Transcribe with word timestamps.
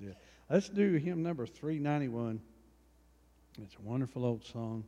do 0.00 0.08
it. 0.08 0.16
Let's 0.48 0.68
do 0.68 0.94
hymn 0.94 1.22
number 1.22 1.46
391. 1.46 2.40
It's 3.62 3.74
a 3.74 3.82
wonderful 3.82 4.24
old 4.24 4.44
song. 4.44 4.84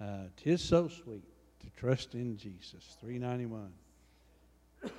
Uh, 0.00 0.24
Tis 0.36 0.62
so 0.62 0.88
sweet 0.88 1.24
to 1.60 1.70
trust 1.76 2.14
in 2.14 2.36
Jesus. 2.36 2.96
391. 3.00 3.70
and 4.82 4.92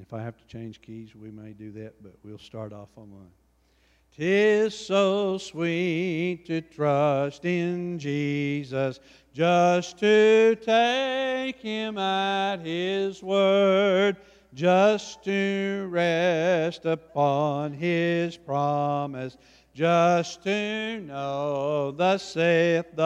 if 0.00 0.12
I 0.12 0.22
have 0.22 0.36
to 0.36 0.46
change 0.46 0.80
keys, 0.80 1.14
we 1.14 1.30
may 1.30 1.52
do 1.52 1.70
that, 1.72 2.02
but 2.02 2.14
we'll 2.22 2.38
start 2.38 2.72
off 2.72 2.88
on 2.96 3.10
one. 3.10 3.30
Tis 4.16 4.78
so 4.78 5.38
sweet 5.38 6.44
to 6.46 6.60
trust 6.60 7.46
in 7.46 7.98
Jesus, 7.98 9.00
just 9.32 9.98
to 9.98 10.54
take 10.56 11.56
him 11.56 11.96
at 11.96 12.58
his 12.58 13.22
word, 13.22 14.18
just 14.54 15.24
to 15.24 15.88
rest 15.90 16.84
upon 16.84 17.72
his 17.72 18.36
promise, 18.36 19.36
just 19.74 20.42
to 20.44 21.00
know, 21.00 21.92
thus 21.92 22.22
saith 22.22 22.86
the 22.94 23.02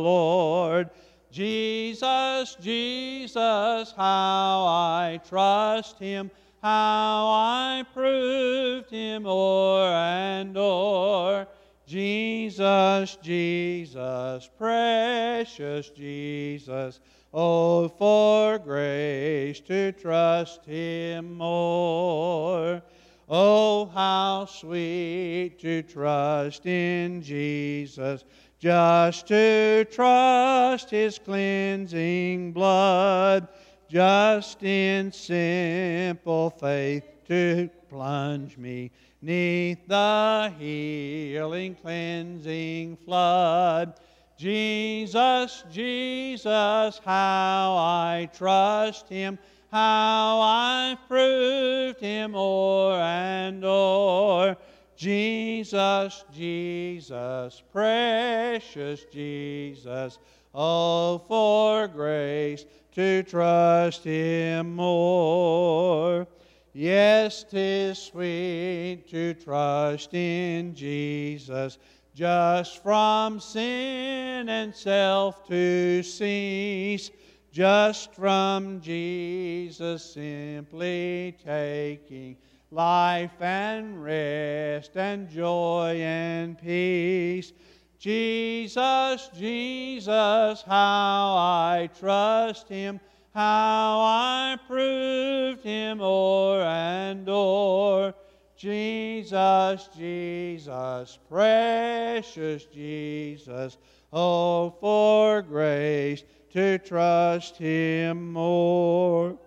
Lord. 0.00 0.90
Jesus, 1.30 2.56
Jesus, 2.60 3.94
how 3.96 4.64
I 4.66 5.20
trust 5.28 5.98
him 5.98 6.30
how 6.62 7.26
I 7.26 7.84
proved 7.94 8.90
him 8.90 9.24
o'er 9.26 9.88
and 9.88 10.56
o'er. 10.56 11.46
Jesus, 11.90 13.18
Jesus, 13.20 14.48
precious 14.56 15.88
Jesus, 15.88 17.00
oh, 17.34 17.88
for 17.88 18.60
grace 18.60 19.58
to 19.58 19.90
trust 19.90 20.64
him 20.64 21.36
more. 21.36 22.80
Oh, 23.28 23.86
how 23.92 24.46
sweet 24.46 25.58
to 25.62 25.82
trust 25.82 26.64
in 26.64 27.22
Jesus, 27.22 28.22
just 28.60 29.26
to 29.26 29.84
trust 29.90 30.90
his 30.90 31.18
cleansing 31.18 32.52
blood 32.52 33.48
just 33.88 34.62
in 34.62 35.10
simple 35.10 36.50
faith 36.50 37.02
to 37.26 37.68
plunge 37.90 38.56
me 38.56 38.90
neath 39.20 39.86
the 39.88 40.54
healing, 40.58 41.74
cleansing 41.74 42.96
flood. 43.04 43.94
Jesus, 44.38 45.64
Jesus, 45.70 47.00
how 47.04 47.76
I 47.76 48.30
trust 48.32 49.08
him, 49.08 49.38
how 49.70 50.40
I 50.40 50.96
proved 51.08 52.00
him 52.00 52.34
o'er 52.34 53.00
and 53.00 53.62
o'er. 53.64 54.56
Jesus, 54.96 56.24
Jesus, 56.32 57.62
precious 57.72 59.04
Jesus, 59.12 60.18
oh, 60.54 61.22
for 61.26 61.88
grace 61.88 62.64
to 62.92 63.22
trust 63.22 64.04
Him 64.04 64.76
more. 64.76 66.26
Yes, 66.72 67.42
'tis 67.42 67.98
sweet 67.98 69.04
to 69.10 69.34
trust 69.34 70.14
in 70.14 70.72
Jesus, 70.74 71.78
just 72.14 72.80
from 72.82 73.40
sin 73.40 74.48
and 74.48 74.72
self 74.72 75.46
to 75.48 76.02
cease, 76.04 77.10
just 77.50 78.14
from 78.14 78.80
Jesus 78.80 80.12
simply 80.12 81.36
taking 81.44 82.36
life 82.70 83.42
and 83.42 84.00
rest 84.00 84.96
and 84.96 85.28
joy 85.28 86.00
and 86.00 86.56
peace. 86.56 87.52
Jesus, 87.98 89.28
Jesus, 89.36 90.62
how 90.62 91.34
I 91.36 91.90
trust 91.98 92.68
him, 92.68 93.00
how 93.34 94.00
I 94.00 94.58
proved 94.66 95.62
him 95.62 96.00
o'er 96.00 96.62
and 96.62 97.28
o'er. 97.28 98.14
Jesus, 98.56 99.88
Jesus, 99.96 101.18
precious 101.30 102.64
Jesus, 102.66 103.78
oh, 104.12 104.74
for 104.80 105.40
grace 105.40 106.24
to 106.52 106.78
trust 106.78 107.56
him 107.56 108.32
more. 108.32 109.38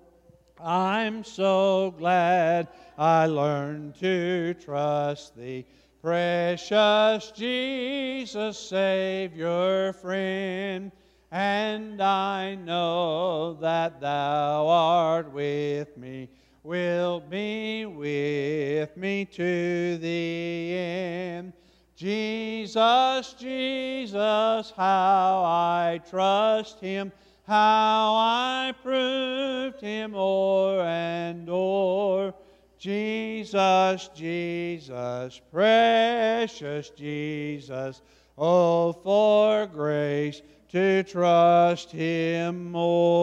I'm 0.59 1.23
so 1.23 1.93
glad 1.97 2.69
I 2.97 3.27
learned 3.27 3.95
to 3.99 4.55
trust 4.55 5.35
thee. 5.35 5.65
Precious 6.01 7.31
Jesus, 7.31 8.57
Savior, 8.57 9.93
friend, 9.93 10.91
and 11.33 11.99
I 11.99 12.53
know 12.53 13.55
that 13.55 13.99
Thou 13.99 14.67
art 14.67 15.33
with 15.33 15.97
me, 15.97 16.29
will 16.61 17.21
be 17.21 17.87
with 17.87 18.95
me 18.95 19.25
to 19.25 19.97
the 19.97 20.77
end. 20.77 21.53
Jesus, 21.95 23.33
Jesus, 23.33 24.73
how 24.77 25.43
I 25.43 26.01
trust 26.07 26.79
Him, 26.79 27.11
how 27.47 28.13
I 28.15 28.75
proved 28.83 29.81
Him 29.81 30.13
o'er 30.13 30.81
and 30.81 31.49
o'er. 31.49 32.35
Jesus, 32.77 34.07
Jesus, 34.13 35.41
precious 35.51 36.89
Jesus, 36.91 38.03
oh, 38.37 38.93
for 38.93 39.65
grace 39.65 40.43
to 40.73 41.03
trust 41.03 41.91
Him 41.91 42.71
more. 42.71 43.13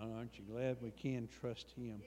Aren't 0.00 0.38
you 0.38 0.44
glad 0.50 0.78
we 0.80 0.90
can 0.92 1.28
trust 1.40 1.70
Him? 1.76 2.00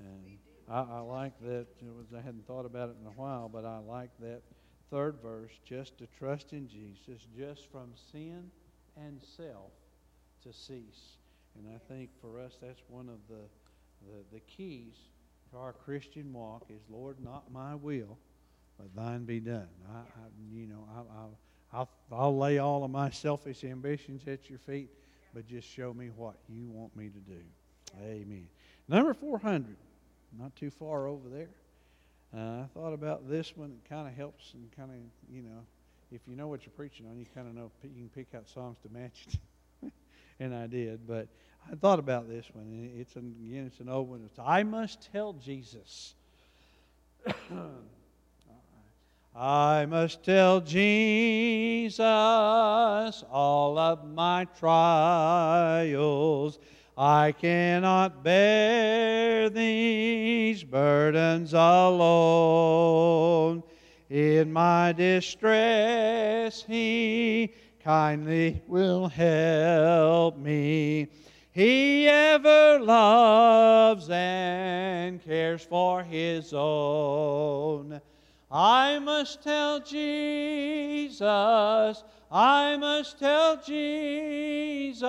And 0.00 0.36
I, 0.68 0.80
I 0.80 0.98
like 0.98 1.38
that. 1.42 1.66
Was, 1.80 2.06
I 2.12 2.20
hadn't 2.20 2.44
thought 2.48 2.66
about 2.66 2.88
it 2.88 2.96
in 3.00 3.06
a 3.06 3.12
while, 3.12 3.48
but 3.48 3.64
I 3.64 3.78
like 3.78 4.10
that 4.18 4.42
third 4.90 5.18
verse 5.22 5.52
just 5.64 5.96
to 5.98 6.08
trust 6.18 6.52
in 6.52 6.66
Jesus, 6.66 7.22
just 7.38 7.70
from 7.70 7.92
sin 8.10 8.50
and 8.96 9.20
self 9.36 9.70
to 10.42 10.52
cease. 10.52 11.18
And 11.56 11.68
I 11.72 11.78
think 11.92 12.10
for 12.20 12.40
us, 12.40 12.54
that's 12.60 12.82
one 12.88 13.08
of 13.08 13.20
the, 13.28 13.44
the, 14.08 14.24
the 14.32 14.40
keys 14.40 14.94
to 15.52 15.56
our 15.56 15.72
Christian 15.72 16.32
walk 16.32 16.64
is, 16.68 16.82
Lord, 16.90 17.18
not 17.22 17.52
my 17.52 17.76
will, 17.76 18.18
but 18.82 19.00
thine 19.00 19.24
be 19.24 19.38
done. 19.38 19.68
I, 19.88 19.98
I 19.98 20.26
you 20.52 20.66
know, 20.66 20.86
I, 20.94 21.00
I, 21.00 21.78
I'll, 21.80 21.88
I'll 22.10 22.36
lay 22.36 22.58
all 22.58 22.84
of 22.84 22.90
my 22.90 23.10
selfish 23.10 23.64
ambitions 23.64 24.22
at 24.26 24.50
your 24.50 24.58
feet, 24.58 24.90
but 25.32 25.46
just 25.46 25.68
show 25.68 25.94
me 25.94 26.10
what 26.16 26.34
you 26.48 26.68
want 26.68 26.94
me 26.96 27.08
to 27.08 27.18
do. 27.18 27.40
Amen. 28.00 28.48
Number 28.88 29.14
400, 29.14 29.76
not 30.38 30.56
too 30.56 30.70
far 30.70 31.06
over 31.06 31.28
there. 31.28 31.50
Uh, 32.34 32.62
I 32.62 32.66
thought 32.74 32.92
about 32.92 33.28
this 33.28 33.56
one. 33.56 33.70
It 33.70 33.88
kind 33.88 34.08
of 34.08 34.14
helps 34.14 34.54
and 34.54 34.70
kind 34.76 34.90
of, 34.90 34.96
you 35.32 35.42
know, 35.42 35.64
if 36.10 36.22
you 36.26 36.34
know 36.34 36.48
what 36.48 36.64
you're 36.64 36.72
preaching 36.76 37.06
on, 37.06 37.18
you 37.18 37.26
kind 37.34 37.46
of 37.46 37.54
know 37.54 37.70
you 37.82 37.90
can 37.90 38.10
pick 38.14 38.34
out 38.34 38.48
songs 38.48 38.78
to 38.82 38.88
match 38.92 39.26
it. 39.28 39.92
and 40.40 40.54
I 40.54 40.66
did. 40.66 41.06
But 41.06 41.28
I 41.70 41.76
thought 41.76 41.98
about 41.98 42.28
this 42.28 42.46
one. 42.52 42.90
It's 42.98 43.16
an, 43.16 43.34
again, 43.46 43.66
it's 43.66 43.80
an 43.80 43.88
old 43.88 44.08
one. 44.08 44.22
It's 44.24 44.38
I 44.38 44.62
must 44.62 45.12
tell 45.12 45.34
Jesus. 45.34 46.14
I 49.34 49.86
must 49.86 50.22
tell 50.22 50.60
Jesus 50.60 51.98
all 52.04 53.78
of 53.78 54.04
my 54.04 54.44
trials. 54.58 56.58
I 56.98 57.32
cannot 57.32 58.22
bear 58.22 59.48
these 59.48 60.64
burdens 60.64 61.54
alone. 61.54 63.62
In 64.10 64.52
my 64.52 64.92
distress, 64.92 66.62
He 66.64 67.54
kindly 67.82 68.62
will 68.66 69.08
help 69.08 70.36
me. 70.36 71.08
He 71.52 72.06
ever 72.06 72.80
loves 72.80 74.10
and 74.10 75.24
cares 75.24 75.62
for 75.62 76.02
his 76.02 76.52
own. 76.54 78.00
I 78.54 78.98
must 78.98 79.42
tell 79.42 79.80
Jesus, 79.80 81.22
I 82.30 82.76
must 82.76 83.18
tell 83.18 83.56
Jesus, 83.56 85.02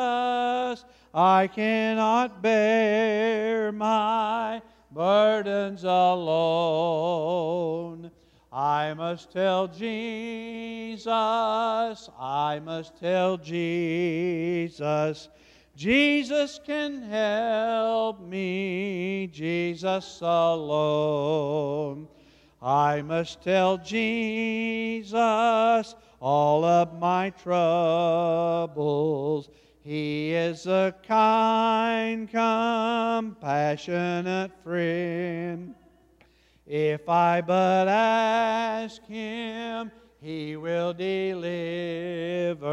I 1.14 1.50
cannot 1.54 2.42
bear 2.42 3.74
my 3.74 4.62
burdens 4.92 5.84
alone. 5.84 7.04
I 8.54 8.94
must 8.94 9.30
tell 9.34 9.68
Jesus, 9.68 11.06
I 12.18 12.62
must 12.64 12.96
tell 12.98 13.36
Jesus, 13.36 15.28
Jesus 15.76 16.62
can 16.66 17.02
help 17.02 18.22
me, 18.22 19.28
Jesus 19.34 20.22
alone. 20.22 22.08
I 22.64 23.02
must 23.02 23.42
tell 23.42 23.78
Jesus 23.78 25.14
all 26.22 26.64
of 26.64 26.98
my 26.98 27.32
troubles. 27.32 28.70
He 29.82 30.34
is 30.34 30.66
a 30.66 30.96
kind, 31.06 32.30
compassionate 32.30 34.52
friend. 34.64 35.76
If 36.66 37.10
I 37.10 37.42
but 37.42 37.90
ask 37.90 39.06
Him, 39.08 39.92
He 40.22 40.56
will 40.56 40.94
deliver. 40.94 42.70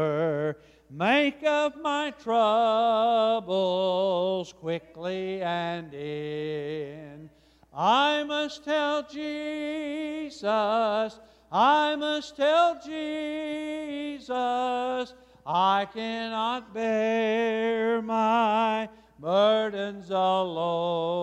Make 0.89 1.43
of 1.43 1.75
my 1.81 2.11
troubles 2.11 3.43
quickly 4.53 5.41
and 5.41 5.93
in. 5.93 7.10
I 7.73 8.23
must 8.23 8.65
tell 8.65 9.03
Jesus, 9.03 10.43
I 11.51 11.95
must 11.95 12.35
tell 12.35 12.77
Jesus, 12.83 14.33
I 15.45 15.87
cannot 15.93 16.73
bear 16.73 18.01
my 18.01 18.89
burdens 19.19 20.09
alone. 20.09 21.21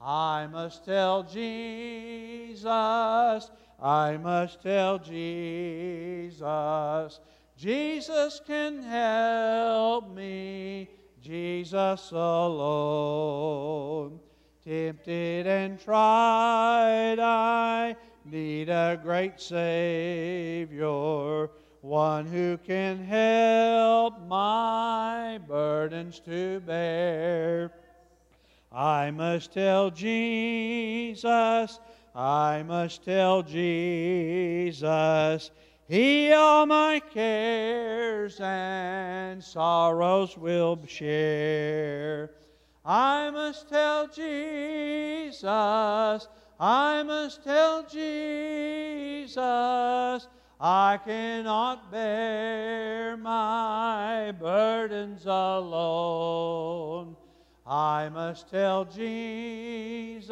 I 0.00 0.48
must 0.48 0.84
tell 0.84 1.22
Jesus, 1.22 2.64
I 3.80 4.16
must 4.16 4.60
tell 4.60 4.98
Jesus. 4.98 6.40
Jesus 7.56 8.40
can 8.44 8.82
help 8.82 10.12
me, 10.12 10.88
Jesus 11.20 12.10
alone. 12.10 13.50
Tempted 14.66 15.46
and 15.46 15.80
tried, 15.80 17.18
I 17.18 17.96
need 18.26 18.68
a 18.68 19.00
great 19.02 19.40
Savior, 19.40 20.86
one 21.80 22.26
who 22.26 22.58
can 22.58 23.02
help 23.02 24.20
my 24.28 25.40
burdens 25.48 26.20
to 26.26 26.60
bear. 26.60 27.72
I 28.70 29.10
must 29.10 29.50
tell 29.54 29.90
Jesus, 29.90 31.24
I 32.14 32.62
must 32.62 33.02
tell 33.02 33.42
Jesus. 33.42 34.82
He 35.88 36.32
all 36.32 36.66
my 36.66 37.00
cares 37.00 38.38
and 38.40 39.42
sorrows 39.42 40.36
will 40.36 40.78
share. 40.86 42.30
I 42.84 43.30
must 43.30 43.68
tell 43.68 44.08
Jesus, 44.08 45.46
I 46.58 47.02
must 47.02 47.44
tell 47.44 47.82
Jesus, 47.82 49.36
I 50.58 50.98
cannot 51.04 51.90
bear 51.90 53.18
my 53.18 54.32
burdens 54.32 55.26
alone. 55.26 57.16
I 57.66 58.08
must 58.08 58.48
tell 58.50 58.86
Jesus, 58.86 60.30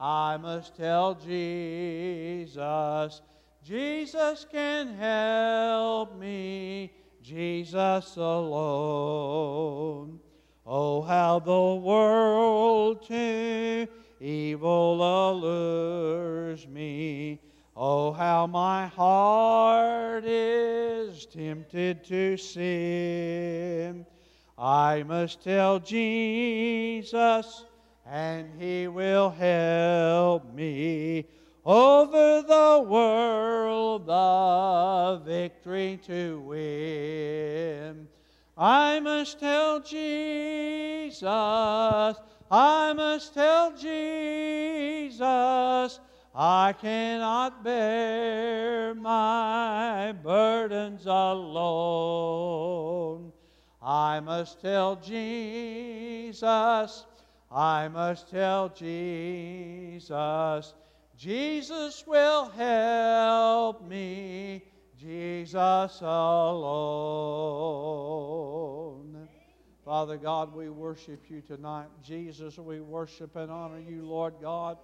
I 0.00 0.38
must 0.40 0.74
tell 0.76 1.14
Jesus. 1.14 3.20
Jesus 3.62 4.46
can 4.50 4.94
help 4.94 6.18
me, 6.18 6.90
Jesus 7.22 8.16
alone. 8.16 10.20
Oh, 10.66 11.02
how 11.02 11.40
the 11.40 11.74
world 11.74 13.06
to 13.08 13.86
evil 14.18 15.30
allures 15.30 16.66
me. 16.66 17.40
Oh, 17.76 18.12
how 18.12 18.46
my 18.46 18.86
heart 18.86 20.24
is 20.24 21.26
tempted 21.26 22.04
to 22.04 22.38
sin. 22.38 24.06
I 24.56 25.02
must 25.02 25.42
tell 25.42 25.80
Jesus, 25.80 27.64
and 28.06 28.48
he 28.58 28.88
will 28.88 29.28
help 29.28 30.54
me 30.54 31.26
over 31.66 32.42
the 32.42 32.86
world 32.88 34.06
the 34.06 35.20
victory 35.24 35.98
to 36.06 36.40
win. 36.40 38.08
I 38.56 39.00
must 39.00 39.40
tell 39.40 39.80
Jesus, 39.80 41.24
I 41.24 42.92
must 42.94 43.34
tell 43.34 43.76
Jesus, 43.76 45.98
I 46.32 46.72
cannot 46.80 47.64
bear 47.64 48.94
my 48.94 50.14
burdens 50.22 51.04
alone. 51.06 53.32
I 53.82 54.20
must 54.20 54.60
tell 54.60 54.94
Jesus, 54.96 57.06
I 57.50 57.88
must 57.88 58.30
tell 58.30 58.68
Jesus. 58.68 60.74
Jesus 61.16 62.04
will 62.06 62.50
help 62.50 63.82
me, 63.88 64.62
Jesus 65.04 66.00
alone. 66.00 66.48
Father 69.84 70.16
God, 70.16 70.54
we 70.54 70.70
worship 70.70 71.24
you 71.28 71.42
tonight. 71.42 71.88
Jesus, 72.02 72.56
we 72.56 72.80
worship 72.80 73.36
and 73.36 73.50
honor 73.50 73.80
you, 73.80 74.06
Lord 74.06 74.32
God, 74.40 74.78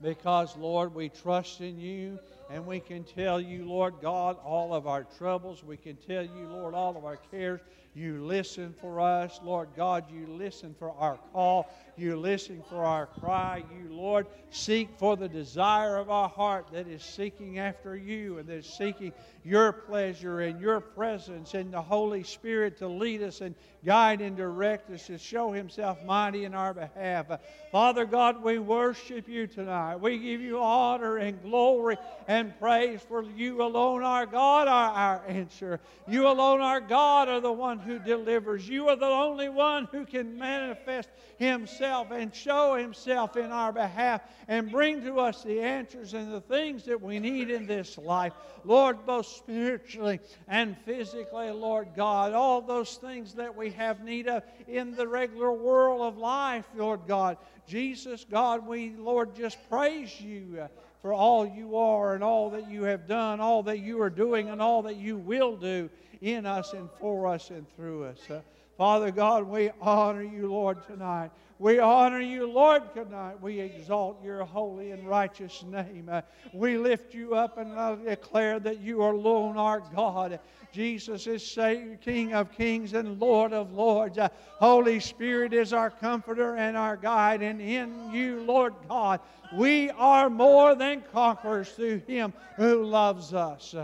because, 0.00 0.56
Lord, 0.56 0.94
we 0.94 1.08
trust 1.08 1.60
in 1.60 1.80
you 1.80 2.20
and 2.48 2.64
we 2.66 2.78
can 2.78 3.02
tell 3.02 3.40
you, 3.40 3.64
Lord 3.64 3.94
God, 4.00 4.36
all 4.44 4.72
of 4.72 4.86
our 4.86 5.02
troubles. 5.18 5.64
We 5.64 5.76
can 5.76 5.96
tell 5.96 6.22
you, 6.22 6.46
Lord, 6.46 6.74
all 6.74 6.96
of 6.96 7.04
our 7.04 7.16
cares. 7.16 7.60
You 7.96 8.22
listen 8.22 8.74
for 8.78 9.00
us, 9.00 9.40
Lord 9.42 9.70
God. 9.74 10.04
You 10.12 10.26
listen 10.26 10.74
for 10.78 10.90
our 10.90 11.18
call. 11.32 11.66
You 11.96 12.18
listen 12.18 12.62
for 12.68 12.84
our 12.84 13.06
cry. 13.06 13.64
You, 13.74 13.90
Lord, 13.90 14.26
seek 14.50 14.90
for 14.98 15.16
the 15.16 15.30
desire 15.30 15.96
of 15.96 16.10
our 16.10 16.28
heart 16.28 16.66
that 16.72 16.88
is 16.88 17.02
seeking 17.02 17.58
after 17.58 17.96
you 17.96 18.36
and 18.36 18.46
that 18.48 18.58
is 18.58 18.66
seeking 18.66 19.14
your 19.44 19.72
pleasure 19.72 20.40
and 20.40 20.60
your 20.60 20.82
presence 20.82 21.54
and 21.54 21.72
the 21.72 21.80
Holy 21.80 22.22
Spirit 22.22 22.76
to 22.78 22.86
lead 22.86 23.22
us 23.22 23.40
and 23.40 23.54
guide 23.86 24.20
and 24.20 24.36
direct 24.36 24.90
us 24.90 25.06
to 25.06 25.16
show 25.16 25.52
Himself 25.52 26.04
mighty 26.04 26.44
in 26.44 26.54
our 26.54 26.74
behalf. 26.74 27.26
Father 27.70 28.04
God, 28.04 28.42
we 28.42 28.58
worship 28.58 29.28
you 29.28 29.46
tonight. 29.46 29.96
We 29.96 30.18
give 30.18 30.40
you 30.40 30.60
honor 30.60 31.18
and 31.18 31.40
glory 31.40 31.96
and 32.26 32.58
praise 32.58 33.00
for 33.08 33.22
you 33.22 33.62
alone, 33.62 34.02
our 34.02 34.26
God, 34.26 34.66
are 34.66 34.90
our 34.90 35.22
answer. 35.28 35.78
You 36.08 36.26
alone, 36.26 36.60
our 36.60 36.80
God, 36.80 37.28
are 37.28 37.40
the 37.40 37.52
one 37.52 37.78
who 37.78 38.00
delivers. 38.00 38.68
You 38.68 38.88
are 38.88 38.96
the 38.96 39.06
only 39.06 39.48
one 39.48 39.88
who 39.92 40.04
can 40.04 40.36
manifest 40.36 41.08
Himself 41.38 42.10
and 42.10 42.34
show 42.34 42.74
Himself 42.74 43.36
in 43.36 43.52
our 43.52 43.72
behalf 43.72 44.22
and 44.48 44.70
bring 44.70 45.02
to 45.02 45.20
us 45.20 45.44
the 45.44 45.60
answers 45.60 46.12
and 46.12 46.32
the 46.32 46.40
things 46.40 46.84
that 46.86 47.00
we 47.00 47.20
need 47.20 47.50
in 47.50 47.66
this 47.66 47.96
life. 47.98 48.32
Lord, 48.64 49.06
both 49.06 49.26
spiritually 49.26 50.18
and 50.48 50.76
physically, 50.84 51.50
Lord 51.50 51.88
God, 51.94 52.32
all 52.32 52.60
those 52.60 52.96
things 52.96 53.34
that 53.34 53.54
we 53.54 53.70
have 53.76 54.02
need 54.02 54.26
of 54.26 54.42
in 54.66 54.94
the 54.94 55.06
regular 55.06 55.52
world 55.52 56.02
of 56.02 56.18
life, 56.18 56.64
Lord 56.74 57.00
God. 57.06 57.36
Jesus, 57.66 58.26
God, 58.28 58.66
we, 58.66 58.94
Lord, 58.96 59.34
just 59.34 59.58
praise 59.68 60.20
you 60.20 60.58
uh, 60.62 60.68
for 61.02 61.12
all 61.12 61.46
you 61.46 61.76
are 61.76 62.14
and 62.14 62.24
all 62.24 62.50
that 62.50 62.70
you 62.70 62.82
have 62.84 63.06
done, 63.06 63.40
all 63.40 63.62
that 63.64 63.78
you 63.78 64.00
are 64.02 64.10
doing, 64.10 64.48
and 64.50 64.60
all 64.60 64.82
that 64.82 64.96
you 64.96 65.16
will 65.16 65.56
do 65.56 65.88
in 66.20 66.46
us 66.46 66.72
and 66.72 66.88
for 66.98 67.26
us 67.26 67.50
and 67.50 67.68
through 67.76 68.04
us. 68.04 68.18
Uh, 68.30 68.40
Father 68.76 69.10
God, 69.10 69.44
we 69.44 69.70
honor 69.80 70.22
you, 70.22 70.48
Lord, 70.48 70.86
tonight. 70.86 71.30
We 71.58 71.78
honor 71.78 72.20
you, 72.20 72.50
Lord, 72.50 72.82
tonight. 72.92 73.40
We 73.40 73.60
exalt 73.60 74.22
your 74.22 74.44
holy 74.44 74.90
and 74.90 75.08
righteous 75.08 75.62
name. 75.62 76.10
Uh, 76.12 76.20
we 76.52 76.76
lift 76.76 77.14
you 77.14 77.34
up 77.34 77.56
and 77.56 77.72
uh, 77.72 77.94
declare 77.94 78.60
that 78.60 78.80
you 78.80 79.02
are 79.02 79.12
alone 79.12 79.56
our 79.56 79.80
God. 79.94 80.38
Jesus 80.70 81.26
is 81.26 81.46
Savior, 81.46 81.96
King 81.96 82.34
of 82.34 82.52
kings 82.52 82.92
and 82.92 83.18
Lord 83.18 83.54
of 83.54 83.72
lords. 83.72 84.18
Uh, 84.18 84.28
Holy 84.58 85.00
Spirit 85.00 85.54
is 85.54 85.72
our 85.72 85.88
comforter 85.90 86.56
and 86.56 86.76
our 86.76 86.98
guide. 86.98 87.40
And 87.40 87.58
in 87.62 88.10
you, 88.12 88.42
Lord 88.42 88.74
God, 88.86 89.20
we 89.54 89.88
are 89.92 90.28
more 90.28 90.74
than 90.74 91.02
conquerors 91.10 91.70
through 91.70 92.02
him 92.06 92.34
who 92.56 92.84
loves 92.84 93.32
us. 93.32 93.74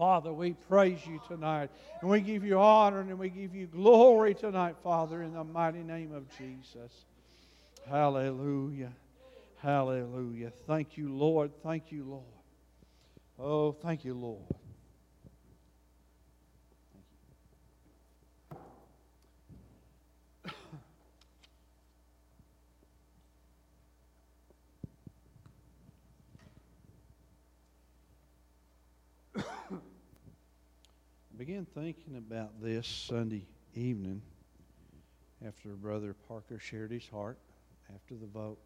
Father, 0.00 0.32
we 0.32 0.54
praise 0.54 1.06
you 1.06 1.20
tonight. 1.28 1.68
And 2.00 2.08
we 2.08 2.22
give 2.22 2.42
you 2.42 2.58
honor 2.58 3.00
and 3.00 3.18
we 3.18 3.28
give 3.28 3.54
you 3.54 3.66
glory 3.66 4.32
tonight, 4.32 4.76
Father, 4.82 5.22
in 5.22 5.34
the 5.34 5.44
mighty 5.44 5.82
name 5.82 6.14
of 6.14 6.24
Jesus. 6.38 6.90
Hallelujah. 7.86 8.92
Hallelujah. 9.58 10.52
Thank 10.66 10.96
you, 10.96 11.14
Lord. 11.14 11.50
Thank 11.62 11.92
you, 11.92 12.04
Lord. 12.04 12.24
Oh, 13.38 13.72
thank 13.72 14.06
you, 14.06 14.14
Lord. 14.14 14.40
Began 31.50 31.66
thinking 31.74 32.16
about 32.16 32.62
this 32.62 32.86
Sunday 32.86 33.44
evening 33.74 34.22
after 35.44 35.70
Brother 35.70 36.14
Parker 36.28 36.60
shared 36.60 36.92
his 36.92 37.08
heart 37.08 37.38
after 37.92 38.14
the 38.14 38.26
vote. 38.26 38.60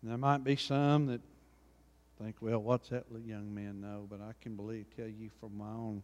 And 0.00 0.12
there 0.12 0.18
might 0.18 0.44
be 0.44 0.54
some 0.54 1.06
that 1.06 1.20
think, 2.22 2.36
well, 2.40 2.60
what's 2.60 2.90
that 2.90 3.06
young 3.24 3.52
man 3.52 3.80
know? 3.80 4.06
But 4.08 4.20
I 4.20 4.34
can 4.40 4.54
believe, 4.54 4.86
tell 4.96 5.08
you 5.08 5.30
from 5.40 5.58
my 5.58 5.64
own 5.64 6.00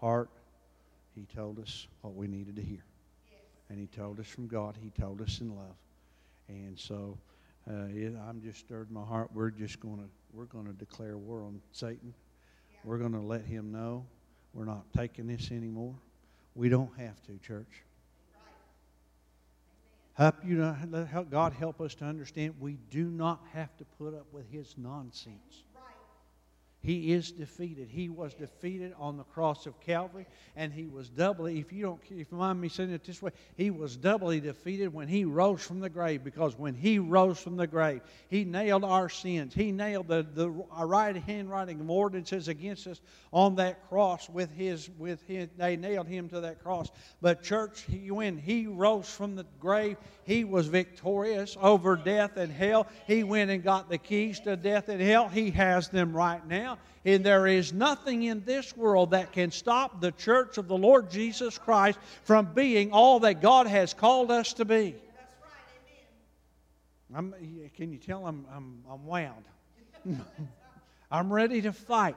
heart, 0.00 0.30
he 1.14 1.26
told 1.36 1.58
us 1.58 1.86
what 2.00 2.14
we 2.14 2.26
needed 2.26 2.56
to 2.56 2.62
hear. 2.62 2.86
And 3.68 3.78
he 3.78 3.86
told 3.86 4.18
us 4.18 4.26
from 4.26 4.46
God. 4.46 4.78
He 4.82 4.88
told 4.98 5.20
us 5.20 5.42
in 5.42 5.54
love. 5.54 5.76
And 6.48 6.78
so 6.78 7.18
uh, 7.68 7.88
it, 7.90 8.14
I'm 8.26 8.40
just 8.42 8.60
stirred 8.60 8.88
in 8.88 8.94
my 8.94 9.04
heart. 9.04 9.28
We're 9.34 9.50
just 9.50 9.78
going 9.78 9.98
to 9.98 10.08
we're 10.32 10.46
going 10.46 10.64
to 10.64 10.72
declare 10.72 11.18
war 11.18 11.42
on 11.42 11.60
Satan. 11.72 12.14
Yeah. 12.72 12.78
We're 12.82 12.98
going 12.98 13.12
to 13.12 13.20
let 13.20 13.44
him 13.44 13.70
know 13.70 14.06
we're 14.54 14.64
not 14.64 14.84
taking 14.96 15.26
this 15.26 15.50
anymore. 15.50 15.94
We 16.54 16.68
don't 16.68 16.96
have 16.98 17.20
to, 17.24 17.38
church. 17.44 17.82
Help 20.14 20.36
you 20.44 20.62
help 20.62 21.28
God 21.28 21.52
help 21.52 21.80
us 21.80 21.94
to 21.96 22.04
understand 22.04 22.54
we 22.60 22.78
do 22.88 23.04
not 23.06 23.40
have 23.52 23.76
to 23.78 23.84
put 23.98 24.14
up 24.14 24.26
with 24.32 24.48
his 24.48 24.76
nonsense. 24.78 25.64
He 26.84 27.12
is 27.12 27.32
defeated. 27.32 27.88
He 27.90 28.10
was 28.10 28.34
defeated 28.34 28.92
on 28.98 29.16
the 29.16 29.24
cross 29.24 29.64
of 29.64 29.80
Calvary, 29.80 30.26
and 30.54 30.70
he 30.70 30.86
was 30.86 31.08
doubly, 31.08 31.58
if 31.58 31.72
you 31.72 31.82
don't 31.82 32.00
if 32.10 32.30
you 32.30 32.36
mind 32.36 32.60
me 32.60 32.68
saying 32.68 32.90
it 32.90 33.02
this 33.04 33.22
way, 33.22 33.30
he 33.56 33.70
was 33.70 33.96
doubly 33.96 34.38
defeated 34.38 34.92
when 34.92 35.08
he 35.08 35.24
rose 35.24 35.64
from 35.64 35.80
the 35.80 35.88
grave, 35.88 36.22
because 36.22 36.58
when 36.58 36.74
he 36.74 36.98
rose 36.98 37.40
from 37.40 37.56
the 37.56 37.66
grave, 37.66 38.02
he 38.28 38.44
nailed 38.44 38.84
our 38.84 39.08
sins. 39.08 39.54
He 39.54 39.72
nailed 39.72 40.08
the, 40.08 40.26
the 40.34 40.50
right 40.50 41.16
handwriting 41.16 41.80
of 41.80 41.88
ordinances 41.88 42.48
against 42.48 42.86
us 42.86 43.00
on 43.32 43.54
that 43.56 43.88
cross 43.88 44.28
with 44.28 44.52
his 44.52 44.90
with 44.98 45.22
his 45.26 45.48
they 45.56 45.76
nailed 45.76 46.06
him 46.06 46.28
to 46.28 46.40
that 46.42 46.62
cross. 46.62 46.90
But 47.22 47.42
church, 47.42 47.86
he, 47.88 48.10
when 48.10 48.36
he 48.36 48.66
rose 48.66 49.08
from 49.08 49.36
the 49.36 49.46
grave, 49.58 49.96
he 50.24 50.44
was 50.44 50.66
victorious 50.66 51.56
over 51.60 51.96
death 51.96 52.36
and 52.36 52.52
hell. 52.52 52.86
He 53.06 53.24
went 53.24 53.50
and 53.50 53.62
got 53.62 53.88
the 53.88 53.96
keys 53.96 54.40
to 54.40 54.56
death 54.56 54.90
and 54.90 55.00
hell. 55.00 55.28
He 55.28 55.50
has 55.52 55.88
them 55.88 56.14
right 56.14 56.46
now. 56.46 56.73
And 57.04 57.24
there 57.24 57.46
is 57.46 57.72
nothing 57.72 58.22
in 58.22 58.44
this 58.44 58.76
world 58.76 59.10
that 59.10 59.32
can 59.32 59.50
stop 59.50 60.00
the 60.00 60.12
church 60.12 60.56
of 60.56 60.68
the 60.68 60.76
Lord 60.76 61.10
Jesus 61.10 61.58
Christ 61.58 61.98
from 62.22 62.54
being 62.54 62.92
all 62.92 63.20
that 63.20 63.42
God 63.42 63.66
has 63.66 63.92
called 63.92 64.30
us 64.30 64.54
to 64.54 64.64
be. 64.64 64.94
That's 65.16 65.34
right, 67.10 67.32
amen. 67.32 67.34
I'm, 67.34 67.70
can 67.76 67.92
you 67.92 67.98
tell 67.98 68.26
I'm, 68.26 68.46
I'm, 68.50 68.82
I'm 68.90 69.04
wound? 69.04 69.44
I'm 71.10 71.32
ready 71.32 71.60
to 71.62 71.72
fight. 71.72 72.16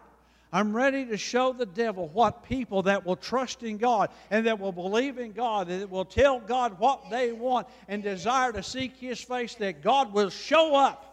I'm 0.51 0.73
ready 0.73 1.05
to 1.07 1.17
show 1.17 1.51
the 1.51 1.65
devil 1.65 2.07
what 2.13 2.43
people 2.43 2.83
that 2.83 3.05
will 3.05 3.17
trust 3.17 3.63
in 3.63 3.77
God 3.77 4.09
and 4.31 4.45
that 4.47 4.59
will 4.59 4.71
believe 4.71 5.17
in 5.17 5.33
God, 5.33 5.67
that 5.67 5.89
will 5.89 6.05
tell 6.05 6.39
God 6.39 6.79
what 6.79 7.09
they 7.09 7.33
want 7.33 7.67
and 7.89 8.01
desire 8.01 8.53
to 8.53 8.63
seek 8.63 8.95
His 8.95 9.19
face, 9.19 9.55
that 9.55 9.83
God 9.83 10.13
will 10.13 10.29
show 10.29 10.73
up 10.73 11.06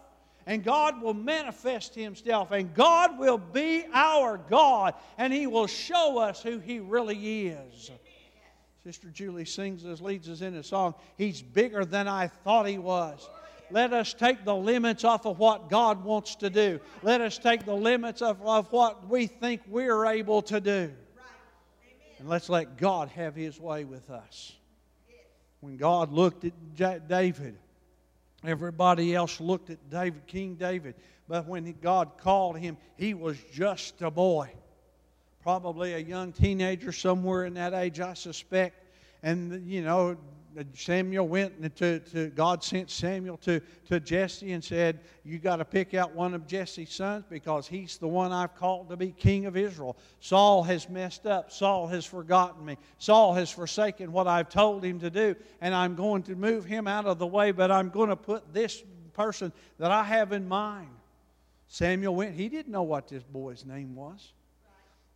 and 0.47 0.63
God 0.63 1.01
will 1.01 1.15
manifest 1.15 1.95
Himself, 1.95 2.51
and 2.51 2.75
God 2.75 3.19
will 3.19 3.39
be 3.39 3.85
our 3.93 4.39
God, 4.39 4.95
and 5.19 5.33
He 5.33 5.47
will 5.47 5.67
show 5.67 6.19
us 6.19 6.43
who 6.43 6.59
He 6.59 6.81
really 6.81 7.49
is. 7.49 7.91
Sister 8.85 9.09
Julie 9.09 9.47
sings 9.47 9.87
us, 9.87 10.01
leads 10.01 10.29
us 10.29 10.43
in 10.43 10.55
a 10.57 10.63
song, 10.63 10.95
He's 11.17 11.41
bigger 11.41 11.85
than 11.85 12.07
I 12.07 12.29
thought 12.29 12.67
He 12.67 12.79
was. 12.79 13.29
Let 13.71 13.95
us 13.95 14.13
take 14.13 14.45
the 14.45 14.55
limits 14.55 15.05
off 15.05 15.25
of 15.25 15.39
what 15.39 15.71
God 15.71 16.05
wants 16.05 16.37
to 16.37 16.51
do. 16.51 16.79
Let 17.03 17.23
us 17.23 17.39
take 17.39 17.65
the 17.65 17.75
limits 17.75 18.21
of, 18.21 18.41
of 18.43 18.71
what 18.71 19.09
we 19.09 19.27
think 19.27 19.63
we're 19.67 20.05
able 20.07 20.43
to 20.43 20.61
do. 20.61 20.93
And 22.19 22.29
let's 22.29 22.49
let 22.49 22.77
God 22.77 23.09
have 23.09 23.35
His 23.35 23.59
way 23.59 23.85
with 23.85 24.11
us. 24.11 24.53
When 25.61 25.79
God 25.79 26.13
looked 26.13 26.45
at 26.45 27.09
David, 27.09 27.57
Everybody 28.47 29.15
else 29.15 29.41
looked 29.41 29.71
at 29.71 29.91
David, 29.91 30.27
King 30.27 30.55
David, 30.57 30.95
but 31.29 31.47
when 31.47 31.73
God 31.81 32.19
called 32.19 32.59
him, 32.59 32.77
he 32.97 33.15
was 33.15 33.39
just 33.53 34.03
a 34.03 34.11
boy. 34.11 34.51
Probably 35.43 35.95
a 35.95 35.99
young 35.99 36.33
teenager 36.33 36.93
somewhere 36.93 37.45
in 37.45 37.55
that 37.55 37.75
age, 37.75 38.01
I 38.01 38.15
suspect. 38.15 38.85
And, 39.23 39.67
you 39.71 39.83
know, 39.83 40.17
Samuel 40.75 41.27
went 41.27 41.77
to, 41.77 42.01
to 42.01 42.29
God 42.31 42.63
sent 42.63 42.91
Samuel 42.91 43.37
to, 43.39 43.61
to 43.87 44.01
Jesse 44.01 44.53
and 44.53 44.63
said, 44.63 45.01
You 45.25 45.39
got 45.39 45.57
to 45.57 45.65
pick 45.65 45.95
out 45.95 46.15
one 46.15 46.35
of 46.35 46.47
Jesse's 46.47 46.91
sons 46.91 47.25
because 47.29 47.67
he's 47.67 47.99
the 47.99 48.09
one 48.09 48.33
I've 48.33 48.55
called 48.55 48.89
to 48.91 48.97
be 48.97 49.13
king 49.13 49.47
of 49.47 49.57
Israel. 49.57 49.97
Saul 50.21 50.63
has 50.63 50.89
messed 50.89 51.27
up. 51.27 51.51
Saul 51.51 51.87
has 51.89 52.05
forgotten 52.05 52.65
me. 52.65 52.77
Saul 52.99 53.35
has 53.35 53.51
forsaken 53.51 54.13
what 54.13 54.27
I've 54.27 54.49
told 54.49 54.85
him 54.85 55.01
to 55.01 55.11
do, 55.11 55.35
and 55.61 55.75
I'm 55.75 55.95
going 55.95 56.23
to 56.25 56.37
move 56.37 56.65
him 56.65 56.87
out 56.87 57.07
of 57.07 57.19
the 57.19 57.27
way, 57.27 57.51
but 57.51 57.71
I'm 57.71 57.91
going 57.91 58.11
to 58.11 58.17
put 58.17 58.53
this 58.53 58.83
person 59.13 59.53
that 59.79 59.91
I 59.91 60.05
have 60.05 60.33
in 60.33 60.47
mind. 60.47 60.91
Samuel 61.69 62.15
went, 62.15 62.35
he 62.35 62.49
didn't 62.49 62.73
know 62.73 62.83
what 62.83 63.09
this 63.09 63.23
boy's 63.23 63.65
name 63.65 63.95
was. 63.95 64.33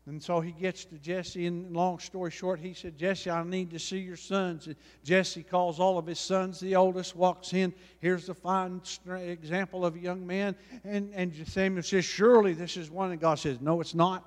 And 0.09 0.23
so 0.23 0.41
he 0.41 0.53
gets 0.53 0.87
to 0.87 0.95
Jesse, 0.97 1.47
and 1.47 1.77
long 1.77 1.99
story 1.99 2.31
short, 2.31 2.61
he 2.61 2.73
said, 2.73 2.97
Jesse, 2.97 3.29
I 3.29 3.45
need 3.45 3.71
to 3.73 3.79
see 3.79 3.99
your 3.99 4.17
sons. 4.17 4.67
And 4.67 4.75
Jesse 5.05 5.43
calls 5.43 5.79
all 5.79 5.99
of 5.99 6.07
his 6.07 6.19
sons. 6.19 6.59
The 6.59 6.77
oldest 6.77 7.15
walks 7.15 7.53
in. 7.53 7.75
Here's 8.01 8.31
a 8.31 8.35
fine 8.35 8.81
example 9.07 9.85
of 9.85 9.97
a 9.97 9.99
young 9.99 10.27
man. 10.27 10.57
And, 10.83 11.13
and 11.15 11.35
Samuel 11.47 11.83
says, 11.83 12.07
Surely 12.07 12.55
this 12.55 12.79
is 12.79 12.91
one. 12.91 13.11
And 13.11 13.21
God 13.21 13.39
says, 13.39 13.61
No, 13.61 13.83
it's 13.83 13.95
not. 13.95 14.25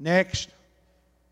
Next. 0.00 0.50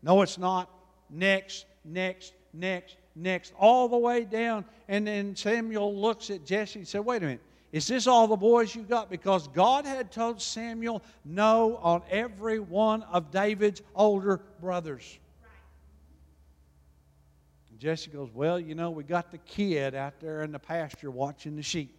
No, 0.01 0.21
it's 0.21 0.37
not. 0.37 0.69
Next, 1.09 1.65
next, 1.83 2.33
next, 2.53 2.95
next. 3.17 3.51
All 3.59 3.89
the 3.89 3.97
way 3.97 4.23
down. 4.23 4.63
And 4.87 5.05
then 5.05 5.35
Samuel 5.35 5.93
looks 5.93 6.29
at 6.29 6.45
Jesse 6.45 6.79
and 6.79 6.87
said, 6.87 7.03
Wait 7.03 7.21
a 7.21 7.25
minute. 7.25 7.41
Is 7.73 7.87
this 7.87 8.05
all 8.05 8.27
the 8.27 8.37
boys 8.37 8.75
you 8.75 8.83
got? 8.83 9.09
Because 9.09 9.47
God 9.47 9.87
had 9.87 10.11
told 10.11 10.39
Samuel 10.39 11.01
no 11.25 11.77
on 11.77 12.03
every 12.11 12.59
one 12.59 13.01
of 13.03 13.31
David's 13.31 13.81
older 13.95 14.39
brothers. 14.61 15.17
Jesse 17.79 18.11
goes, 18.11 18.29
Well, 18.31 18.59
you 18.59 18.75
know, 18.75 18.91
we 18.91 19.03
got 19.03 19.31
the 19.31 19.39
kid 19.39 19.95
out 19.95 20.19
there 20.19 20.43
in 20.43 20.51
the 20.51 20.59
pasture 20.59 21.09
watching 21.09 21.55
the 21.55 21.63
sheep. 21.63 21.97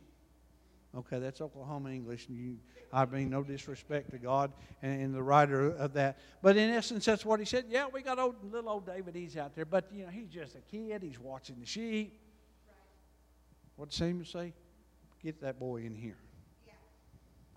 Okay, 0.96 1.18
that's 1.18 1.40
Oklahoma 1.40 1.90
English. 1.90 2.26
You, 2.30 2.56
I 2.92 3.04
mean, 3.06 3.28
no 3.28 3.42
disrespect 3.42 4.12
to 4.12 4.18
God 4.18 4.52
and, 4.80 5.02
and, 5.02 5.14
the 5.14 5.22
writer 5.24 5.72
of 5.72 5.92
that. 5.94 6.20
But 6.40 6.56
in 6.56 6.70
essence, 6.70 7.04
that's 7.04 7.24
what 7.24 7.40
he 7.40 7.44
said. 7.44 7.64
Yeah, 7.68 7.88
we 7.92 8.00
got 8.00 8.20
old, 8.20 8.36
little 8.52 8.70
old 8.70 8.86
David. 8.86 9.16
He's 9.16 9.36
out 9.36 9.56
there. 9.56 9.64
But, 9.64 9.90
you 9.92 10.04
know, 10.04 10.10
he's 10.10 10.28
just 10.28 10.54
a 10.54 10.60
kid. 10.60 11.02
He's 11.02 11.18
watching 11.18 11.56
the 11.58 11.66
sheep. 11.66 12.20
What 13.74 13.90
did 13.90 13.96
Samuel 13.96 14.24
say? 14.24 14.52
Get 15.24 15.40
that 15.40 15.58
boy 15.58 15.78
in 15.78 15.94
here. 15.94 16.18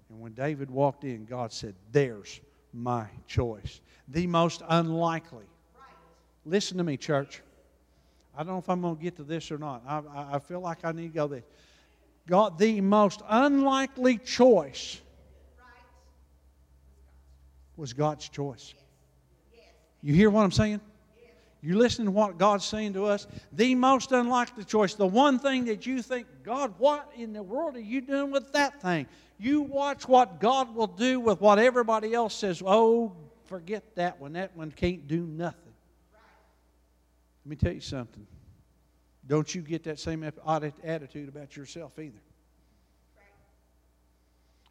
And 0.10 0.22
when 0.22 0.32
David 0.32 0.72
walked 0.72 1.04
in, 1.04 1.26
God 1.26 1.52
said, 1.52 1.76
There's 1.92 2.40
my 2.74 3.08
choice. 3.28 3.82
The 4.08 4.26
most 4.26 4.62
unlikely. 4.70 5.46
Right. 5.76 5.96
Listen 6.46 6.78
to 6.78 6.84
me, 6.86 6.96
church. 6.96 7.42
I 8.34 8.44
don't 8.44 8.54
know 8.54 8.60
if 8.60 8.70
I'm 8.70 8.82
going 8.82 8.96
to 8.96 9.04
get 9.04 9.18
to 9.18 9.24
this 9.24 9.52
or 9.52 9.58
not. 9.58 9.84
I, 9.86 9.98
I, 9.98 10.36
I 10.36 10.40
feel 10.40 10.62
like 10.62 10.86
I 10.86 10.94
need 10.94 11.10
to 11.10 11.14
go 11.14 11.28
there. 11.28 11.44
God, 12.26 12.58
the 12.58 12.80
most 12.80 13.22
unlikely 13.28 14.18
choice 14.20 15.02
was 17.76 17.92
God's 17.92 18.30
choice. 18.30 18.74
You 20.02 20.14
hear 20.14 20.30
what 20.30 20.44
I'm 20.44 20.52
saying? 20.52 20.80
You 21.62 21.78
listen 21.78 22.06
to 22.06 22.12
what 22.12 22.38
God's 22.38 22.66
saying 22.66 22.94
to 22.94 23.06
us? 23.06 23.28
The 23.52 23.74
most 23.76 24.12
unlikely 24.12 24.64
choice, 24.64 24.94
the 24.94 25.08
one 25.08 25.40
thing 25.40 25.66
that 25.66 25.86
you 25.86 26.02
think, 26.02 26.28
God, 26.44 26.74
what 26.78 27.12
in 27.16 27.34
the 27.34 27.42
world 27.42 27.76
are 27.76 27.82
you 27.82 28.02
doing 28.02 28.32
with 28.32 28.54
that 28.54 28.82
thing? 28.82 29.08
You 29.40 29.62
watch 29.62 30.08
what 30.08 30.40
God 30.40 30.76
will 30.76 30.88
do 30.88 31.20
with 31.20 31.42
what 31.42 31.60
everybody 31.60 32.14
else 32.14 32.36
says, 32.36 32.62
oh, 32.66 33.16
forget 33.46 33.96
that 33.96 34.20
one. 34.20 34.34
That 34.34 34.56
one 34.56 34.72
can't 34.72 35.08
do 35.08 35.22
nothing. 35.22 35.74
Let 37.46 37.50
me 37.50 37.56
tell 37.56 37.74
you 37.74 37.82
something. 37.82 38.28
Don't 39.26 39.54
you 39.54 39.62
get 39.62 39.84
that 39.86 40.00
same 40.00 40.24
attitude 40.24 41.30
about 41.30 41.56
yourself 41.58 41.98
either. 42.00 42.22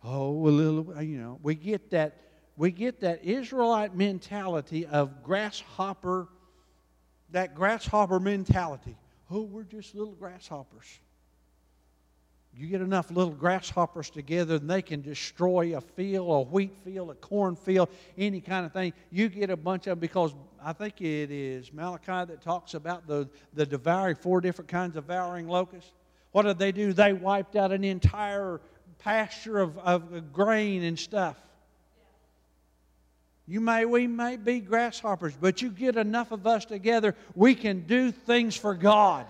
Oh, 0.04 0.46
a 0.46 0.50
little, 0.50 1.02
you 1.02 1.18
know, 1.18 1.40
we 1.42 1.56
get 1.56 1.90
that 1.90 2.20
we 2.56 2.70
get 2.70 3.00
that 3.00 3.22
Israelite 3.22 3.94
mentality 3.94 4.86
of 4.86 5.22
grasshopper 5.22 6.28
that 7.30 7.54
grasshopper 7.54 8.20
mentality. 8.20 8.96
Oh, 9.30 9.42
we're 9.42 9.64
just 9.64 9.94
little 9.94 10.14
grasshoppers. 10.14 10.86
You 12.58 12.68
get 12.68 12.80
enough 12.80 13.10
little 13.10 13.34
grasshoppers 13.34 14.08
together 14.08 14.54
and 14.54 14.70
they 14.70 14.80
can 14.80 15.02
destroy 15.02 15.76
a 15.76 15.80
field, 15.80 16.28
a 16.30 16.50
wheat 16.50 16.74
field, 16.84 17.10
a 17.10 17.14
corn 17.14 17.54
field, 17.54 17.90
any 18.16 18.40
kind 18.40 18.64
of 18.64 18.72
thing. 18.72 18.94
You 19.10 19.28
get 19.28 19.50
a 19.50 19.56
bunch 19.56 19.86
of 19.86 19.90
them 19.90 19.98
because 19.98 20.34
I 20.64 20.72
think 20.72 21.02
it 21.02 21.30
is 21.30 21.70
Malachi 21.72 22.32
that 22.32 22.40
talks 22.40 22.72
about 22.72 23.06
the, 23.06 23.28
the 23.52 23.66
devouring, 23.66 24.16
four 24.16 24.40
different 24.40 24.68
kinds 24.68 24.96
of 24.96 25.06
devouring 25.06 25.48
locusts. 25.48 25.92
What 26.32 26.42
did 26.42 26.58
they 26.58 26.72
do? 26.72 26.94
They 26.94 27.12
wiped 27.12 27.56
out 27.56 27.72
an 27.72 27.84
entire 27.84 28.62
pasture 28.98 29.58
of, 29.58 29.76
of 29.78 30.32
grain 30.32 30.82
and 30.82 30.98
stuff. 30.98 31.36
You 33.46 33.60
may, 33.60 33.84
we 33.84 34.06
may 34.06 34.36
be 34.36 34.60
grasshoppers, 34.60 35.34
but 35.40 35.62
you 35.62 35.70
get 35.70 35.96
enough 35.96 36.32
of 36.32 36.46
us 36.46 36.64
together, 36.64 37.14
we 37.34 37.54
can 37.54 37.86
do 37.86 38.10
things 38.10 38.56
for 38.56 38.74
God. 38.74 39.26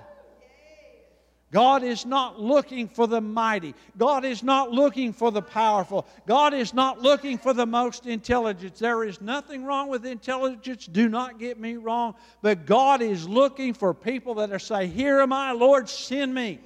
God 1.53 1.85
is 1.85 2.05
not 2.05 2.41
looking 2.41 2.89
for 2.89 3.07
the 3.07 3.21
mighty. 3.21 3.75
God 3.97 4.25
is 4.25 4.43
not 4.43 4.73
looking 4.73 5.13
for 5.13 5.31
the 5.31 5.43
powerful. 5.43 6.07
God 6.27 6.55
is 6.55 6.75
not 6.75 7.01
looking 7.01 7.39
for 7.39 7.53
the 7.53 7.67
most 7.67 8.07
intelligent. 8.07 8.75
There 8.77 9.05
is 9.05 9.21
nothing 9.21 9.65
wrong 9.65 9.89
with 9.89 10.05
intelligence. 10.05 10.87
Do 10.87 11.09
not 11.09 11.39
get 11.39 11.61
me 11.61 11.77
wrong. 11.77 12.15
But 12.43 12.67
God 12.67 13.01
is 13.01 13.29
looking 13.29 13.75
for 13.75 13.95
people 13.95 14.35
that 14.37 14.51
are 14.51 14.59
say, 14.59 14.87
Here 14.87 15.21
am 15.21 15.33
I, 15.33 15.53
Lord, 15.53 15.89
send 15.89 16.35
me. 16.35 16.59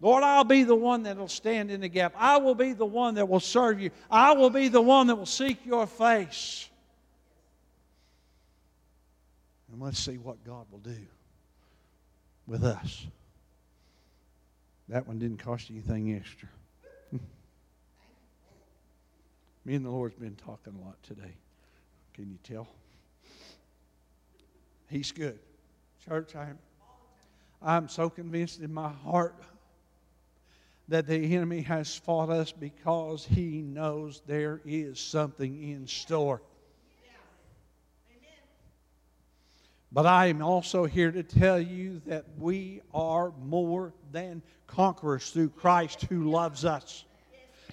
Lord, 0.00 0.22
I'll 0.22 0.44
be 0.44 0.62
the 0.62 0.74
one 0.74 1.04
that 1.04 1.16
will 1.16 1.28
stand 1.28 1.70
in 1.70 1.80
the 1.80 1.88
gap. 1.88 2.14
I 2.16 2.36
will 2.36 2.54
be 2.54 2.72
the 2.72 2.84
one 2.84 3.14
that 3.14 3.28
will 3.28 3.40
serve 3.40 3.80
you. 3.80 3.90
I 4.10 4.32
will 4.32 4.50
be 4.50 4.68
the 4.68 4.80
one 4.80 5.06
that 5.06 5.16
will 5.16 5.24
seek 5.24 5.64
your 5.64 5.86
face. 5.86 6.68
And 9.72 9.80
let's 9.80 9.98
see 9.98 10.18
what 10.18 10.44
God 10.44 10.66
will 10.70 10.80
do 10.80 10.96
with 12.46 12.62
us. 12.64 13.06
That 14.88 15.06
one 15.06 15.18
didn't 15.18 15.38
cost 15.38 15.70
you 15.70 15.76
anything 15.76 16.14
extra. 16.14 16.48
Me 19.64 19.74
and 19.74 19.84
the 19.84 19.90
Lord's 19.90 20.14
been 20.14 20.36
talking 20.36 20.74
a 20.80 20.84
lot 20.84 21.02
today. 21.02 21.34
Can 22.14 22.30
you 22.30 22.38
tell? 22.44 22.68
He's 24.88 25.10
good. 25.10 25.38
Church, 26.06 26.36
I'm, 26.36 26.58
I'm 27.60 27.88
so 27.88 28.08
convinced 28.08 28.60
in 28.60 28.72
my 28.72 28.88
heart 28.88 29.34
that 30.88 31.06
the 31.06 31.34
enemy 31.34 31.62
has 31.62 31.96
fought 31.96 32.30
us 32.30 32.52
because 32.52 33.26
he 33.26 33.62
knows 33.62 34.22
there 34.26 34.60
is 34.64 35.00
something 35.00 35.70
in 35.70 35.86
store. 35.86 36.42
But 39.92 40.06
I 40.06 40.26
am 40.26 40.42
also 40.42 40.84
here 40.84 41.10
to 41.10 41.22
tell 41.22 41.58
you 41.58 42.02
that 42.06 42.24
we 42.38 42.82
are 42.92 43.32
more 43.42 43.94
than 44.12 44.42
conquerors 44.66 45.30
through 45.30 45.50
Christ 45.50 46.02
who 46.02 46.30
loves 46.30 46.64
us 46.64 47.04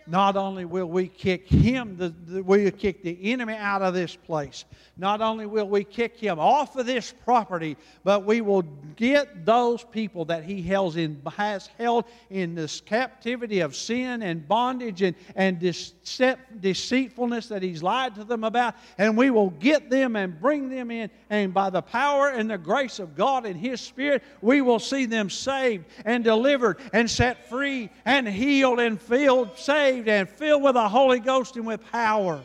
not 0.08 0.36
only 0.36 0.66
will 0.66 0.88
we 0.88 1.08
kick 1.08 1.48
him, 1.48 1.96
the, 1.98 2.10
the, 2.26 2.44
we'll 2.44 2.72
kick 2.72 3.04
the 3.04 3.32
enemy 3.32 3.54
out 3.54 3.82
of 3.82 3.94
this 3.94 4.16
place. 4.16 4.66
Not 4.98 5.22
only 5.22 5.46
will 5.46 5.68
we 5.68 5.84
kick 5.84 6.18
him 6.18 6.40
off 6.40 6.76
of 6.76 6.86
this 6.86 7.14
property, 7.24 7.78
but 8.04 8.26
we 8.26 8.42
will 8.42 8.64
get 8.96 9.46
those 9.46 9.84
people 9.84 10.26
that 10.26 10.44
he 10.44 10.62
held 10.62 10.98
in, 10.98 11.22
has 11.36 11.68
held 11.78 12.06
in 12.30 12.54
this 12.54 12.82
captivity 12.82 13.62
of 13.62 13.76
sin 13.76 14.22
and 14.22 14.48
bondage 14.48 15.02
and, 15.02 15.16
and 15.36 15.60
deceitfulness 15.60 17.48
that 17.48 17.64
he's 17.64 17.82
lied 17.82 18.16
to 18.16 18.24
them 18.24 18.44
about, 18.44 18.76
and 18.98 19.18
we 19.18 19.30
will 19.30 19.52
get 19.52 19.90
them 19.90 20.16
and 20.16 20.40
bring 20.40 20.70
them 20.70 20.92
in. 20.92 21.10
And 21.30 21.54
by 21.54 21.70
the 21.70 21.82
power 21.82 22.30
and 22.30 22.50
the 22.50 22.58
grace 22.58 23.00
of 23.00 23.16
God 23.16 23.46
and 23.46 23.60
his 23.60 23.82
Spirit, 23.82 24.22
we 24.42 24.62
will 24.62 24.80
see 24.80 25.06
them 25.06 25.30
saved 25.30 25.86
and 26.06 26.24
delivered 26.24 26.80
and 26.92 27.10
set 27.10 27.50
free 27.50 27.90
and 28.06 28.28
healed 28.28 28.80
and 28.80 29.02
filled, 29.02 29.58
saved 29.58 29.93
saved 29.94 30.08
and 30.08 30.30
filled 30.30 30.64
with 30.64 30.74
the 30.74 30.90
Holy 30.90 31.20
Ghost 31.20 31.56
and 31.56 31.66
with 31.66 31.82
power. 31.92 32.42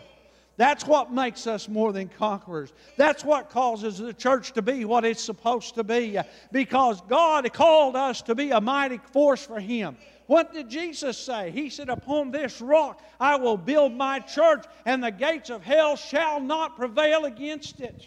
That's 0.57 0.85
what 0.85 1.13
makes 1.13 1.47
us 1.47 1.69
more 1.69 1.93
than 1.93 2.09
conquerors. 2.09 2.73
That's 2.97 3.25
what 3.25 3.49
causes 3.49 3.99
the 3.99 4.13
church 4.13 4.53
to 4.55 4.63
be 4.63 4.85
what 4.85 5.05
it's 5.05 5.23
supposed 5.23 5.77
to 5.77 5.85
be. 5.85 6.19
Because 6.51 7.01
God 7.09 7.51
called 7.53 7.95
us 7.95 8.23
to 8.23 8.35
be 8.35 8.51
a 8.51 8.61
mighty 8.61 8.99
force 9.13 9.45
for 9.47 9.61
Him. 9.61 9.97
What 10.27 10.53
did 10.53 10.69
Jesus 10.69 11.17
say? 11.17 11.53
He 11.53 11.71
said, 11.71 11.89
Upon 11.89 12.33
this 12.33 12.61
rock 12.61 13.01
I 13.21 13.37
will 13.37 13.57
build 13.57 13.93
my 13.95 14.19
church, 14.19 14.65
and 14.85 15.03
the 15.03 15.13
gates 15.13 15.49
of 15.49 15.63
hell 15.63 15.97
shall 15.97 16.41
not 16.41 16.77
prevail 16.77 17.25
against 17.25 17.81
it. 17.81 18.07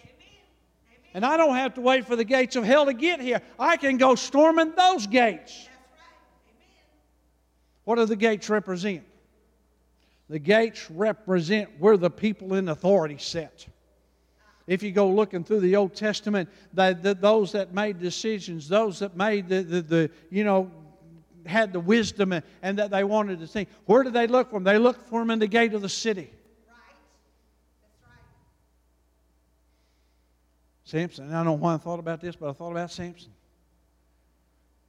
And 1.13 1.25
I 1.25 1.37
don't 1.37 1.55
have 1.55 1.73
to 1.75 1.81
wait 1.81 2.05
for 2.05 2.15
the 2.15 2.23
gates 2.23 2.55
of 2.57 2.63
hell 2.65 2.85
to 2.85 2.93
get 2.93 3.21
here. 3.21 3.41
I 3.57 3.77
can 3.77 3.97
go 3.97 4.15
storming 4.15 4.73
those 4.75 5.07
gates. 5.07 5.67
What 7.85 7.95
do 7.95 8.05
the 8.05 8.15
gates 8.15 8.49
represent? 8.49 9.03
The 10.31 10.39
gates 10.39 10.89
represent 10.89 11.69
where 11.77 11.97
the 11.97 12.09
people 12.09 12.53
in 12.53 12.69
authority 12.69 13.17
sit. 13.17 13.67
If 14.65 14.81
you 14.81 14.93
go 14.93 15.09
looking 15.09 15.43
through 15.43 15.59
the 15.59 15.75
Old 15.75 15.93
Testament, 15.93 16.47
the, 16.73 17.17
those 17.19 17.51
that 17.51 17.73
made 17.73 17.99
decisions, 17.99 18.69
those 18.69 18.99
that 18.99 19.17
made 19.17 19.49
the, 19.49 19.61
the, 19.61 19.81
the 19.81 20.11
you 20.29 20.45
know, 20.45 20.71
had 21.45 21.73
the 21.73 21.81
wisdom 21.81 22.31
and, 22.31 22.45
and, 22.61 22.79
that 22.79 22.91
they 22.91 23.03
wanted 23.03 23.41
to 23.41 23.47
think, 23.47 23.67
where 23.87 24.03
did 24.03 24.13
they 24.13 24.25
look 24.25 24.51
for 24.51 24.55
them? 24.55 24.63
They 24.63 24.77
looked 24.77 25.09
for 25.09 25.19
them 25.19 25.31
in 25.31 25.39
the 25.39 25.47
gate 25.47 25.73
of 25.73 25.81
the 25.81 25.89
city. 25.89 26.31
Samson, 30.85 31.29
I 31.29 31.33
don't 31.33 31.45
know 31.45 31.53
why 31.53 31.73
I 31.73 31.77
thought 31.77 31.99
about 31.99 32.21
this, 32.21 32.37
but 32.37 32.49
I 32.49 32.53
thought 32.53 32.71
about 32.71 32.89
Samson. 32.89 33.33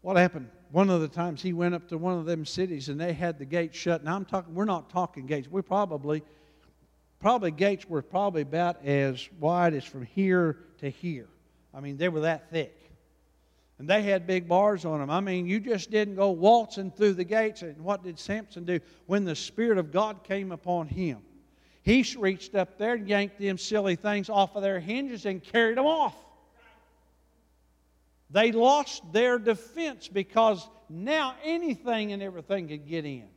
What 0.02 0.16
happened? 0.16 0.50
One 0.72 0.88
of 0.88 1.02
the 1.02 1.08
times 1.08 1.42
he 1.42 1.52
went 1.52 1.74
up 1.74 1.86
to 1.88 1.98
one 1.98 2.18
of 2.18 2.24
them 2.24 2.46
cities 2.46 2.88
and 2.88 2.98
they 2.98 3.12
had 3.12 3.38
the 3.38 3.44
gates 3.44 3.76
shut. 3.76 4.02
Now 4.02 4.16
I'm 4.16 4.24
talking, 4.24 4.54
we're 4.54 4.64
not 4.64 4.88
talking 4.88 5.26
gates. 5.26 5.46
We 5.50 5.60
probably, 5.60 6.22
probably 7.20 7.50
gates 7.50 7.86
were 7.86 8.00
probably 8.00 8.40
about 8.40 8.82
as 8.84 9.28
wide 9.38 9.74
as 9.74 9.84
from 9.84 10.06
here 10.06 10.56
to 10.78 10.88
here. 10.88 11.28
I 11.74 11.80
mean, 11.80 11.98
they 11.98 12.08
were 12.08 12.20
that 12.20 12.50
thick. 12.50 12.78
And 13.78 13.88
they 13.88 14.02
had 14.02 14.26
big 14.26 14.48
bars 14.48 14.84
on 14.86 15.00
them. 15.00 15.10
I 15.10 15.20
mean, 15.20 15.46
you 15.46 15.60
just 15.60 15.90
didn't 15.90 16.14
go 16.14 16.30
waltzing 16.30 16.90
through 16.90 17.14
the 17.14 17.24
gates. 17.24 17.62
And 17.62 17.82
what 17.82 18.02
did 18.02 18.18
Samson 18.18 18.64
do? 18.64 18.80
When 19.06 19.24
the 19.24 19.36
Spirit 19.36 19.76
of 19.76 19.92
God 19.92 20.24
came 20.24 20.52
upon 20.52 20.86
him, 20.86 21.18
he 21.82 22.06
reached 22.16 22.54
up 22.54 22.78
there 22.78 22.94
and 22.94 23.08
yanked 23.08 23.38
them 23.38 23.58
silly 23.58 23.96
things 23.96 24.30
off 24.30 24.56
of 24.56 24.62
their 24.62 24.80
hinges 24.80 25.26
and 25.26 25.42
carried 25.42 25.76
them 25.76 25.86
off. 25.86 26.14
They 28.32 28.50
lost 28.50 29.02
their 29.12 29.38
defense 29.38 30.08
because 30.08 30.66
now 30.88 31.34
anything 31.44 32.12
and 32.12 32.22
everything 32.22 32.68
could 32.68 32.88
get 32.88 33.04
in. 33.04 33.28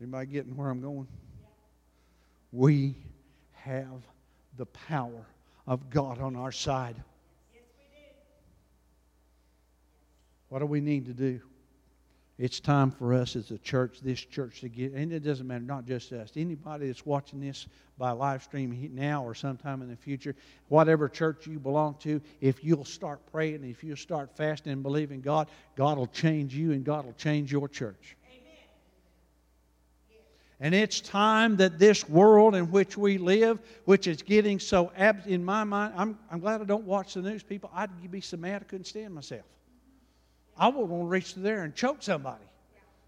Anybody 0.00 0.26
getting 0.26 0.56
where 0.56 0.70
I'm 0.70 0.80
going? 0.80 1.08
We 2.52 2.96
have 3.52 4.02
the 4.56 4.66
power 4.66 5.26
of 5.66 5.90
God 5.90 6.20
on 6.20 6.36
our 6.36 6.52
side. 6.52 6.96
Yes, 7.52 7.62
what 10.48 10.60
do 10.60 10.66
we 10.66 10.80
need 10.80 11.06
to 11.06 11.12
do? 11.12 11.40
It's 12.40 12.58
time 12.58 12.90
for 12.90 13.12
us 13.12 13.36
as 13.36 13.50
a 13.50 13.58
church, 13.58 14.00
this 14.00 14.18
church, 14.18 14.62
to 14.62 14.70
get, 14.70 14.94
and 14.94 15.12
it 15.12 15.20
doesn't 15.20 15.46
matter, 15.46 15.62
not 15.62 15.84
just 15.84 16.10
us, 16.10 16.30
anybody 16.36 16.86
that's 16.86 17.04
watching 17.04 17.38
this 17.38 17.66
by 17.98 18.12
live 18.12 18.42
stream 18.42 18.90
now 18.94 19.22
or 19.22 19.34
sometime 19.34 19.82
in 19.82 19.90
the 19.90 19.96
future, 19.96 20.34
whatever 20.68 21.06
church 21.06 21.46
you 21.46 21.58
belong 21.58 21.96
to, 22.00 22.18
if 22.40 22.64
you'll 22.64 22.86
start 22.86 23.20
praying, 23.30 23.62
if 23.64 23.84
you'll 23.84 23.94
start 23.94 24.34
fasting 24.34 24.72
and 24.72 24.82
believing 24.82 25.20
God, 25.20 25.48
God 25.76 25.98
will 25.98 26.06
change 26.06 26.54
you 26.54 26.72
and 26.72 26.82
God 26.82 27.04
will 27.04 27.12
change 27.12 27.52
your 27.52 27.68
church. 27.68 28.16
Amen. 28.24 28.64
And 30.60 30.74
it's 30.74 31.02
time 31.02 31.58
that 31.58 31.78
this 31.78 32.08
world 32.08 32.54
in 32.54 32.70
which 32.70 32.96
we 32.96 33.18
live, 33.18 33.58
which 33.84 34.06
is 34.06 34.22
getting 34.22 34.58
so, 34.58 34.92
ab- 34.96 35.26
in 35.26 35.44
my 35.44 35.64
mind, 35.64 35.92
I'm, 35.94 36.18
I'm 36.30 36.40
glad 36.40 36.62
I 36.62 36.64
don't 36.64 36.86
watch 36.86 37.12
the 37.12 37.20
news, 37.20 37.42
people. 37.42 37.70
I'd 37.74 38.10
be 38.10 38.22
so 38.22 38.38
mad 38.38 38.62
I 38.62 38.64
couldn't 38.64 38.86
stand 38.86 39.12
myself. 39.12 39.44
I 40.56 40.68
would 40.68 40.88
want 40.88 41.04
to 41.04 41.06
reach 41.06 41.34
there 41.34 41.64
and 41.64 41.74
choke 41.74 42.02
somebody 42.02 42.44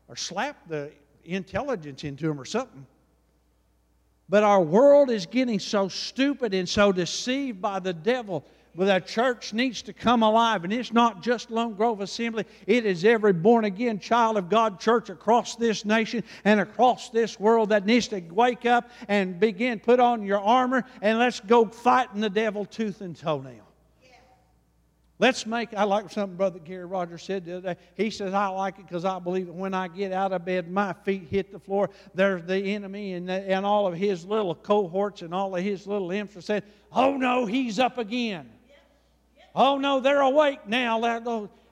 or 0.09 0.17
slap 0.17 0.69
the 0.69 0.91
intelligence 1.25 2.05
into 2.05 2.27
them 2.27 2.41
or 2.41 2.45
something. 2.45 2.87
But 4.29 4.43
our 4.45 4.63
world 4.63 5.11
is 5.11 5.27
getting 5.27 5.59
so 5.59 5.89
stupid 5.89 6.55
and 6.55 6.69
so 6.69 6.93
deceived 6.93 7.61
by 7.61 7.81
the 7.81 7.93
devil. 7.93 8.45
But 8.75 8.89
our 8.89 9.01
church 9.01 9.53
needs 9.53 9.83
to 9.83 9.93
come 9.93 10.23
alive. 10.23 10.65
And 10.65 10.73
it's 10.73 10.93
not 10.93 11.23
just 11.23 11.51
Lone 11.51 11.75
Grove 11.75 12.01
Assembly, 12.01 12.47
it 12.67 12.87
is 12.87 13.05
every 13.05 13.35
born 13.35 13.67
again 13.67 13.99
child 13.99 14.39
of 14.39 14.49
God 14.49 14.81
church 14.81 15.11
across 15.11 15.57
this 15.57 15.85
nation 15.85 16.25
and 16.45 16.61
across 16.61 17.11
this 17.11 17.39
world 17.39 17.69
that 17.69 17.85
needs 17.85 18.09
to 18.09 18.21
wake 18.21 18.65
up 18.65 18.91
and 19.09 19.39
begin, 19.39 19.79
put 19.79 20.01
on 20.01 20.23
your 20.23 20.41
armor, 20.41 20.85
and 21.03 21.19
let's 21.19 21.41
go 21.41 21.67
fighting 21.67 22.23
the 22.23 22.31
devil 22.31 22.65
tooth 22.65 23.03
and 23.03 23.15
toenail. 23.15 23.67
Let's 25.23 25.47
make, 25.47 25.73
I 25.75 25.85
like 25.85 26.11
something 26.11 26.37
Brother 26.37 26.59
Gary 26.59 26.85
Rogers 26.85 27.23
said 27.23 27.45
the 27.45 27.59
other 27.59 27.75
day. 27.75 27.81
He 27.95 28.11
says, 28.11 28.35
I 28.35 28.49
like 28.49 28.81
it 28.81 28.89
because 28.89 29.05
I 29.05 29.21
believe 29.21 29.47
that 29.47 29.53
when 29.53 29.73
I 29.73 29.87
get 29.87 30.11
out 30.11 30.33
of 30.33 30.45
bed, 30.45 30.69
my 30.69 30.95
feet 31.05 31.29
hit 31.31 31.53
the 31.53 31.61
floor. 31.61 31.91
There's 32.13 32.43
the 32.45 32.57
enemy 32.57 33.13
and, 33.13 33.31
and 33.31 33.65
all 33.65 33.87
of 33.87 33.95
his 33.95 34.25
little 34.25 34.57
cohorts 34.57 35.23
and 35.23 35.33
all 35.33 35.55
of 35.55 35.63
his 35.63 35.87
little 35.87 36.11
imps 36.11 36.35
are 36.35 36.41
saying, 36.41 36.63
Oh 36.91 37.17
no, 37.17 37.47
he's 37.47 37.79
up 37.79 37.99
again. 37.99 38.51
Oh 39.55 39.79
no, 39.79 40.01
they're 40.01 40.23
awake 40.23 40.67
now. 40.67 40.99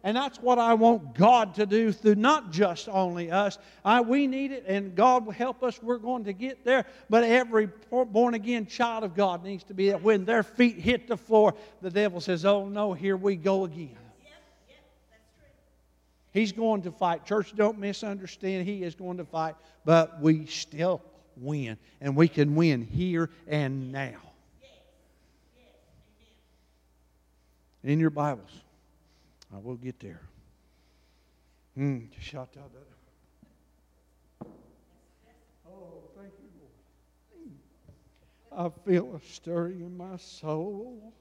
And 0.03 0.17
that's 0.17 0.39
what 0.41 0.59
I 0.59 0.75
want 0.75 1.15
God 1.15 1.55
to 1.57 1.67
do 1.67 1.93
through 1.93 2.15
not 2.15 2.51
just 2.51 2.89
only 2.89 3.31
us. 3.31 3.59
I, 3.85 4.01
we 4.01 4.27
need 4.27 4.51
it, 4.51 4.65
and 4.67 4.95
God 4.95 5.27
will 5.27 5.33
help 5.33 5.63
us. 5.63 5.83
We're 5.83 5.99
going 5.99 6.25
to 6.25 6.33
get 6.33 6.65
there. 6.65 6.87
But 7.11 7.25
every 7.25 7.69
born 7.91 8.33
again 8.33 8.67
child 8.67 9.05
of 9.05 9.15
God 9.15 9.45
needs 9.45 9.65
to 9.65 9.75
be 9.75 9.91
that 9.91 10.03
when 10.03 10.25
their 10.25 10.43
feet 10.43 10.77
hit 10.77 11.07
the 11.07 11.19
floor, 11.19 11.55
the 11.83 11.91
devil 11.91 12.21
says, 12.21 12.47
Oh 12.47 12.67
no, 12.67 12.95
here 12.95 13.17
we 13.17 13.37
go 13.37 13.65
again. 13.65 13.97
He's 16.33 16.53
going 16.53 16.83
to 16.83 16.93
fight. 16.93 17.27
Church, 17.27 17.55
don't 17.57 17.79
misunderstand. 17.79 18.67
He 18.67 18.85
is 18.85 18.95
going 18.95 19.17
to 19.17 19.25
fight, 19.25 19.57
but 19.85 20.21
we 20.21 20.47
still 20.47 21.03
win. 21.37 21.77
And 22.01 22.15
we 22.15 22.29
can 22.29 22.55
win 22.55 22.83
here 22.83 23.31
and 23.49 23.91
now. 23.91 24.21
Yes, 24.63 24.71
yes, 25.59 25.67
In 27.83 27.99
your 27.99 28.11
Bibles. 28.11 28.63
I 29.55 29.59
will 29.59 29.77
get 29.77 29.99
there. 30.01 30.23
Mm, 31.77 32.11
Oh, 35.67 36.03
thank 36.17 36.33
you, 36.41 36.49
Lord. 38.53 38.75
I 38.75 38.89
feel 38.89 39.15
a 39.15 39.21
stirring 39.33 39.81
in 39.81 39.97
my 39.97 40.17
soul. 40.17 41.13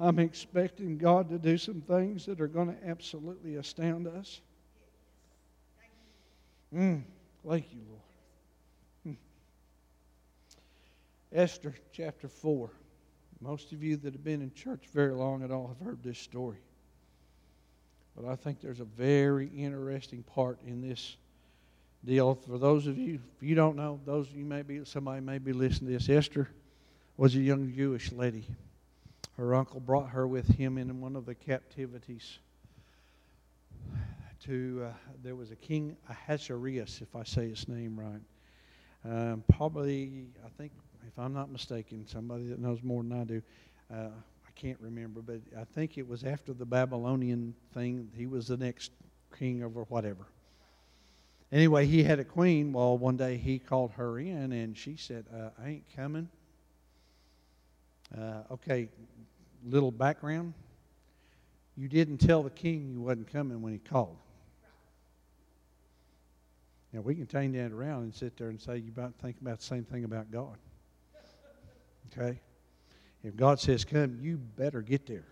I'm 0.00 0.18
expecting 0.18 0.96
God 0.96 1.28
to 1.30 1.38
do 1.38 1.58
some 1.58 1.80
things 1.80 2.26
that 2.26 2.40
are 2.40 2.48
going 2.48 2.68
to 2.68 2.88
absolutely 2.88 3.56
astound 3.56 4.06
us. 4.06 4.40
Mm, 6.74 7.02
thank 7.48 7.72
you, 7.72 7.80
Lord. 7.88 9.16
Mm. 9.16 9.16
Esther 11.32 11.74
chapter 11.92 12.28
4. 12.28 12.70
Most 13.40 13.72
of 13.72 13.82
you 13.82 13.96
that 13.96 14.12
have 14.12 14.24
been 14.24 14.42
in 14.42 14.52
church 14.52 14.86
very 14.92 15.14
long 15.14 15.42
at 15.42 15.50
all 15.50 15.68
have 15.68 15.84
heard 15.84 16.02
this 16.02 16.18
story. 16.18 16.58
But 18.18 18.32
I 18.32 18.34
think 18.34 18.60
there's 18.60 18.80
a 18.80 18.84
very 18.84 19.48
interesting 19.48 20.24
part 20.24 20.58
in 20.66 20.80
this 20.80 21.16
deal. 22.04 22.34
For 22.34 22.58
those 22.58 22.88
of 22.88 22.98
you, 22.98 23.20
if 23.36 23.42
you 23.42 23.54
don't 23.54 23.76
know, 23.76 24.00
those 24.04 24.28
you 24.32 24.44
may 24.44 24.62
be 24.62 24.84
somebody 24.84 25.20
may 25.20 25.38
be 25.38 25.52
listening 25.52 25.92
to 25.92 25.98
this. 25.98 26.08
Esther 26.08 26.48
was 27.16 27.36
a 27.36 27.40
young 27.40 27.72
Jewish 27.72 28.10
lady. 28.10 28.44
Her 29.36 29.54
uncle 29.54 29.78
brought 29.78 30.08
her 30.10 30.26
with 30.26 30.48
him 30.48 30.78
in 30.78 31.00
one 31.00 31.14
of 31.14 31.26
the 31.26 31.34
captivities. 31.34 32.38
To 34.46 34.86
uh, 34.86 34.92
there 35.22 35.36
was 35.36 35.50
a 35.50 35.56
king 35.56 35.96
Ahasuerus, 36.08 37.00
if 37.00 37.14
I 37.14 37.22
say 37.22 37.48
his 37.48 37.68
name 37.68 37.98
right. 37.98 38.22
Um, 39.04 39.44
probably, 39.52 40.26
I 40.44 40.48
think, 40.56 40.72
if 41.06 41.16
I'm 41.18 41.34
not 41.34 41.50
mistaken, 41.50 42.06
somebody 42.08 42.48
that 42.48 42.58
knows 42.58 42.82
more 42.82 43.02
than 43.02 43.20
I 43.20 43.24
do. 43.24 43.42
Uh, 43.92 44.08
can't 44.58 44.80
remember, 44.80 45.22
but 45.22 45.40
I 45.56 45.62
think 45.64 45.98
it 45.98 46.06
was 46.06 46.24
after 46.24 46.52
the 46.52 46.66
Babylonian 46.66 47.54
thing. 47.72 48.10
He 48.16 48.26
was 48.26 48.48
the 48.48 48.56
next 48.56 48.90
king 49.38 49.62
over 49.62 49.84
whatever. 49.84 50.26
Anyway, 51.52 51.86
he 51.86 52.02
had 52.02 52.18
a 52.18 52.24
queen. 52.24 52.72
Well, 52.72 52.98
one 52.98 53.16
day 53.16 53.36
he 53.36 53.60
called 53.60 53.92
her 53.92 54.18
in, 54.18 54.52
and 54.52 54.76
she 54.76 54.96
said, 54.96 55.26
uh, 55.32 55.50
"I 55.62 55.68
ain't 55.68 55.96
coming." 55.96 56.28
Uh, 58.16 58.42
okay, 58.50 58.88
little 59.64 59.92
background. 59.92 60.54
You 61.76 61.88
didn't 61.88 62.18
tell 62.18 62.42
the 62.42 62.50
king 62.50 62.90
you 62.92 63.00
wasn't 63.00 63.32
coming 63.32 63.62
when 63.62 63.72
he 63.72 63.78
called. 63.78 64.16
Now 66.92 67.02
we 67.02 67.14
can 67.14 67.26
turn 67.26 67.52
that 67.52 67.70
around 67.70 68.02
and 68.02 68.14
sit 68.14 68.36
there 68.36 68.48
and 68.48 68.60
say 68.60 68.78
you 68.78 68.92
might 68.96 69.14
think 69.22 69.40
about 69.40 69.60
the 69.60 69.64
same 69.64 69.84
thing 69.84 70.04
about 70.04 70.32
God. 70.32 70.56
Okay? 72.12 72.40
If 73.24 73.36
God 73.36 73.58
says 73.58 73.84
come, 73.84 74.18
you 74.20 74.36
better 74.36 74.80
get 74.80 75.06
there. 75.06 75.26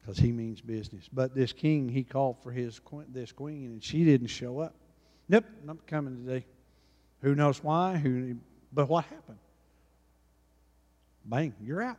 Because 0.00 0.18
he 0.18 0.32
means 0.32 0.60
business. 0.60 1.08
But 1.10 1.34
this 1.34 1.52
king, 1.52 1.88
he 1.88 2.04
called 2.04 2.36
for 2.42 2.52
his 2.52 2.80
this 3.08 3.32
queen, 3.32 3.72
and 3.72 3.82
she 3.82 4.04
didn't 4.04 4.26
show 4.26 4.58
up. 4.58 4.74
Nope, 5.28 5.44
not 5.64 5.86
coming 5.86 6.24
today. 6.24 6.44
Who 7.22 7.34
knows 7.34 7.62
why? 7.62 7.96
Who? 7.96 8.36
But 8.72 8.88
what 8.88 9.04
happened? 9.06 9.38
Bang, 11.24 11.54
you're 11.62 11.82
out. 11.82 11.96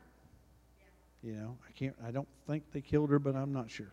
You 1.23 1.33
know, 1.33 1.57
I 1.67 1.71
can't. 1.71 1.95
I 2.05 2.11
don't 2.11 2.27
think 2.45 2.63
they 2.71 2.81
killed 2.81 3.09
her, 3.09 3.17
but 3.17 3.35
I'm 3.35 3.51
not 3.51 3.71
sure. 3.71 3.91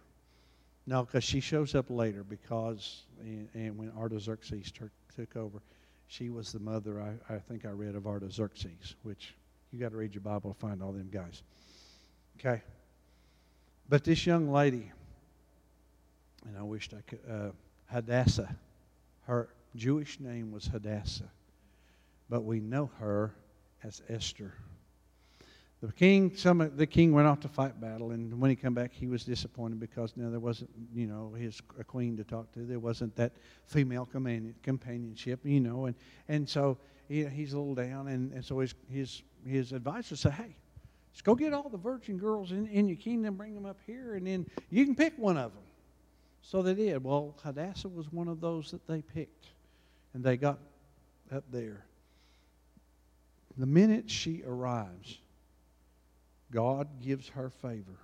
No, 0.87 1.05
because 1.05 1.25
she 1.25 1.41
shows 1.41 1.75
up 1.75 1.87
later 1.89 2.25
because, 2.25 3.05
and, 3.21 3.49
and 3.55 3.79
when 3.79 3.93
Artaxerxes 3.97 4.73
took, 4.73 4.91
took 5.15 5.37
over, 5.37 5.63
she 6.09 6.29
was 6.29 6.53
the 6.53 6.59
mother. 6.59 7.01
I, 7.01 7.35
I 7.35 7.39
think 7.39 7.65
I 7.65 7.71
read 7.71 7.95
of 7.95 8.07
Artaxerxes, 8.07 8.97
which 9.03 9.35
you 9.73 9.79
got 9.79 9.91
to 9.91 9.97
read 9.97 10.15
your 10.15 10.23
Bible 10.23 10.53
to 10.53 10.59
find 10.59 10.83
all 10.83 10.93
them 10.93 11.09
guys. 11.11 11.43
Okay, 12.39 12.63
but 13.89 14.05
this 14.05 14.27
young 14.27 14.51
lady, 14.51 14.91
and 16.47 16.57
I 16.59 16.63
wished 16.63 16.95
I 16.95 17.01
could, 17.03 17.21
uh, 17.29 17.51
Hadassah, 17.87 18.55
her 19.27 19.49
Jewish 19.75 20.21
name 20.21 20.53
was 20.53 20.67
Hadassah, 20.67 21.31
but 22.29 22.45
we 22.45 22.61
know 22.61 22.91
her 22.99 23.35
as 23.83 24.03
Esther. 24.09 24.55
The 25.81 25.93
king, 25.93 26.37
some 26.37 26.71
the 26.77 26.87
king 26.87 27.13
went 27.13 27.27
off 27.27 27.41
to 27.41 27.49
fight 27.49 27.81
battle, 27.81 28.13
and 28.13 28.41
when 28.41 28.51
he 28.51 28.57
came 28.57 28.73
back, 28.73 28.93
he 28.93 29.09
was 29.09 29.25
disappointed 29.25 29.81
because 29.81 30.13
now 30.17 30.31
there 30.31 30.39
wasn't, 30.39 30.71
you 30.95 31.09
know, 31.09 31.35
his 31.37 31.61
a 31.79 31.83
queen 31.83 32.17
to 32.19 32.25
talk 32.25 32.53
to. 32.53 32.61
There 32.61 32.79
wasn't 32.79 33.17
that 33.17 33.33
female 33.67 34.07
companion, 34.07 34.55
companionship, 34.63 35.41
you 35.45 35.59
know, 35.59 35.87
and 35.87 35.97
and 36.29 36.49
so 36.49 36.79
he, 37.13 37.27
he's 37.27 37.53
a 37.53 37.59
little 37.59 37.75
down, 37.75 38.09
and, 38.09 38.33
and 38.33 38.43
so 38.45 38.61
his 38.61 38.75
his 38.91 39.23
his 39.47 39.73
advisor 39.73 40.17
said, 40.17 40.33
"Hey, 40.33 40.57
let's 41.13 41.21
go 41.23 41.35
get 41.35 41.53
all 41.53 41.69
the 41.69 41.77
virgin 41.77 42.17
girls 42.17 42.53
in, 42.53 42.67
in 42.69 42.89
your 42.89 42.97
kingdom, 42.97 43.37
bring 43.37 43.55
them 43.55 43.67
up 43.67 43.77
here, 43.87 44.15
and 44.15 44.27
then 44.27 44.47
you 44.71 44.87
can 44.87 44.95
pick 44.95 45.13
one 45.19 45.37
of 45.37 45.53
them." 45.53 45.63
So 46.41 46.63
they 46.63 46.75
did. 46.75 47.05
Well, 47.05 47.35
Hadassah 47.43 47.91
was 47.91 48.11
one 48.11 48.29
of 48.29 48.41
those 48.41 48.71
that 48.71 48.87
they 48.87 49.03
picked, 49.03 49.49
and 50.15 50.25
they 50.25 50.39
got 50.39 50.59
up 51.31 51.45
there. 51.51 51.85
The 53.59 53.67
minute 53.67 54.11
she 54.11 54.43
arrives 54.47 55.19
God 56.51 57.01
gives 57.01 57.29
her 57.31 57.49
favor. 57.49 57.99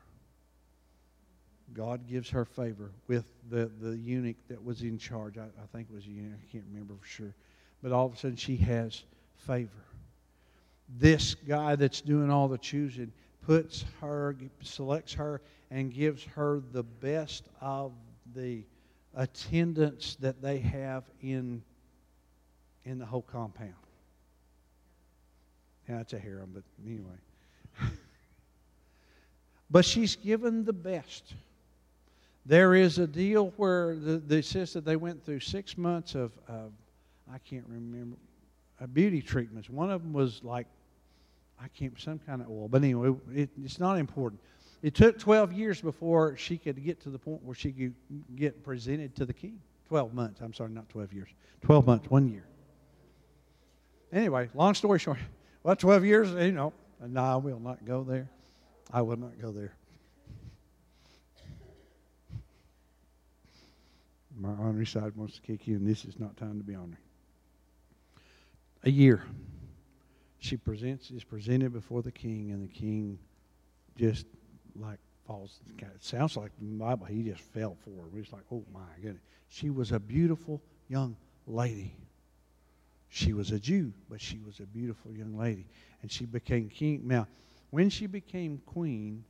God 1.74 2.06
gives 2.08 2.30
her 2.30 2.46
favor 2.46 2.92
with 3.06 3.26
the, 3.50 3.70
the 3.80 3.96
eunuch 3.96 4.36
that 4.48 4.62
was 4.64 4.80
in 4.80 4.96
charge. 4.96 5.36
I, 5.36 5.44
I 5.44 5.66
think 5.70 5.88
it 5.90 5.94
was 5.94 6.06
a 6.06 6.10
eunuch. 6.10 6.38
I 6.42 6.52
can't 6.52 6.64
remember 6.70 6.94
for 6.98 7.06
sure. 7.06 7.34
But 7.82 7.92
all 7.92 8.06
of 8.06 8.14
a 8.14 8.16
sudden, 8.16 8.36
she 8.36 8.56
has 8.56 9.04
favor. 9.36 9.70
This 10.88 11.34
guy 11.34 11.76
that's 11.76 12.00
doing 12.00 12.30
all 12.30 12.48
the 12.48 12.58
choosing 12.58 13.12
puts 13.42 13.84
her, 14.00 14.36
selects 14.62 15.12
her, 15.14 15.40
and 15.70 15.92
gives 15.92 16.24
her 16.24 16.60
the 16.72 16.82
best 16.82 17.44
of 17.60 17.92
the 18.34 18.64
attendants 19.14 20.16
that 20.16 20.40
they 20.42 20.58
have 20.58 21.04
in, 21.20 21.62
in 22.84 22.98
the 22.98 23.06
whole 23.06 23.22
compound. 23.22 23.74
Yeah, 25.88 26.00
it's 26.00 26.12
a 26.12 26.18
harem, 26.18 26.50
but 26.52 26.62
anyway. 26.86 27.16
but 29.70 29.84
she's 29.84 30.16
given 30.16 30.64
the 30.64 30.72
best. 30.72 31.34
There 32.44 32.74
is 32.74 32.98
a 32.98 33.06
deal 33.06 33.52
where 33.56 33.94
the, 33.94 34.18
the 34.18 34.42
says 34.42 34.72
that 34.74 34.84
they 34.84 34.96
went 34.96 35.24
through 35.24 35.40
six 35.40 35.78
months 35.78 36.14
of, 36.14 36.32
of 36.48 36.72
I 37.32 37.38
can't 37.38 37.64
remember, 37.68 38.16
uh, 38.80 38.86
beauty 38.86 39.22
treatments. 39.22 39.68
One 39.68 39.90
of 39.90 40.02
them 40.02 40.12
was 40.12 40.42
like, 40.42 40.66
I 41.60 41.68
can't, 41.68 41.98
some 42.00 42.18
kind 42.20 42.40
of 42.40 42.48
oil. 42.48 42.68
But 42.68 42.82
anyway, 42.82 43.14
it, 43.34 43.50
it's 43.62 43.78
not 43.78 43.98
important. 43.98 44.40
It 44.82 44.94
took 44.94 45.18
12 45.18 45.52
years 45.52 45.80
before 45.80 46.36
she 46.36 46.56
could 46.56 46.82
get 46.84 47.00
to 47.02 47.10
the 47.10 47.18
point 47.18 47.42
where 47.42 47.54
she 47.54 47.72
could 47.72 47.94
get 48.36 48.62
presented 48.62 49.16
to 49.16 49.24
the 49.24 49.32
king. 49.32 49.60
12 49.88 50.14
months. 50.14 50.40
I'm 50.40 50.52
sorry, 50.52 50.70
not 50.70 50.88
12 50.88 51.12
years. 51.12 51.28
12 51.62 51.86
months, 51.86 52.10
one 52.10 52.28
year. 52.28 52.44
Anyway, 54.12 54.48
long 54.54 54.74
story 54.74 54.98
short, 54.98 55.18
well, 55.62 55.76
12 55.76 56.04
years, 56.04 56.30
you 56.30 56.52
know, 56.52 56.72
no, 57.06 57.22
I 57.22 57.36
will 57.36 57.60
not 57.60 57.84
go 57.84 58.04
there. 58.04 58.28
I 58.92 59.02
will 59.02 59.16
not 59.16 59.40
go 59.40 59.50
there. 59.52 59.74
My 64.36 64.50
ornery 64.50 64.86
side 64.86 65.16
wants 65.16 65.34
to 65.34 65.42
kick 65.42 65.66
in. 65.66 65.84
This 65.84 66.04
is 66.04 66.18
not 66.18 66.36
time 66.36 66.58
to 66.58 66.64
be 66.64 66.76
ornery. 66.76 66.98
A 68.88 68.90
year. 68.90 69.22
She 70.38 70.56
presents 70.56 71.10
is 71.10 71.22
presented 71.22 71.74
before 71.74 72.00
the 72.00 72.10
king, 72.10 72.52
and 72.52 72.62
the 72.62 72.72
king 72.72 73.18
just 73.98 74.24
like 74.74 74.98
falls. 75.26 75.60
It 75.78 76.02
sounds 76.02 76.38
like 76.38 76.52
the 76.58 76.64
Bible. 76.64 77.04
He 77.04 77.22
just 77.22 77.42
fell 77.42 77.76
for 77.84 77.90
her. 77.90 78.08
He's 78.16 78.32
like, 78.32 78.44
oh 78.50 78.64
my 78.72 78.80
goodness. 79.02 79.20
She 79.50 79.68
was 79.68 79.92
a 79.92 80.00
beautiful 80.00 80.62
young 80.88 81.18
lady. 81.46 81.94
She 83.10 83.34
was 83.34 83.50
a 83.50 83.58
Jew, 83.58 83.92
but 84.08 84.22
she 84.22 84.38
was 84.38 84.58
a 84.58 84.66
beautiful 84.66 85.12
young 85.12 85.36
lady, 85.36 85.66
and 86.00 86.10
she 86.10 86.24
became 86.24 86.70
king. 86.70 87.02
Now 87.04 87.26
when 87.68 87.90
she 87.90 88.06
became 88.06 88.62
queen, 88.64 89.22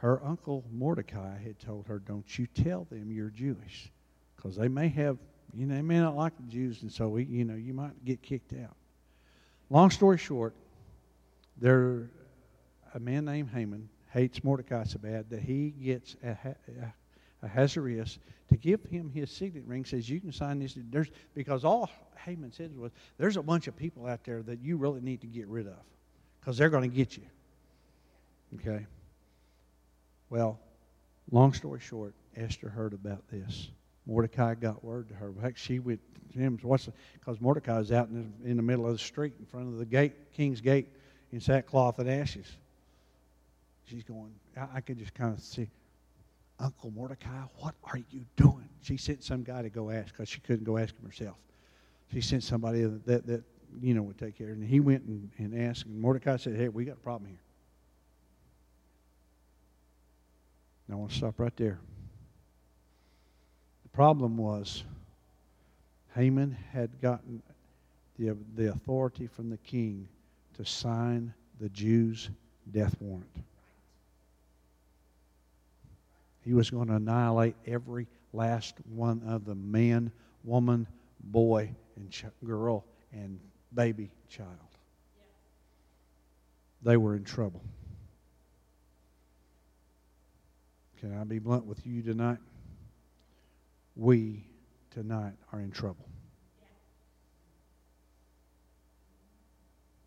her 0.00 0.22
uncle 0.22 0.62
Mordecai 0.70 1.38
had 1.38 1.58
told 1.58 1.86
her, 1.86 2.00
Don't 2.00 2.38
you 2.38 2.46
tell 2.48 2.84
them 2.90 3.10
you're 3.10 3.30
Jewish. 3.30 3.90
Because 4.36 4.56
they 4.56 4.68
may 4.68 4.88
have, 4.88 5.16
you 5.56 5.66
know, 5.66 5.74
they 5.74 5.82
may 5.82 5.98
not 5.98 6.16
like 6.16 6.36
the 6.36 6.42
Jews, 6.44 6.82
and 6.82 6.92
so, 6.92 7.08
we, 7.08 7.24
you 7.24 7.44
know, 7.44 7.54
you 7.54 7.72
might 7.72 8.04
get 8.04 8.22
kicked 8.22 8.52
out. 8.52 8.76
Long 9.70 9.90
story 9.90 10.18
short, 10.18 10.54
there, 11.58 12.10
a 12.94 13.00
man 13.00 13.24
named 13.24 13.50
Haman 13.50 13.88
hates 14.12 14.44
Mordecai 14.44 14.84
so 14.84 14.98
bad 14.98 15.30
that 15.30 15.40
he 15.40 15.70
gets 15.70 16.16
a, 16.22 16.30
a, 16.30 17.46
Ahasuerus 17.46 18.18
to 18.48 18.56
give 18.56 18.82
him 18.84 19.10
his 19.10 19.30
signet 19.30 19.64
ring. 19.66 19.84
Says 19.84 20.08
you 20.08 20.20
can 20.20 20.32
sign 20.32 20.58
this. 20.58 20.76
There's 20.90 21.08
because 21.34 21.64
all 21.64 21.90
Haman 22.24 22.52
said 22.52 22.76
was, 22.76 22.92
"There's 23.18 23.36
a 23.36 23.42
bunch 23.42 23.66
of 23.66 23.76
people 23.76 24.06
out 24.06 24.24
there 24.24 24.42
that 24.42 24.60
you 24.60 24.76
really 24.76 25.00
need 25.00 25.20
to 25.20 25.26
get 25.26 25.46
rid 25.48 25.66
of." 25.66 25.76
because 26.40 26.56
they're 26.56 26.70
going 26.70 26.88
to 26.88 26.96
get 26.96 27.16
you. 27.16 27.24
Okay? 28.54 28.86
Well, 30.30 30.60
Long 31.32 31.52
story 31.52 31.80
short, 31.80 32.14
Esther 32.36 32.68
heard 32.68 32.92
about 32.92 33.28
this. 33.28 33.68
Mordecai 34.06 34.54
got 34.54 34.84
word 34.84 35.08
to 35.08 35.14
her. 35.14 35.32
Heck, 35.42 35.56
she 35.56 35.78
went 35.78 36.00
to 36.32 36.38
him. 36.38 36.56
Because 36.56 37.40
Mordecai 37.40 37.78
is 37.80 37.92
out 37.92 38.08
in 38.08 38.32
the, 38.42 38.50
in 38.50 38.56
the 38.56 38.62
middle 38.62 38.86
of 38.86 38.92
the 38.92 38.98
street 38.98 39.34
in 39.38 39.46
front 39.46 39.68
of 39.68 39.78
the 39.78 39.84
gate, 39.84 40.32
king's 40.32 40.60
gate, 40.60 40.88
in 41.32 41.40
sackcloth 41.40 41.98
and 41.98 42.08
ashes. 42.08 42.46
She's 43.84 44.04
going. 44.04 44.32
I, 44.56 44.76
I 44.76 44.80
could 44.80 44.98
just 44.98 45.14
kind 45.14 45.34
of 45.34 45.40
see. 45.40 45.68
Uncle 46.58 46.90
Mordecai, 46.90 47.42
what 47.58 47.74
are 47.84 47.98
you 48.10 48.24
doing? 48.36 48.68
She 48.80 48.96
sent 48.96 49.22
some 49.22 49.42
guy 49.42 49.60
to 49.60 49.68
go 49.68 49.90
ask 49.90 50.12
because 50.12 50.28
she 50.28 50.40
couldn't 50.40 50.64
go 50.64 50.78
ask 50.78 50.96
him 50.96 51.04
herself. 51.04 51.36
She 52.12 52.22
sent 52.22 52.44
somebody 52.44 52.82
that, 52.82 53.04
that, 53.04 53.26
that 53.26 53.42
you 53.82 53.92
know 53.92 54.02
would 54.02 54.16
take 54.16 54.38
care. 54.38 54.48
And 54.48 54.64
he 54.64 54.80
went 54.80 55.04
and, 55.04 55.30
and 55.38 55.68
asked, 55.68 55.84
and 55.84 56.00
Mordecai 56.00 56.36
said, 56.36 56.56
Hey, 56.56 56.68
we 56.68 56.84
got 56.84 56.92
a 56.92 57.00
problem 57.00 57.28
here. 57.28 57.40
I 60.90 60.94
want 60.94 61.10
to 61.10 61.16
stop 61.16 61.38
right 61.38 61.56
there. 61.56 61.78
Problem 63.96 64.36
was 64.36 64.84
Haman 66.14 66.54
had 66.70 67.00
gotten 67.00 67.42
the, 68.18 68.36
the 68.54 68.70
authority 68.70 69.26
from 69.26 69.48
the 69.48 69.56
king 69.56 70.06
to 70.58 70.66
sign 70.66 71.32
the 71.60 71.70
Jews' 71.70 72.28
death 72.70 72.94
warrant. 73.00 73.34
He 76.44 76.52
was 76.52 76.68
going 76.68 76.88
to 76.88 76.96
annihilate 76.96 77.56
every 77.66 78.06
last 78.34 78.74
one 78.84 79.22
of 79.26 79.46
the 79.46 79.54
man, 79.54 80.12
woman, 80.44 80.86
boy, 81.18 81.74
and 81.96 82.10
ch- 82.10 82.26
girl 82.44 82.84
and 83.12 83.40
baby 83.74 84.10
child. 84.28 84.50
They 86.82 86.98
were 86.98 87.16
in 87.16 87.24
trouble. 87.24 87.62
Can 91.00 91.18
I 91.18 91.24
be 91.24 91.38
blunt 91.38 91.64
with 91.64 91.86
you 91.86 92.02
tonight? 92.02 92.40
We 93.96 94.44
tonight 94.90 95.32
are 95.52 95.60
in 95.60 95.70
trouble. 95.70 96.06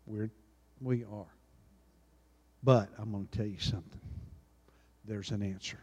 We're, 0.06 0.30
we 0.80 1.04
are. 1.04 1.26
But 2.62 2.88
I'm 2.98 3.10
going 3.10 3.26
to 3.26 3.38
tell 3.38 3.46
you 3.46 3.58
something. 3.58 4.00
There's 5.04 5.32
an 5.32 5.42
answer. 5.42 5.78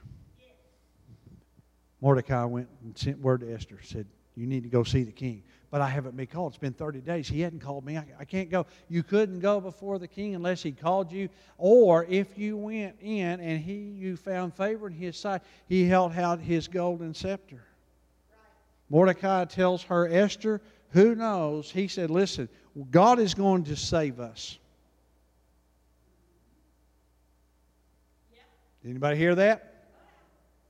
Mordecai 1.99 2.45
went 2.45 2.69
and 2.83 2.97
sent 2.97 3.19
word 3.19 3.41
to 3.41 3.53
Esther, 3.53 3.79
said, 3.83 4.05
You 4.35 4.45
need 4.45 4.63
to 4.63 4.69
go 4.69 4.83
see 4.83 5.03
the 5.03 5.11
king. 5.11 5.43
But 5.69 5.81
I 5.81 5.89
haven't 5.89 6.15
been 6.15 6.27
called. 6.27 6.53
It's 6.53 6.59
been 6.59 6.73
30 6.73 7.01
days. 7.01 7.27
He 7.27 7.41
hadn't 7.41 7.59
called 7.59 7.83
me. 7.83 7.97
I, 7.97 8.05
I 8.19 8.25
can't 8.25 8.49
go. 8.49 8.67
You 8.87 9.03
couldn't 9.03 9.39
go 9.39 9.59
before 9.59 9.99
the 9.99 10.07
king 10.07 10.35
unless 10.35 10.63
he 10.63 10.71
called 10.71 11.11
you. 11.11 11.27
Or 11.57 12.05
if 12.05 12.37
you 12.37 12.55
went 12.55 12.95
in 13.01 13.41
and 13.41 13.59
he 13.59 13.73
you 13.73 14.15
found 14.15 14.53
favor 14.53 14.87
in 14.87 14.93
his 14.93 15.17
sight, 15.17 15.41
he 15.67 15.85
held 15.85 16.13
out 16.13 16.39
his 16.39 16.69
golden 16.69 17.13
scepter. 17.13 17.65
Mordecai 18.89 19.45
tells 19.45 19.83
her, 19.83 20.07
Esther, 20.07 20.61
who 20.91 21.15
knows? 21.15 21.69
He 21.69 21.87
said, 21.87 22.09
Listen, 22.09 22.47
God 22.89 23.19
is 23.19 23.33
going 23.33 23.65
to 23.65 23.75
save 23.75 24.19
us. 24.19 24.57
Did 28.81 28.91
anybody 28.91 29.17
hear 29.17 29.35
that? 29.35 29.73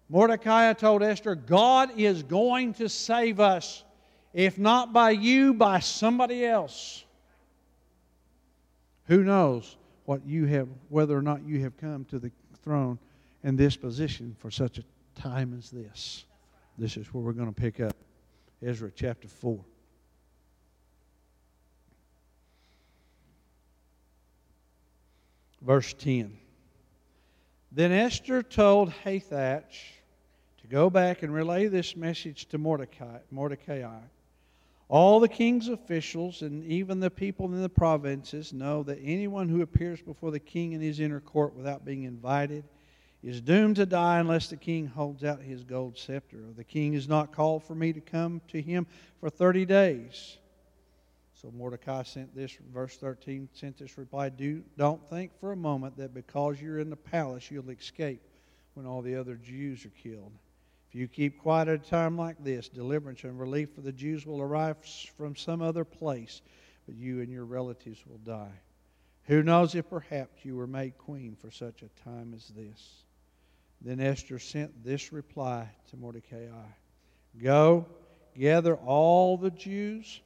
Mordecai 0.09 0.73
told 0.73 1.03
Esther, 1.03 1.35
God 1.35 1.99
is 1.99 2.23
going 2.23 2.73
to 2.75 2.89
save 2.89 3.39
us. 3.39 3.83
If 4.33 4.57
not 4.57 4.93
by 4.93 5.11
you, 5.11 5.53
by 5.53 5.79
somebody 5.79 6.45
else. 6.45 7.03
Who 9.05 9.23
knows 9.23 9.77
what 10.05 10.25
you 10.25 10.45
have, 10.45 10.67
whether 10.89 11.17
or 11.17 11.21
not 11.21 11.43
you 11.43 11.61
have 11.61 11.77
come 11.77 12.05
to 12.05 12.19
the 12.19 12.31
throne 12.63 12.97
in 13.43 13.55
this 13.55 13.75
position 13.75 14.35
for 14.39 14.49
such 14.49 14.79
a 14.79 14.83
time 15.19 15.55
as 15.57 15.69
this. 15.69 16.25
This 16.77 16.97
is 16.97 17.13
where 17.13 17.23
we're 17.23 17.33
going 17.33 17.53
to 17.53 17.61
pick 17.61 17.79
up 17.79 17.95
Ezra 18.61 18.91
chapter 18.93 19.27
4. 19.27 19.59
Verse 25.61 25.93
10. 25.93 26.37
Then 27.71 27.91
Esther 27.91 28.41
told 28.41 28.91
Hathach 29.03 29.63
to 30.61 30.67
go 30.67 30.89
back 30.89 31.23
and 31.23 31.33
relay 31.33 31.67
this 31.67 31.95
message 31.95 32.47
to 32.47 32.57
Mordecai. 32.57 33.19
Mordecai. 33.29 33.99
All 34.89 35.19
the 35.19 35.27
king's 35.27 35.67
officials 35.67 36.41
and 36.41 36.63
even 36.63 36.99
the 36.99 37.11
people 37.11 37.47
in 37.47 37.61
the 37.61 37.69
provinces 37.69 38.53
know 38.53 38.83
that 38.83 38.99
anyone 39.03 39.49
who 39.49 39.61
appears 39.61 40.01
before 40.01 40.31
the 40.31 40.39
king 40.39 40.71
in 40.71 40.81
his 40.81 40.99
inner 40.99 41.19
court 41.19 41.53
without 41.55 41.83
being 41.83 42.03
invited 42.03 42.63
is 43.27 43.41
doomed 43.41 43.75
to 43.75 43.85
die 43.85 44.19
unless 44.19 44.47
the 44.47 44.55
king 44.55 44.87
holds 44.87 45.21
out 45.21 45.41
his 45.41 45.65
gold 45.65 45.97
scepter. 45.97 46.39
The 46.55 46.63
king 46.63 46.93
is 46.93 47.09
not 47.09 47.33
called 47.33 47.61
for 47.61 47.75
me 47.75 47.91
to 47.91 47.99
come 47.99 48.39
to 48.47 48.61
him 48.61 48.87
for 49.19 49.29
30 49.29 49.65
days. 49.65 50.37
So 51.33 51.51
Mordecai 51.51 52.03
sent 52.03 52.33
this, 52.33 52.57
verse 52.73 52.95
13, 52.95 53.49
sent 53.51 53.77
this 53.77 53.97
reply 53.97 54.29
Do, 54.29 54.63
Don't 54.77 55.05
think 55.09 55.37
for 55.41 55.51
a 55.51 55.57
moment 55.57 55.97
that 55.97 56.13
because 56.13 56.61
you're 56.61 56.79
in 56.79 56.89
the 56.89 56.95
palace 56.95 57.51
you'll 57.51 57.69
escape 57.69 58.21
when 58.75 58.85
all 58.85 59.01
the 59.01 59.15
other 59.15 59.35
Jews 59.35 59.85
are 59.85 59.91
killed. 60.01 60.31
If 60.87 60.95
you 60.95 61.09
keep 61.09 61.37
quiet 61.37 61.67
at 61.67 61.85
a 61.85 61.89
time 61.89 62.17
like 62.17 62.41
this, 62.41 62.69
deliverance 62.69 63.25
and 63.25 63.37
relief 63.37 63.75
for 63.75 63.81
the 63.81 63.91
Jews 63.91 64.25
will 64.25 64.41
arrive 64.41 64.77
from 65.17 65.35
some 65.35 65.61
other 65.61 65.83
place, 65.83 66.41
but 66.85 66.95
you 66.95 67.19
and 67.19 67.29
your 67.29 67.43
relatives 67.43 67.99
will 68.07 68.19
die. 68.19 68.61
Who 69.23 69.43
knows 69.43 69.75
if 69.75 69.89
perhaps 69.89 70.45
you 70.45 70.55
were 70.55 70.65
made 70.65 70.97
queen 70.97 71.35
for 71.41 71.51
such 71.51 71.81
a 71.81 72.03
time 72.05 72.33
as 72.33 72.47
this? 72.55 73.03
Then 73.81 73.99
Esther 73.99 74.39
sent 74.39 74.83
this 74.83 75.13
reply 75.13 75.69
to 75.89 75.97
Mordecai 75.97 76.47
Go, 77.41 77.85
gather 78.37 78.75
all 78.75 79.37
the 79.37 79.51
Jews 79.51 80.21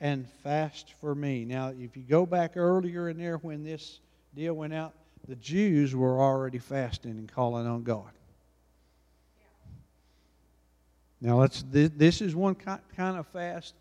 and 0.00 0.28
fast 0.42 0.92
for 1.00 1.14
me. 1.14 1.44
Now, 1.44 1.68
if 1.68 1.96
you 1.96 2.02
go 2.02 2.26
back 2.26 2.56
earlier 2.56 3.08
in 3.08 3.18
there 3.18 3.38
when 3.38 3.64
this 3.64 4.00
deal 4.34 4.54
went 4.54 4.74
out, 4.74 4.94
the 5.26 5.36
Jews 5.36 5.94
were 5.94 6.20
already 6.20 6.58
fasting 6.58 7.12
and 7.12 7.30
calling 7.30 7.66
on 7.66 7.82
God. 7.82 8.10
Now, 11.20 11.40
let's, 11.40 11.64
this 11.70 12.20
is 12.20 12.36
one 12.36 12.54
kind 12.54 12.80
of 12.96 13.26
fast 13.28 13.74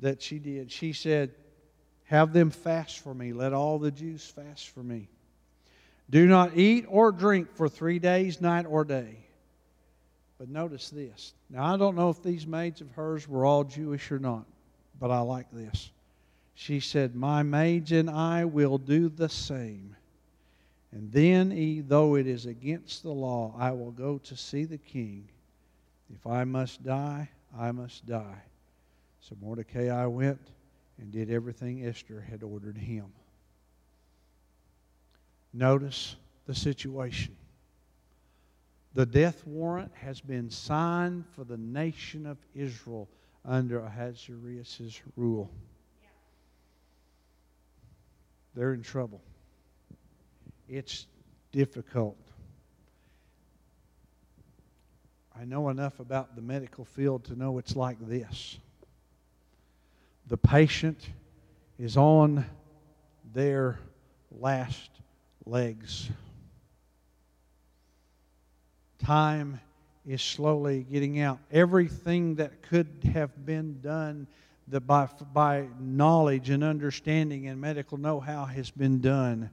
that 0.00 0.20
she 0.20 0.38
did. 0.38 0.72
She 0.72 0.92
said, 0.92 1.30
Have 2.04 2.32
them 2.32 2.50
fast 2.50 2.98
for 2.98 3.14
me. 3.14 3.32
Let 3.32 3.52
all 3.52 3.78
the 3.78 3.90
Jews 3.90 4.26
fast 4.26 4.70
for 4.70 4.82
me. 4.82 5.08
Do 6.10 6.26
not 6.26 6.56
eat 6.56 6.86
or 6.88 7.12
drink 7.12 7.54
for 7.54 7.68
three 7.68 7.98
days, 7.98 8.40
night 8.40 8.66
or 8.66 8.84
day. 8.84 9.18
But 10.38 10.48
notice 10.48 10.88
this. 10.90 11.34
Now, 11.50 11.74
I 11.74 11.76
don't 11.76 11.96
know 11.96 12.10
if 12.10 12.22
these 12.22 12.46
maids 12.46 12.80
of 12.80 12.90
hers 12.92 13.28
were 13.28 13.44
all 13.44 13.64
Jewish 13.64 14.10
or 14.10 14.18
not, 14.18 14.46
but 15.00 15.10
I 15.10 15.20
like 15.20 15.50
this. 15.52 15.90
She 16.54 16.80
said, 16.80 17.14
My 17.14 17.42
maids 17.42 17.92
and 17.92 18.08
I 18.08 18.44
will 18.44 18.78
do 18.78 19.08
the 19.08 19.28
same. 19.28 19.96
And 20.92 21.12
then, 21.12 21.84
though 21.88 22.14
it 22.14 22.26
is 22.26 22.46
against 22.46 23.02
the 23.02 23.10
law, 23.10 23.54
I 23.58 23.72
will 23.72 23.90
go 23.90 24.18
to 24.18 24.36
see 24.36 24.64
the 24.64 24.78
king 24.78 25.28
if 26.14 26.26
I 26.26 26.44
must 26.44 26.82
die, 26.82 27.28
I 27.56 27.72
must 27.72 28.06
die. 28.06 28.42
So 29.20 29.36
Mordecai 29.40 30.04
went 30.06 30.40
and 30.98 31.12
did 31.12 31.30
everything 31.30 31.84
Esther 31.84 32.20
had 32.20 32.42
ordered 32.42 32.78
him. 32.78 33.06
Notice 35.58 36.14
the 36.46 36.54
situation. 36.54 37.34
The 38.94 39.04
death 39.04 39.44
warrant 39.44 39.90
has 39.96 40.20
been 40.20 40.50
signed 40.50 41.24
for 41.34 41.42
the 41.42 41.56
nation 41.56 42.26
of 42.26 42.38
Israel 42.54 43.08
under 43.44 43.80
Ahasuerus' 43.80 45.00
rule. 45.16 45.50
They're 48.54 48.72
in 48.72 48.82
trouble. 48.82 49.20
It's 50.68 51.08
difficult. 51.50 52.18
I 55.36 55.44
know 55.44 55.70
enough 55.70 55.98
about 55.98 56.36
the 56.36 56.42
medical 56.42 56.84
field 56.84 57.24
to 57.24 57.36
know 57.36 57.58
it's 57.58 57.74
like 57.74 57.98
this 58.06 58.58
the 60.28 60.36
patient 60.36 61.08
is 61.80 61.96
on 61.96 62.44
their 63.32 63.80
last 64.30 64.90
legs. 65.48 66.08
Time 68.98 69.60
is 70.06 70.22
slowly 70.22 70.84
getting 70.90 71.20
out. 71.20 71.38
Everything 71.50 72.36
that 72.36 72.62
could 72.62 72.88
have 73.12 73.46
been 73.46 73.80
done 73.80 74.26
that 74.68 74.80
by, 74.80 75.08
by 75.32 75.66
knowledge 75.80 76.50
and 76.50 76.62
understanding 76.62 77.46
and 77.48 77.60
medical 77.60 77.96
know 77.98 78.20
how 78.20 78.44
has 78.44 78.70
been 78.70 79.00
done. 79.00 79.50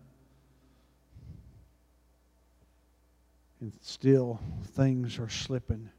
And 3.61 3.71
still 3.81 4.39
things 4.73 5.17
are 5.19 5.29
slipping. 5.29 5.89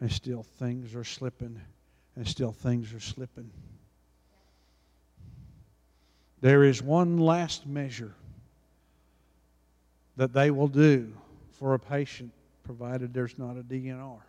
And 0.00 0.10
still 0.10 0.42
things 0.42 0.94
are 0.94 1.04
slipping. 1.04 1.60
And 2.16 2.26
still 2.26 2.52
things 2.52 2.94
are 2.94 3.00
slipping. 3.00 3.50
There 6.40 6.64
is 6.64 6.82
one 6.82 7.18
last 7.18 7.66
measure 7.66 8.14
that 10.16 10.32
they 10.32 10.50
will 10.50 10.68
do 10.68 11.12
for 11.52 11.74
a 11.74 11.78
patient, 11.78 12.32
provided 12.64 13.12
there's 13.14 13.38
not 13.38 13.56
a 13.56 13.62
DNR. 13.62 14.20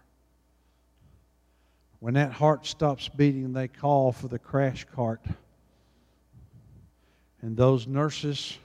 When 1.99 2.13
that 2.13 2.31
heart 2.31 2.65
stops 2.65 3.09
beating, 3.09 3.53
they 3.53 3.67
call 3.67 4.11
for 4.11 4.27
the 4.27 4.37
crash 4.37 4.85
cart. 4.93 5.25
And 7.41 7.57
those 7.57 7.87
nurses 7.87 8.57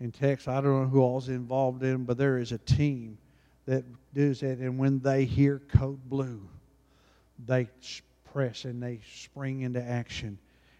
in 0.00 0.12
Texas, 0.12 0.48
I 0.48 0.60
don't 0.60 0.82
know 0.82 0.88
who 0.88 1.00
all's 1.00 1.28
involved 1.28 1.82
in, 1.82 2.04
but 2.04 2.16
there 2.16 2.38
is 2.38 2.52
a 2.52 2.58
team 2.58 3.18
that 3.66 3.84
does 4.14 4.40
that. 4.40 4.58
And 4.58 4.78
when 4.78 5.00
they 5.00 5.24
hear 5.24 5.60
code 5.68 6.08
blue, 6.08 6.40
they 7.44 7.68
press 8.32 8.64
and 8.64 8.82
they 8.82 9.00
spring 9.16 9.62
into 9.62 9.82
action. 9.82 10.38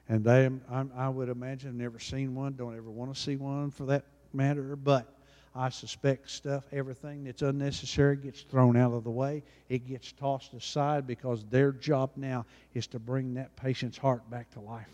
And 0.09 0.25
they, 0.25 0.49
I, 0.71 0.85
I 0.97 1.09
would 1.09 1.29
imagine, 1.29 1.77
never 1.77 1.99
seen 1.99 2.35
one. 2.35 2.55
Don't 2.55 2.77
ever 2.77 2.91
want 2.91 3.15
to 3.15 3.21
see 3.21 3.37
one 3.37 3.71
for 3.71 3.87
that 3.87 4.05
matter. 4.33 4.77
But 4.77 5.13
I 5.59 5.71
suspect 5.71 6.31
stuff, 6.31 6.63
everything 6.71 7.25
that's 7.25 7.43
unnecessary 7.43 8.17
gets 8.17 8.43
thrown 8.43 8.77
out 8.77 8.93
of 8.93 9.03
the 9.03 9.11
way. 9.11 9.43
It 9.69 9.89
gets 9.89 10.13
tossed 10.13 10.55
aside 10.55 11.05
because 11.05 11.45
their 11.47 11.73
job 11.73 12.13
now 12.15 12.47
is 12.75 12.87
to 12.89 13.01
bring 13.01 13.35
that 13.35 13.57
patient's 13.57 13.99
heart 13.99 14.31
back 14.31 14.53
to 14.53 14.61
life. 14.61 14.87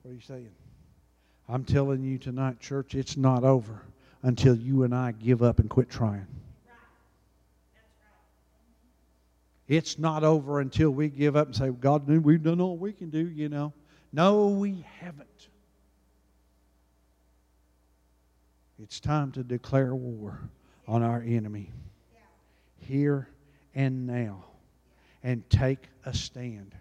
What 0.00 0.12
are 0.12 0.14
you 0.14 0.20
saying? 0.22 0.48
I'm 1.46 1.64
telling 1.64 2.02
you 2.02 2.16
tonight, 2.16 2.58
church, 2.58 2.94
it's 2.94 3.18
not 3.18 3.44
over 3.44 3.82
until 4.22 4.56
you 4.56 4.84
and 4.84 4.94
I 4.94 5.12
give 5.12 5.42
up 5.42 5.58
and 5.58 5.68
quit 5.68 5.90
trying. 5.90 6.26
It's 9.68 9.98
not 9.98 10.24
over 10.24 10.60
until 10.60 10.88
we 10.88 11.10
give 11.10 11.36
up 11.36 11.48
and 11.48 11.56
say, 11.56 11.68
God, 11.68 12.08
we've 12.08 12.42
done 12.42 12.62
all 12.62 12.78
we 12.78 12.94
can 12.94 13.10
do, 13.10 13.28
you 13.28 13.50
know. 13.50 13.74
No, 14.16 14.46
we 14.46 14.82
haven't. 14.98 15.48
It's 18.82 18.98
time 18.98 19.30
to 19.32 19.44
declare 19.44 19.94
war 19.94 20.40
on 20.88 21.02
our 21.02 21.20
enemy 21.20 21.70
here 22.78 23.28
and 23.74 24.06
now 24.06 24.46
and 25.22 25.48
take 25.50 25.90
a 26.06 26.14
stand. 26.14 26.74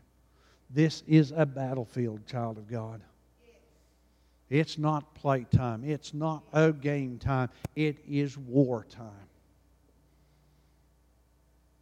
This 0.69 1.03
is 1.07 1.33
a 1.35 1.45
battlefield, 1.45 2.25
child 2.25 2.57
of 2.57 2.69
God. 2.69 3.01
It's 4.49 4.77
not 4.77 5.13
playtime. 5.15 5.83
It's 5.83 6.13
not 6.13 6.41
a 6.53 6.71
game 6.71 7.17
time. 7.17 7.49
It 7.75 7.97
is 8.07 8.37
war 8.37 8.85
time. 8.89 9.27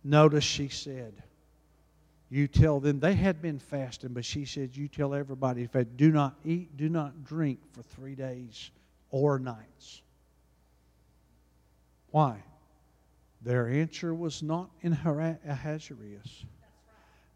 Notice 0.04 0.44
she 0.44 0.70
said, 0.70 1.14
You 2.34 2.48
tell 2.48 2.80
them, 2.80 3.00
they 3.00 3.14
had 3.14 3.44
been 3.44 3.60
fasting, 3.60 4.14
but 4.14 4.26
she 4.26 4.44
said, 4.46 4.76
You 4.76 4.88
tell 4.88 5.14
everybody, 5.14 5.62
if 5.62 5.74
they 5.74 5.84
do 5.84 6.12
not 6.12 6.34
eat, 6.44 6.76
do 6.76 6.90
not 6.90 7.24
drink 7.24 7.60
for 7.74 7.84
three 7.84 8.16
days 8.16 8.72
or 9.12 9.38
nights. 9.38 10.02
Why? 12.10 12.44
Their 13.44 13.70
answer 13.70 14.16
was 14.16 14.42
not 14.42 14.72
in 14.82 14.94
Ahasuerus. 14.94 16.46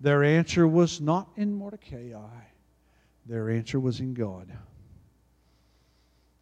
Their 0.02 0.24
answer 0.24 0.68
was 0.68 1.00
not 1.00 1.30
in 1.36 1.54
Mordecai. 1.54 2.14
Their 3.28 3.52
answer 3.52 3.80
was 3.80 4.00
in 4.00 4.16
God. 4.16 4.48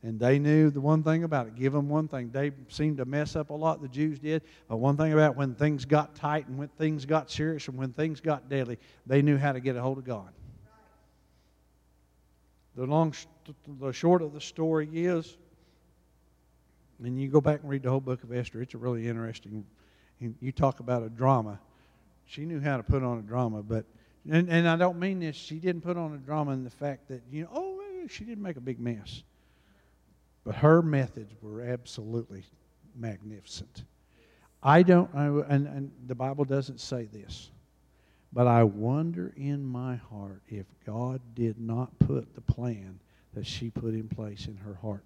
And 0.06 0.20
they 0.20 0.38
knew 0.38 0.70
the 0.70 0.80
one 0.80 1.02
thing 1.02 1.24
about 1.24 1.48
it. 1.48 1.56
Give 1.56 1.74
them 1.74 1.90
one 1.90 2.08
thing. 2.08 2.30
They 2.30 2.52
seemed 2.68 2.98
to 2.98 3.06
mess 3.06 3.36
up 3.36 3.50
a 3.50 3.56
lot, 3.56 3.82
the 3.82 3.88
Jews 3.88 4.20
did. 4.20 4.44
But 4.68 4.78
one 4.78 4.96
thing 4.98 5.14
about 5.14 5.36
when 5.36 5.56
things 5.56 5.84
got 5.84 6.14
tight 6.14 6.48
and 6.48 6.60
when 6.60 6.68
things 6.68 7.08
got 7.08 7.32
serious 7.32 7.68
and 7.68 7.76
when 7.76 7.92
things 7.92 8.22
got 8.22 8.48
deadly, 8.48 8.78
they 9.08 9.24
knew 9.24 9.36
how 9.36 9.52
to 9.52 9.60
get 9.60 9.76
a 9.76 9.82
hold 9.82 9.98
of 9.98 10.04
God. 10.04 10.30
The 12.76 12.86
long, 12.86 13.16
the 13.80 13.92
short 13.92 14.22
of 14.22 14.32
the 14.32 14.42
story 14.42 14.88
is, 14.94 15.38
and 17.04 17.20
you 17.20 17.28
go 17.28 17.42
back 17.42 17.62
and 17.62 17.70
read 17.72 17.82
the 17.82 17.90
whole 17.90 18.00
book 18.00 18.22
of 18.22 18.32
Esther. 18.32 18.62
It's 18.62 18.76
a 18.76 18.78
really 18.78 19.08
interesting. 19.08 19.66
And 20.20 20.36
you 20.40 20.52
talk 20.52 20.82
about 20.82 21.02
a 21.02 21.10
drama. 21.10 21.60
She 22.28 22.46
knew 22.46 22.62
how 22.62 22.78
to 22.78 22.84
put 22.84 23.02
on 23.02 23.18
a 23.18 23.24
drama, 23.24 23.64
but 23.64 23.86
and, 24.30 24.52
and 24.52 24.70
I 24.70 24.76
don't 24.76 25.00
mean 25.00 25.20
this. 25.20 25.36
She 25.36 25.56
didn't 25.56 25.82
put 25.82 25.98
on 25.98 26.14
a 26.14 26.18
drama 26.18 26.52
in 26.52 26.64
the 26.64 26.70
fact 26.70 27.08
that 27.08 27.24
you 27.32 27.44
know, 27.44 27.50
oh, 27.56 27.82
she 28.08 28.24
didn't 28.24 28.44
make 28.44 28.58
a 28.58 28.62
big 28.62 28.80
mess. 28.80 29.24
But 30.46 30.56
her 30.56 30.82
methods 30.82 31.34
were 31.42 31.64
absolutely 31.64 32.44
magnificent. 32.96 33.84
I 34.62 34.84
don't, 34.84 35.10
I, 35.14 35.26
and, 35.26 35.68
and 35.68 35.92
the 36.08 36.16
Bible 36.16 36.46
doesn't 36.46 36.80
say 36.80 37.06
this, 37.06 37.52
but 38.32 38.48
I 38.48 38.64
wonder 38.64 39.34
in 39.36 39.66
my 39.66 39.96
heart 39.96 40.42
if 40.48 40.66
God 40.86 41.20
did 41.34 41.60
not 41.60 41.98
put 42.00 42.36
the 42.36 42.42
plan 42.42 43.00
that 43.34 43.46
she 43.46 43.70
put 43.70 43.94
in 43.94 44.08
place 44.08 44.48
in 44.48 44.56
her 44.58 44.76
heart. 44.76 45.04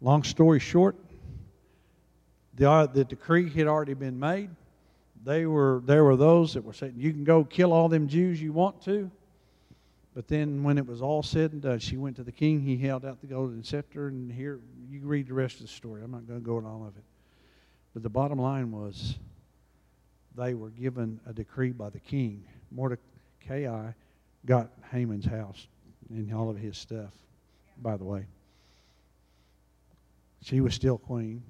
Long 0.00 0.22
story 0.22 0.60
short, 0.60 0.96
the, 2.54 2.70
uh, 2.70 2.86
the 2.86 3.04
decree 3.04 3.50
had 3.50 3.66
already 3.66 3.94
been 3.94 4.18
made. 4.18 4.50
They 5.24 5.44
were, 5.44 5.82
there 5.84 6.04
were 6.04 6.16
those 6.16 6.54
that 6.54 6.64
were 6.64 6.72
saying, 6.72 6.94
You 6.96 7.12
can 7.12 7.24
go 7.24 7.44
kill 7.44 7.72
all 7.72 7.88
them 7.88 8.08
Jews 8.08 8.40
you 8.40 8.52
want 8.52 8.82
to. 8.84 9.10
But 10.14 10.26
then, 10.26 10.64
when 10.64 10.76
it 10.76 10.86
was 10.86 11.00
all 11.00 11.22
said 11.22 11.52
and 11.52 11.62
done, 11.62 11.78
she 11.78 11.96
went 11.96 12.16
to 12.16 12.24
the 12.24 12.32
king. 12.32 12.60
He 12.60 12.76
held 12.76 13.04
out 13.04 13.20
the 13.20 13.28
golden 13.28 13.62
scepter, 13.62 14.08
and 14.08 14.30
here 14.30 14.60
you 14.88 15.00
read 15.02 15.28
the 15.28 15.34
rest 15.34 15.56
of 15.56 15.62
the 15.62 15.68
story. 15.68 16.02
I'm 16.02 16.10
not 16.10 16.26
going 16.26 16.40
to 16.40 16.44
go 16.44 16.58
into 16.58 16.68
all 16.68 16.84
of 16.84 16.96
it. 16.96 17.04
But 17.94 18.02
the 18.02 18.08
bottom 18.08 18.38
line 18.38 18.72
was 18.72 19.18
they 20.36 20.54
were 20.54 20.70
given 20.70 21.20
a 21.26 21.32
decree 21.32 21.70
by 21.70 21.90
the 21.90 22.00
king. 22.00 22.44
Mordecai 22.72 23.92
got 24.46 24.70
Haman's 24.90 25.26
house 25.26 25.68
and 26.08 26.32
all 26.34 26.50
of 26.50 26.56
his 26.56 26.76
stuff, 26.76 27.12
by 27.80 27.96
the 27.96 28.04
way. 28.04 28.26
She 30.42 30.60
was 30.60 30.74
still 30.74 30.98
queen. 30.98 31.42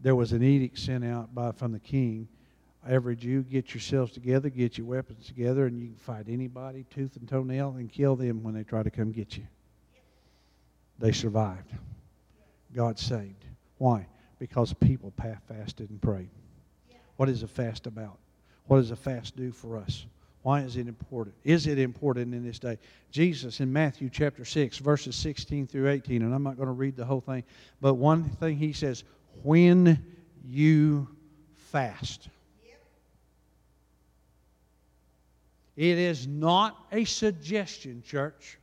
There 0.00 0.14
was 0.14 0.32
an 0.32 0.42
edict 0.42 0.78
sent 0.78 1.04
out 1.04 1.34
by, 1.34 1.50
from 1.52 1.72
the 1.72 1.80
king 1.80 2.28
every 2.88 3.16
Jew, 3.16 3.42
get 3.42 3.74
yourselves 3.74 4.12
together, 4.12 4.48
get 4.48 4.78
your 4.78 4.86
weapons 4.86 5.26
together, 5.26 5.66
and 5.66 5.78
you 5.78 5.88
can 5.88 5.96
fight 5.96 6.26
anybody 6.28 6.84
tooth 6.90 7.16
and 7.16 7.28
toenail 7.28 7.76
and 7.78 7.92
kill 7.92 8.16
them 8.16 8.42
when 8.42 8.54
they 8.54 8.64
try 8.64 8.82
to 8.82 8.90
come 8.90 9.12
get 9.12 9.36
you. 9.36 9.46
They 10.98 11.12
survived. 11.12 11.70
God 12.74 12.98
saved. 12.98 13.44
Why? 13.78 14.06
Because 14.38 14.72
people 14.72 15.12
fasted 15.16 15.90
and 15.90 16.00
prayed. 16.00 16.30
What 17.16 17.28
is 17.28 17.42
a 17.42 17.48
fast 17.48 17.86
about? 17.86 18.18
What 18.66 18.78
does 18.78 18.90
a 18.90 18.96
fast 18.96 19.36
do 19.36 19.52
for 19.52 19.76
us? 19.76 20.06
Why 20.42 20.60
is 20.60 20.76
it 20.76 20.86
important? 20.86 21.34
Is 21.44 21.66
it 21.66 21.78
important 21.78 22.34
in 22.34 22.44
this 22.44 22.58
day? 22.58 22.78
Jesus 23.10 23.60
in 23.60 23.72
Matthew 23.72 24.08
chapter 24.08 24.44
6, 24.44 24.78
verses 24.78 25.16
16 25.16 25.66
through 25.66 25.88
18, 25.88 26.22
and 26.22 26.34
I'm 26.34 26.42
not 26.42 26.56
going 26.56 26.68
to 26.68 26.72
read 26.72 26.96
the 26.96 27.04
whole 27.04 27.20
thing, 27.20 27.44
but 27.80 27.94
one 27.94 28.24
thing 28.24 28.56
he 28.56 28.72
says, 28.72 29.04
when 29.42 30.04
you 30.46 31.08
fast. 31.56 32.28
It 35.78 35.96
is 35.96 36.26
not 36.26 36.76
a 36.90 37.04
suggestion, 37.04 38.02
church. 38.04 38.58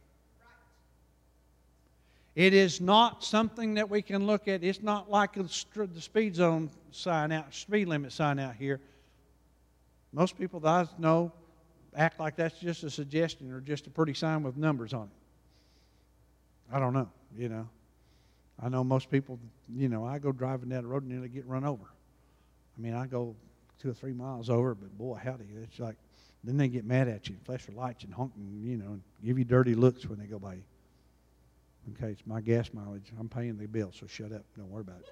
It 2.35 2.53
is 2.53 2.81
not 2.81 3.23
something 3.23 3.75
that 3.75 3.89
we 3.89 4.01
can 4.01 4.27
look 4.27 4.49
at. 4.49 4.65
It's 4.65 4.81
not 4.81 5.09
like 5.09 5.35
the 5.35 6.01
speed 6.01 6.35
zone 6.35 6.69
sign 6.91 7.31
out, 7.31 7.55
speed 7.55 7.87
limit 7.87 8.11
sign 8.11 8.37
out 8.37 8.55
here. 8.55 8.81
Most 10.11 10.37
people 10.37 10.59
that 10.59 10.69
I 10.69 10.87
know 10.97 11.31
act 11.95 12.19
like 12.19 12.35
that's 12.35 12.59
just 12.59 12.83
a 12.83 12.89
suggestion 12.89 13.49
or 13.49 13.61
just 13.61 13.87
a 13.87 13.89
pretty 13.89 14.13
sign 14.13 14.43
with 14.43 14.57
numbers 14.57 14.93
on 14.93 15.03
it. 15.03 16.75
I 16.75 16.81
don't 16.81 16.91
know, 16.91 17.07
you 17.37 17.47
know. 17.47 17.69
I 18.61 18.67
know 18.67 18.83
most 18.83 19.09
people, 19.09 19.39
you 19.73 19.87
know, 19.87 20.05
I 20.05 20.19
go 20.19 20.33
driving 20.33 20.67
down 20.67 20.83
the 20.83 20.89
road 20.89 21.03
and 21.03 21.13
nearly 21.13 21.29
get 21.29 21.45
run 21.45 21.63
over. 21.63 21.85
I 22.77 22.81
mean, 22.81 22.93
I 22.93 23.07
go 23.07 23.37
two 23.79 23.91
or 23.91 23.93
three 23.93 24.11
miles 24.11 24.49
over, 24.49 24.75
but 24.75 24.97
boy, 24.97 25.17
howdy, 25.23 25.45
it's 25.63 25.79
like 25.79 25.95
then 26.45 26.57
they 26.57 26.67
get 26.67 26.85
mad 26.85 27.07
at 27.07 27.27
you, 27.27 27.35
flash 27.45 27.65
their 27.65 27.75
lights 27.75 28.03
and 28.03 28.13
honk 28.13 28.31
and, 28.35 28.63
you 28.63 28.77
know, 28.77 28.99
give 29.23 29.37
you 29.37 29.45
dirty 29.45 29.75
looks 29.75 30.05
when 30.07 30.19
they 30.19 30.25
go 30.25 30.39
by 30.39 30.55
you. 30.55 30.63
Okay, 31.93 32.11
it's 32.11 32.25
my 32.25 32.41
gas 32.41 32.69
mileage. 32.73 33.11
I'm 33.19 33.29
paying 33.29 33.57
the 33.57 33.67
bill, 33.67 33.91
so 33.93 34.07
shut 34.07 34.31
up. 34.31 34.43
Don't 34.57 34.69
worry 34.69 34.81
about 34.81 34.99
it. 34.99 35.09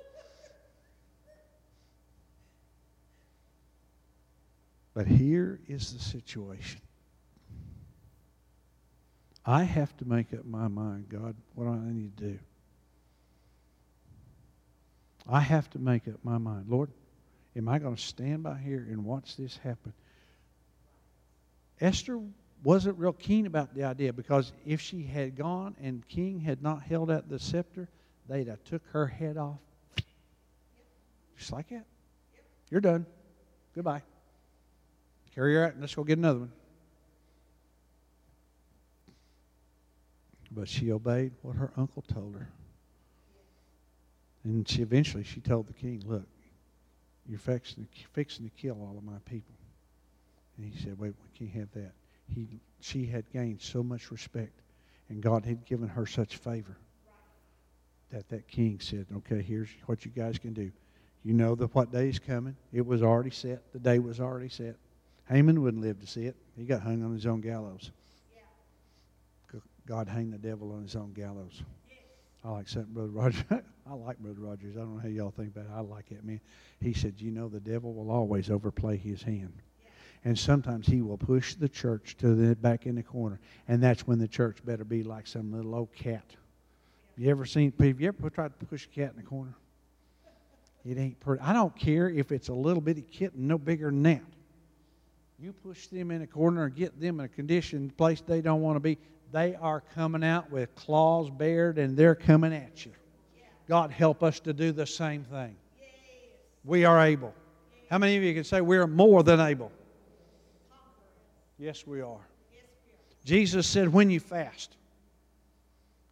But 4.94 5.08
here 5.08 5.60
is 5.68 5.94
the 5.94 6.00
situation. 6.00 6.82
I 9.46 9.64
have 9.64 9.96
to 9.98 10.06
make 10.06 10.34
up 10.34 10.46
my 10.46 10.68
mind, 10.68 11.10
God, 11.10 11.36
what 11.56 11.66
do 11.66 11.72
I 11.72 11.92
need 11.92 12.16
to 12.18 12.24
do. 12.24 12.40
I 15.28 15.40
have 15.40 15.70
to 15.72 15.80
make 15.80 16.08
up 16.08 16.20
my 16.24 16.38
mind. 16.38 16.66
Lord, 16.70 16.90
am 17.56 17.68
I 17.68 17.80
going 17.80 17.96
to 17.96 18.02
stand 18.02 18.44
by 18.44 18.58
here 18.58 18.86
and 18.90 19.04
watch 19.04 19.36
this 19.36 19.58
happen? 19.58 19.94
Esther 21.84 22.18
wasn't 22.64 22.98
real 22.98 23.12
keen 23.12 23.46
about 23.46 23.76
the 23.76 23.84
idea 23.84 24.14
because 24.14 24.54
if 24.66 24.80
she 24.80 25.04
had 25.04 25.36
gone 25.36 25.76
and 25.84 26.08
king 26.08 26.40
had 26.40 26.62
not 26.64 26.82
held 26.82 27.12
out 27.12 27.28
the 27.28 27.38
scepter, 27.38 27.90
they'd 28.30 28.48
have 28.48 28.64
took 28.64 28.82
her 28.94 29.06
head 29.06 29.36
off. 29.36 29.60
Just 31.38 31.52
like 31.52 31.68
that. 31.70 31.86
You're 32.72 32.80
done. 32.80 33.06
Goodbye. 33.76 34.02
Carry 35.36 35.56
her 35.56 35.66
out 35.66 35.74
and 35.74 35.82
let's 35.82 35.94
go 35.94 36.06
get 36.06 36.18
another 36.18 36.40
one. 36.40 36.52
But 40.52 40.70
she 40.70 40.90
obeyed 40.90 41.34
what 41.42 41.58
her 41.58 41.74
uncle 41.76 42.04
told 42.04 42.36
her. 42.36 42.48
And 44.46 44.68
she 44.70 44.82
eventually 44.82 45.24
she 45.24 45.42
told 45.42 45.68
the 45.68 45.74
king, 45.74 46.02
Look, 46.06 46.28
you're 47.28 47.40
fixing 47.40 47.88
fixing 48.14 48.46
to 48.46 48.52
kill 48.56 48.78
all 48.80 48.96
of 48.98 49.04
my 49.04 49.20
people. 49.26 49.56
And 50.58 50.72
he 50.72 50.80
said, 50.84 50.98
Wait, 51.00 51.14
we 51.24 51.38
can't 51.38 51.60
have 51.60 51.72
that. 51.74 51.94
He, 52.34 52.48
she 52.80 53.06
had 53.06 53.30
gained 53.32 53.62
so 53.62 53.84
much 53.84 54.12
respect, 54.12 54.62
and 55.10 55.22
God 55.22 55.46
had 55.46 55.66
given 55.66 55.88
her 55.88 56.06
such 56.06 56.38
favor 56.38 56.78
that 58.12 58.30
that 58.30 58.48
king 58.48 58.80
said, 58.80 59.08
Okay, 59.18 59.42
here's 59.42 59.70
what 59.86 60.06
you 60.06 60.12
guys 60.12 60.38
can 60.38 60.54
do. 60.54 60.72
You 61.24 61.34
know 61.34 61.56
that 61.56 61.74
what 61.74 61.92
day 61.92 62.10
is 62.10 62.20
coming. 62.20 62.56
It 62.72 62.86
was 62.86 63.02
already 63.02 63.32
set. 63.32 63.72
The 63.72 63.80
day 63.80 64.00
was 64.00 64.20
already 64.20 64.50
set. 64.50 64.76
Haman 65.30 65.62
wouldn't 65.62 65.82
live 65.82 66.00
to 66.02 66.08
see 66.08 66.26
it. 66.26 66.36
He 66.58 66.66
got 66.66 66.82
hung 66.82 67.04
on 67.04 67.14
his 67.14 67.26
own 67.26 67.42
gallows. 67.42 67.92
God 69.86 70.08
hanged 70.08 70.34
the 70.34 70.38
devil 70.38 70.72
on 70.72 70.84
his 70.84 70.96
own 70.96 71.12
gallows. 71.14 71.62
I 72.44 72.50
like 72.50 72.68
something, 72.68 72.94
Brother 72.94 73.10
Rogers. 73.14 73.44
I 73.52 73.94
like 73.94 74.18
Brother 74.20 74.40
Rogers. 74.40 74.76
I 74.76 74.80
don't 74.80 74.96
know 74.96 75.02
how 75.02 75.08
y'all 75.08 75.32
think 75.32 75.56
about 75.56 75.66
it. 75.66 75.72
I 75.74 75.82
like 75.82 76.12
it, 76.12 76.24
man. 76.24 76.40
He 76.80 76.94
said, 76.94 77.16
You 77.18 77.32
know, 77.32 77.50
the 77.50 77.60
devil 77.60 77.94
will 77.94 78.12
always 78.12 78.50
overplay 78.50 78.98
his 78.98 79.22
hand. 79.22 79.54
And 80.26 80.40
sometimes 80.40 80.88
he 80.88 81.02
will 81.02 81.18
push 81.18 81.56
the 81.56 81.68
church 81.68 82.16
to 82.20 82.34
the 82.34 82.56
back 82.56 82.86
in 82.86 82.96
the 82.96 83.04
corner. 83.04 83.40
And 83.68 83.84
that's 83.84 84.08
when 84.08 84.20
the 84.20 84.28
church 84.28 84.64
better 84.64 84.86
be 84.86 85.04
like 85.04 85.28
some 85.28 85.52
little 85.52 85.76
old 85.76 85.94
cat. 85.94 86.24
You 87.18 87.30
ever 87.30 87.46
seen, 87.46 87.74
have 87.80 88.02
you 88.02 88.08
ever 88.08 88.30
tried 88.30 88.58
to 88.60 88.66
push 88.66 88.86
a 88.86 88.90
cat 88.90 89.12
in 89.12 89.18
the 89.18 89.28
corner? 89.28 89.54
It 90.86 90.98
ain't 90.98 91.20
pretty. 91.20 91.42
I 91.42 91.54
don't 91.54 91.76
care 91.76 92.10
if 92.10 92.32
it's 92.32 92.50
a 92.50 92.54
little 92.54 92.82
bitty 92.82 93.04
kitten, 93.04 93.48
no 93.48 93.58
bigger 93.58 93.90
than 93.90 94.04
that. 94.04 94.22
You 95.40 95.54
push 95.54 95.88
them 95.88 96.12
in 96.12 96.22
a 96.22 96.28
corner 96.28 96.64
or 96.64 96.70
get 96.70 97.00
them 97.00 97.20
in 97.20 97.26
a 97.26 97.30
condition, 97.30 97.90
place 97.90 98.22
they 98.22 98.42
don't 98.42 98.62
want 98.62 98.78
to 98.78 98.80
be, 98.80 98.98
they 99.32 99.56
are 99.56 99.82
coming 99.94 100.24
out 100.24 100.52
with 100.52 100.74
claws 100.76 101.30
bared 101.30 101.78
and 101.78 101.98
they're 101.98 102.16
coming 102.16 102.54
at 102.54 102.86
you. 102.86 102.92
God 103.68 103.92
help 103.92 104.24
us 104.24 104.40
to 104.42 104.54
do 104.54 104.72
the 104.72 104.86
same 104.86 105.24
thing. 105.24 105.56
We 106.64 106.86
are 106.86 107.02
able. 107.02 107.34
How 107.90 107.98
many 107.98 108.16
of 108.16 108.24
you 108.24 108.34
can 108.34 108.44
say 108.44 108.62
we're 108.62 108.88
more 108.88 109.24
than 109.24 109.40
able? 109.40 109.72
Yes, 111.64 111.88
we 111.88 112.02
are. 112.02 112.20
Jesus 113.24 113.66
said, 113.66 113.88
when 113.88 114.10
you 114.10 114.20
fast. 114.20 114.76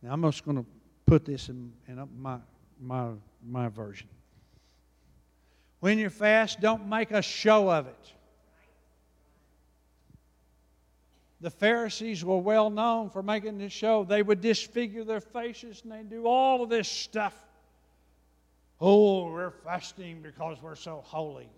Now, 0.02 0.14
I'm 0.14 0.22
just 0.22 0.45
going 0.45 0.56
to 0.56 0.66
put 1.06 1.26
this 1.26 1.49
in, 1.49 1.74
in 1.89 2.08
my, 2.18 2.38
my, 2.80 3.10
my 3.45 3.68
version. 3.68 4.08
When 5.82 5.99
you 5.99 6.10
fast, 6.10 6.62
don't 6.62 6.88
make 6.88 7.12
a 7.12 7.22
show 7.22 7.70
of 7.70 7.88
it. 7.88 8.14
The 11.41 11.49
Pharisees 11.49 12.24
were 12.24 12.38
well 12.38 12.70
known 12.70 13.10
for 13.10 13.22
making 13.22 13.58
this 13.58 13.74
show. 13.74 14.06
They 14.06 14.24
would 14.24 14.39
disfigure 14.39 15.04
their 15.04 15.20
faces 15.20 15.82
and 15.84 15.91
they 15.91 16.04
do 16.04 16.28
all 16.28 16.64
of 16.64 16.70
this 16.70 16.88
stuff. 16.88 17.36
Oh, 18.80 19.30
we're 19.30 19.52
fasting 19.52 20.22
because 20.22 20.62
we're 20.62 20.76
so 20.76 21.04
holy. 21.04 21.49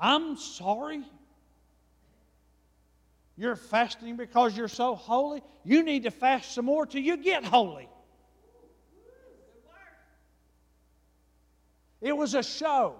I'm 0.00 0.36
sorry. 0.36 1.04
You're 3.38 3.56
fasting 3.56 4.16
because 4.16 4.56
you're 4.56 4.66
so 4.66 4.96
holy. 4.96 5.44
You 5.64 5.84
need 5.84 6.02
to 6.02 6.10
fast 6.10 6.52
some 6.52 6.64
more 6.64 6.84
till 6.84 7.00
you 7.00 7.16
get 7.16 7.44
holy. 7.44 7.88
It 12.00 12.16
was 12.16 12.34
a 12.34 12.42
show. 12.42 12.96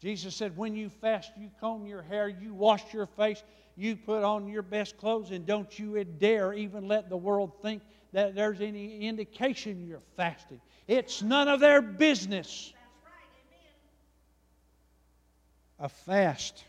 Jesus 0.00 0.36
said, 0.36 0.56
when 0.56 0.76
you 0.76 0.90
fast, 0.90 1.32
you 1.36 1.50
comb 1.60 1.86
your 1.86 2.02
hair, 2.02 2.28
you 2.28 2.54
wash 2.54 2.82
your 2.92 3.06
face, 3.06 3.42
you 3.76 3.96
put 3.96 4.22
on 4.22 4.46
your 4.46 4.62
best 4.62 4.96
clothes, 4.96 5.32
and 5.32 5.44
don't 5.44 5.76
you 5.76 6.02
dare 6.04 6.52
even 6.52 6.86
let 6.86 7.08
the 7.08 7.16
world 7.16 7.52
think 7.62 7.82
that 8.12 8.36
there's 8.36 8.60
any 8.60 9.00
indication 9.00 9.88
you're 9.88 10.02
fasting. 10.16 10.60
It's 10.86 11.20
none 11.20 11.48
of 11.48 11.58
their 11.58 11.82
business. 11.82 12.72
A 15.80 15.88
fast 15.88 16.62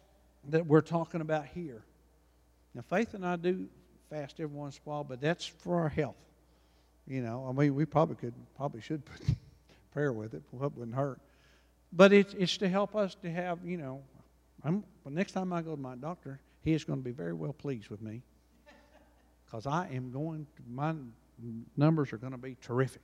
that 0.49 0.65
we're 0.65 0.81
talking 0.81 1.21
about 1.21 1.45
here. 1.45 1.83
Now, 2.75 2.81
Faith 2.81 3.13
and 3.13 3.25
I 3.25 3.37
do 3.37 3.67
fast 4.09 4.39
every 4.39 4.55
once 4.55 4.75
in 4.75 4.81
a 4.85 4.89
while, 4.89 5.03
but 5.05 5.21
that's 5.21 5.45
for 5.45 5.79
our 5.79 5.89
health. 5.89 6.17
You 7.07 7.21
know, 7.21 7.47
I 7.47 7.53
mean, 7.53 7.73
we 7.73 7.85
probably 7.85 8.17
could, 8.17 8.33
probably 8.57 8.81
should 8.81 9.05
put 9.05 9.21
prayer 9.91 10.11
with 10.11 10.33
it. 10.33 10.43
It 10.51 10.59
wouldn't 10.59 10.95
hurt. 10.95 11.21
But 11.93 12.11
it's, 12.11 12.33
it's 12.33 12.57
to 12.57 12.67
help 12.67 12.95
us 12.95 13.15
to 13.23 13.31
have, 13.31 13.59
you 13.63 13.77
know, 13.77 14.01
I'm, 14.63 14.83
next 15.05 15.31
time 15.31 15.53
I 15.53 15.61
go 15.61 15.75
to 15.75 15.81
my 15.81 15.95
doctor, 15.95 16.41
he 16.61 16.73
is 16.73 16.83
going 16.83 16.99
to 16.99 17.03
be 17.03 17.11
very 17.11 17.33
well 17.33 17.53
pleased 17.53 17.89
with 17.89 18.01
me 18.01 18.23
because 19.45 19.65
I 19.65 19.87
am 19.93 20.11
going, 20.11 20.45
to, 20.57 20.63
my 20.67 20.93
numbers 21.77 22.11
are 22.11 22.17
going 22.17 22.33
to 22.33 22.37
be 22.37 22.57
terrific. 22.61 23.03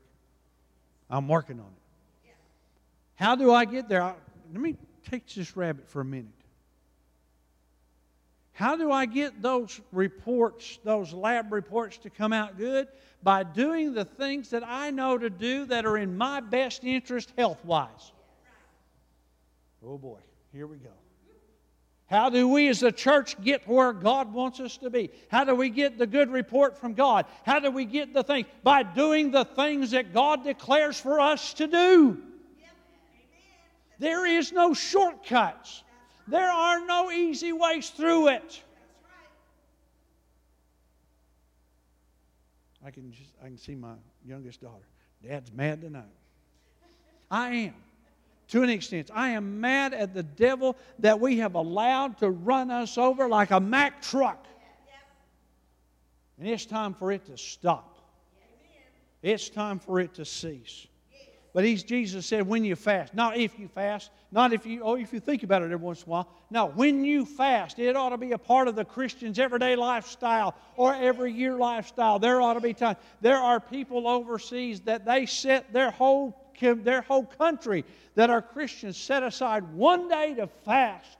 I'm 1.09 1.29
working 1.29 1.59
on 1.59 1.67
it. 1.67 2.33
How 3.15 3.35
do 3.35 3.53
I 3.53 3.65
get 3.65 3.87
there? 3.87 4.01
I, 4.01 4.15
let 4.51 4.61
me 4.61 4.75
take 5.09 5.31
this 5.33 5.55
rabbit 5.55 5.87
for 5.87 6.01
a 6.01 6.05
minute. 6.05 6.40
How 8.53 8.75
do 8.75 8.91
I 8.91 9.05
get 9.05 9.41
those 9.41 9.79
reports, 9.91 10.79
those 10.83 11.13
lab 11.13 11.51
reports 11.51 11.97
to 11.99 12.09
come 12.09 12.33
out 12.33 12.57
good? 12.57 12.87
By 13.23 13.43
doing 13.43 13.93
the 13.93 14.05
things 14.05 14.49
that 14.49 14.63
I 14.65 14.91
know 14.91 15.17
to 15.17 15.29
do 15.29 15.65
that 15.65 15.85
are 15.85 15.97
in 15.97 16.17
my 16.17 16.41
best 16.41 16.83
interest 16.83 17.33
health 17.37 17.63
wise. 17.63 18.11
Oh 19.85 19.97
boy, 19.97 20.19
here 20.51 20.67
we 20.67 20.77
go. 20.77 20.89
How 22.11 22.29
do 22.29 22.49
we 22.49 22.67
as 22.67 22.83
a 22.83 22.91
church 22.91 23.41
get 23.41 23.65
where 23.65 23.93
God 23.93 24.33
wants 24.33 24.59
us 24.59 24.75
to 24.79 24.89
be? 24.89 25.11
How 25.29 25.45
do 25.45 25.55
we 25.55 25.69
get 25.69 25.97
the 25.97 26.05
good 26.05 26.29
report 26.29 26.77
from 26.77 26.93
God? 26.93 27.25
How 27.45 27.59
do 27.59 27.71
we 27.71 27.85
get 27.85 28.13
the 28.13 28.21
things? 28.21 28.47
By 28.63 28.83
doing 28.83 29.31
the 29.31 29.45
things 29.45 29.91
that 29.91 30.13
God 30.13 30.43
declares 30.43 30.99
for 30.99 31.21
us 31.21 31.53
to 31.53 31.67
do. 31.67 32.21
There 33.97 34.25
is 34.25 34.51
no 34.51 34.73
shortcuts. 34.73 35.83
There 36.31 36.49
are 36.49 36.85
no 36.85 37.11
easy 37.11 37.51
ways 37.51 37.89
through 37.89 38.29
it. 38.29 38.63
I 42.85 42.89
can 42.89 43.11
just 43.11 43.31
I 43.43 43.47
can 43.47 43.57
see 43.57 43.75
my 43.75 43.95
youngest 44.25 44.61
daughter. 44.61 44.85
Dad's 45.21 45.51
mad 45.51 45.81
tonight. 45.81 46.05
I 47.29 47.49
am 47.49 47.73
to 48.47 48.63
an 48.63 48.69
extent. 48.69 49.11
I 49.13 49.31
am 49.31 49.59
mad 49.59 49.93
at 49.93 50.13
the 50.13 50.23
devil 50.23 50.77
that 50.99 51.19
we 51.19 51.39
have 51.39 51.55
allowed 51.55 52.17
to 52.19 52.29
run 52.29 52.71
us 52.71 52.97
over 52.97 53.27
like 53.27 53.51
a 53.51 53.59
Mack 53.59 54.01
truck. 54.01 54.45
And 56.39 56.47
it's 56.47 56.65
time 56.65 56.93
for 56.93 57.11
it 57.11 57.25
to 57.25 57.37
stop. 57.37 57.97
It's 59.21 59.49
time 59.49 59.79
for 59.79 59.99
it 59.99 60.13
to 60.13 60.23
cease. 60.23 60.87
But 61.53 61.65
he's, 61.65 61.83
Jesus 61.83 62.25
said, 62.25 62.47
when 62.47 62.63
you 62.63 62.77
fast, 62.77 63.13
not 63.13 63.35
if 63.35 63.59
you 63.59 63.67
fast, 63.67 64.09
not 64.31 64.53
if 64.53 64.65
you, 64.65 64.83
oh, 64.83 64.95
if 64.95 65.11
you 65.11 65.19
think 65.19 65.43
about 65.43 65.61
it 65.61 65.65
every 65.65 65.75
once 65.75 66.03
in 66.03 66.07
a 66.07 66.11
while. 66.11 66.29
No, 66.49 66.67
when 66.67 67.03
you 67.03 67.25
fast, 67.25 67.77
it 67.77 67.97
ought 67.97 68.09
to 68.09 68.17
be 68.17 68.31
a 68.31 68.37
part 68.37 68.69
of 68.69 68.75
the 68.75 68.85
Christian's 68.85 69.37
everyday 69.37 69.75
lifestyle 69.75 70.55
or 70.77 70.95
every 70.95 71.33
year 71.33 71.55
lifestyle. 71.55 72.19
There 72.19 72.41
ought 72.41 72.53
to 72.53 72.61
be 72.61 72.73
time. 72.73 72.95
There 73.19 73.37
are 73.37 73.59
people 73.59 74.07
overseas 74.07 74.79
that 74.81 75.05
they 75.05 75.25
set 75.25 75.73
their 75.73 75.91
whole 75.91 76.37
their 76.61 77.01
whole 77.01 77.25
country 77.25 77.83
that 78.13 78.29
are 78.29 78.41
Christians 78.41 78.95
set 78.95 79.23
aside 79.23 79.63
one 79.73 80.07
day 80.07 80.35
to 80.35 80.45
fast. 80.63 81.17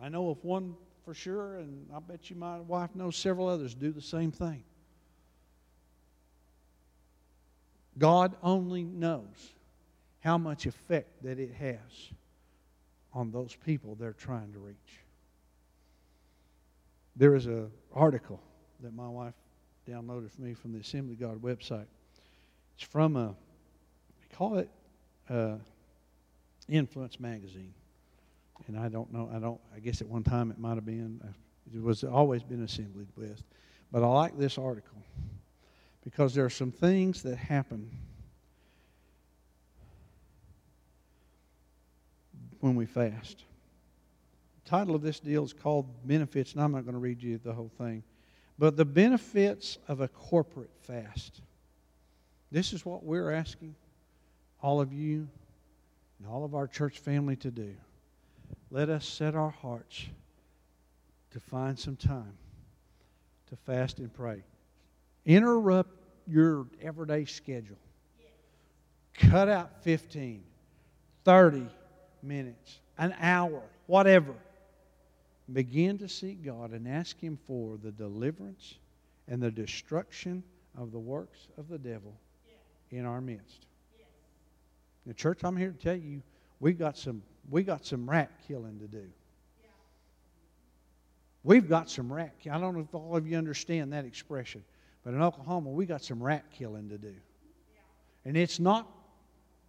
I 0.00 0.08
know 0.08 0.30
of 0.30 0.44
one 0.44 0.74
for 1.04 1.14
sure, 1.14 1.58
and 1.58 1.86
I 1.94 2.00
bet 2.00 2.28
you 2.28 2.36
my 2.36 2.58
wife 2.58 2.94
knows 2.94 3.16
several 3.16 3.48
others 3.48 3.74
do 3.74 3.92
the 3.92 4.02
same 4.02 4.32
thing. 4.32 4.64
God 7.98 8.36
only 8.42 8.84
knows 8.84 9.54
how 10.20 10.36
much 10.38 10.66
effect 10.66 11.22
that 11.22 11.38
it 11.38 11.54
has 11.54 12.12
on 13.14 13.30
those 13.30 13.56
people 13.64 13.94
they're 13.94 14.12
trying 14.12 14.52
to 14.52 14.58
reach. 14.58 15.00
There 17.16 17.34
is 17.34 17.46
an 17.46 17.70
article 17.94 18.40
that 18.82 18.94
my 18.94 19.08
wife 19.08 19.34
downloaded 19.88 20.30
for 20.30 20.42
me 20.42 20.52
from 20.52 20.72
the 20.72 20.80
Assembly 20.80 21.14
God 21.14 21.40
website. 21.40 21.86
It's 22.74 22.86
from 22.86 23.16
a, 23.16 23.28
they 23.28 24.36
call 24.36 24.58
it 24.58 24.68
uh, 25.30 25.56
Influence 26.68 27.18
Magazine. 27.18 27.72
And 28.66 28.78
I 28.78 28.88
don't 28.88 29.12
know, 29.12 29.30
I 29.34 29.38
don't, 29.38 29.60
I 29.74 29.80
guess 29.80 30.00
at 30.00 30.08
one 30.08 30.22
time 30.22 30.50
it 30.50 30.58
might 30.58 30.74
have 30.74 30.84
been, 30.84 31.20
uh, 31.24 31.28
it 31.74 31.82
was 31.82 32.04
always 32.04 32.42
been 32.42 32.62
assembled 32.62 33.08
with. 33.16 33.42
But 33.92 34.02
I 34.02 34.08
like 34.08 34.36
this 34.38 34.58
article 34.58 34.98
because 36.06 36.36
there 36.36 36.44
are 36.44 36.50
some 36.50 36.70
things 36.70 37.24
that 37.24 37.34
happen 37.34 37.90
when 42.60 42.76
we 42.76 42.86
fast. 42.86 43.42
The 44.62 44.70
title 44.70 44.94
of 44.94 45.02
this 45.02 45.18
deal 45.18 45.44
is 45.44 45.52
called 45.52 46.06
Benefits, 46.06 46.52
and 46.52 46.62
I'm 46.62 46.70
not 46.70 46.84
going 46.84 46.92
to 46.92 47.00
read 47.00 47.24
you 47.24 47.38
the 47.38 47.52
whole 47.52 47.72
thing. 47.76 48.04
But 48.56 48.76
the 48.76 48.84
benefits 48.84 49.78
of 49.88 50.00
a 50.00 50.06
corporate 50.06 50.70
fast. 50.82 51.40
This 52.52 52.72
is 52.72 52.86
what 52.86 53.02
we're 53.02 53.32
asking 53.32 53.74
all 54.62 54.80
of 54.80 54.92
you 54.92 55.26
and 56.20 56.28
all 56.28 56.44
of 56.44 56.54
our 56.54 56.68
church 56.68 57.00
family 57.00 57.34
to 57.34 57.50
do. 57.50 57.74
Let 58.70 58.90
us 58.90 59.04
set 59.08 59.34
our 59.34 59.50
hearts 59.50 60.04
to 61.32 61.40
find 61.40 61.76
some 61.76 61.96
time 61.96 62.38
to 63.50 63.56
fast 63.56 63.98
and 63.98 64.14
pray. 64.14 64.44
Interrupt 65.26 65.90
your 66.26 66.66
everyday 66.80 67.24
schedule. 67.24 67.76
Cut 69.14 69.48
out 69.48 69.82
15, 69.82 70.42
30 71.24 71.66
minutes, 72.22 72.78
an 72.96 73.14
hour, 73.20 73.62
whatever. 73.86 74.34
Begin 75.52 75.98
to 75.98 76.08
seek 76.08 76.44
God 76.44 76.70
and 76.72 76.86
ask 76.88 77.18
Him 77.20 77.38
for 77.46 77.76
the 77.82 77.90
deliverance 77.90 78.74
and 79.28 79.42
the 79.42 79.50
destruction 79.50 80.42
of 80.76 80.92
the 80.92 80.98
works 80.98 81.48
of 81.58 81.68
the 81.68 81.78
devil 81.78 82.14
in 82.90 83.04
our 83.04 83.20
midst. 83.20 83.66
The 85.06 85.14
church, 85.14 85.44
I'm 85.44 85.56
here 85.56 85.70
to 85.70 85.78
tell 85.78 85.96
you, 85.96 86.22
we 86.60 86.72
got 86.72 86.96
some 86.96 87.22
we 87.48 87.62
got 87.62 87.84
some 87.84 88.08
rat 88.10 88.30
killing 88.48 88.78
to 88.80 88.88
do. 88.88 89.04
We've 91.44 91.68
got 91.68 91.88
some 91.88 92.12
rat. 92.12 92.34
I 92.50 92.58
don't 92.58 92.74
know 92.74 92.80
if 92.80 92.92
all 92.92 93.16
of 93.16 93.28
you 93.28 93.38
understand 93.38 93.92
that 93.92 94.04
expression, 94.04 94.64
but 95.06 95.14
in 95.14 95.22
Oklahoma, 95.22 95.70
we 95.70 95.86
got 95.86 96.02
some 96.02 96.20
rat 96.20 96.44
killing 96.50 96.88
to 96.88 96.98
do. 96.98 97.14
And 98.24 98.36
it's 98.36 98.58
not 98.58 98.88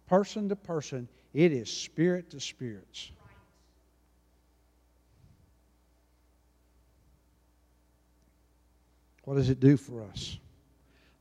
person 0.08 0.48
to 0.48 0.56
person, 0.56 1.06
it 1.32 1.52
is 1.52 1.70
spirit 1.70 2.30
to 2.30 2.40
spirits. 2.40 3.12
What 9.22 9.36
does 9.36 9.48
it 9.48 9.60
do 9.60 9.76
for 9.76 10.02
us? 10.02 10.38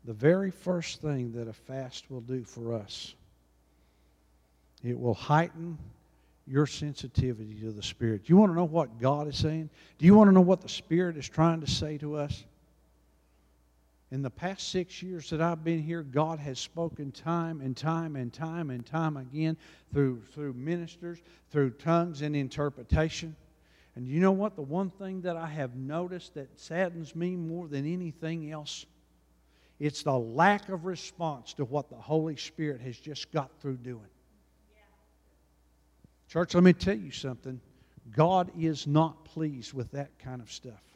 The 0.05 0.13
very 0.13 0.49
first 0.49 0.99
thing 0.99 1.33
that 1.33 1.47
a 1.47 1.53
fast 1.53 2.09
will 2.09 2.21
do 2.21 2.43
for 2.43 2.73
us, 2.73 3.13
it 4.83 4.99
will 4.99 5.13
heighten 5.13 5.77
your 6.47 6.65
sensitivity 6.65 7.53
to 7.61 7.71
the 7.71 7.83
Spirit. 7.83 8.29
You 8.29 8.37
want 8.37 8.51
to 8.51 8.55
know 8.55 8.65
what 8.65 8.99
God 8.99 9.27
is 9.27 9.37
saying? 9.37 9.69
Do 9.99 10.07
you 10.07 10.15
want 10.15 10.29
to 10.29 10.31
know 10.31 10.41
what 10.41 10.61
the 10.61 10.69
Spirit 10.69 11.17
is 11.17 11.29
trying 11.29 11.61
to 11.61 11.69
say 11.69 11.99
to 11.99 12.15
us? 12.15 12.45
In 14.09 14.21
the 14.21 14.29
past 14.29 14.69
six 14.69 15.03
years 15.03 15.29
that 15.31 15.41
I've 15.41 15.65
been 15.65 15.81
here, 15.81 16.01
God 16.01 16.39
has 16.39 16.59
spoken 16.59 17.11
time 17.11 17.59
and 17.59 17.75
time 17.75 18.15
and 18.15 18.31
time 18.31 18.69
and 18.69 18.85
time 18.85 19.17
again 19.17 19.57
through, 19.91 20.21
through 20.33 20.53
ministers, 20.53 21.19
through 21.51 21.71
tongues 21.71 22.21
and 22.21 22.33
interpretation. 22.33 23.35
And 23.95 24.07
you 24.07 24.21
know 24.21 24.31
what? 24.31 24.55
The 24.55 24.61
one 24.61 24.91
thing 24.91 25.21
that 25.21 25.35
I 25.35 25.47
have 25.47 25.75
noticed 25.75 26.35
that 26.35 26.57
saddens 26.57 27.15
me 27.15 27.35
more 27.35 27.67
than 27.67 27.91
anything 27.91 28.49
else, 28.49 28.85
it's 29.77 30.03
the 30.03 30.17
lack 30.17 30.69
of 30.69 30.85
response 30.85 31.53
to 31.55 31.65
what 31.65 31.89
the 31.89 31.95
Holy 31.95 32.37
Spirit 32.37 32.79
has 32.81 32.97
just 32.97 33.29
got 33.33 33.51
through 33.59 33.77
doing. 33.77 34.07
Church, 36.29 36.53
let 36.53 36.63
me 36.63 36.73
tell 36.73 36.97
you 36.97 37.11
something. 37.11 37.59
God 38.15 38.51
is 38.57 38.87
not 38.87 39.25
pleased 39.25 39.73
with 39.73 39.91
that 39.91 40.17
kind 40.19 40.41
of 40.41 40.49
stuff. 40.49 40.86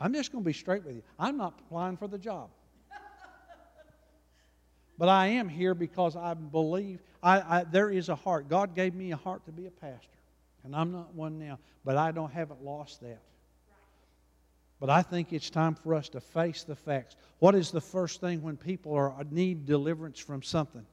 I'm 0.00 0.12
just 0.12 0.32
going 0.32 0.44
to 0.44 0.46
be 0.46 0.52
straight 0.52 0.84
with 0.84 0.96
you. 0.96 1.02
I'm 1.18 1.36
not 1.36 1.54
applying 1.66 1.96
for 1.96 2.08
the 2.08 2.18
job. 2.18 2.50
But 4.98 5.10
I 5.10 5.26
am 5.26 5.48
here 5.48 5.74
because 5.74 6.16
I 6.16 6.32
believe 6.32 7.00
I, 7.22 7.58
I, 7.58 7.64
there 7.64 7.90
is 7.90 8.08
a 8.08 8.14
heart. 8.14 8.48
God 8.48 8.74
gave 8.74 8.94
me 8.94 9.12
a 9.12 9.16
heart 9.16 9.44
to 9.44 9.52
be 9.52 9.66
a 9.66 9.70
pastor. 9.70 10.08
And 10.64 10.74
I'm 10.74 10.90
not 10.90 11.14
one 11.14 11.38
now, 11.38 11.58
but 11.84 11.96
I 11.96 12.12
don't 12.12 12.32
haven't 12.32 12.62
lost 12.62 13.00
that. 13.02 13.20
But 14.80 14.90
I 14.90 15.02
think 15.02 15.32
it's 15.32 15.48
time 15.48 15.74
for 15.74 15.94
us 15.94 16.08
to 16.10 16.20
face 16.20 16.64
the 16.64 16.76
facts. 16.76 17.16
What 17.38 17.54
is 17.54 17.70
the 17.70 17.80
first 17.80 18.20
thing 18.20 18.42
when 18.42 18.56
people 18.56 18.94
are 18.94 19.14
need 19.30 19.64
deliverance 19.64 20.18
from 20.18 20.42
something? 20.42 20.84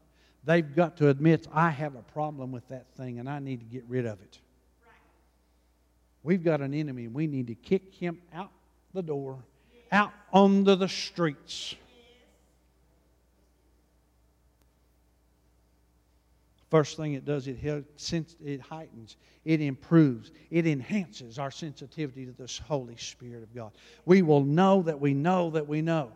They've 0.45 0.75
got 0.75 0.97
to 0.97 1.09
admit, 1.09 1.47
I 1.53 1.69
have 1.69 1.95
a 1.95 2.01
problem 2.01 2.51
with 2.51 2.67
that 2.69 2.87
thing 2.95 3.19
and 3.19 3.29
I 3.29 3.39
need 3.39 3.59
to 3.59 3.65
get 3.65 3.83
rid 3.87 4.05
of 4.05 4.21
it. 4.21 4.39
We've 6.21 6.43
got 6.43 6.61
an 6.61 6.73
enemy 6.73 7.05
and 7.05 7.13
we 7.13 7.27
need 7.27 7.47
to 7.47 7.55
kick 7.55 7.93
him 7.93 8.19
out 8.33 8.51
the 8.93 9.01
door, 9.01 9.43
out 9.91 10.11
onto 10.31 10.75
the 10.75 10.87
streets. 10.87 11.75
First 16.69 16.97
thing 16.97 17.13
it 17.13 17.23
does, 17.23 17.47
it, 17.47 17.57
it 17.63 18.61
heightens, 18.61 19.15
it 19.45 19.61
improves, 19.61 20.31
it 20.49 20.65
enhances 20.65 21.37
our 21.37 21.51
sensitivity 21.51 22.25
to 22.25 22.31
this 22.31 22.57
Holy 22.57 22.95
Spirit 22.97 23.43
of 23.43 23.53
God. 23.53 23.73
We 24.05 24.23
will 24.23 24.43
know 24.43 24.81
that 24.81 24.99
we 24.99 25.13
know 25.13 25.51
that 25.51 25.67
we 25.67 25.83
know. 25.83 26.11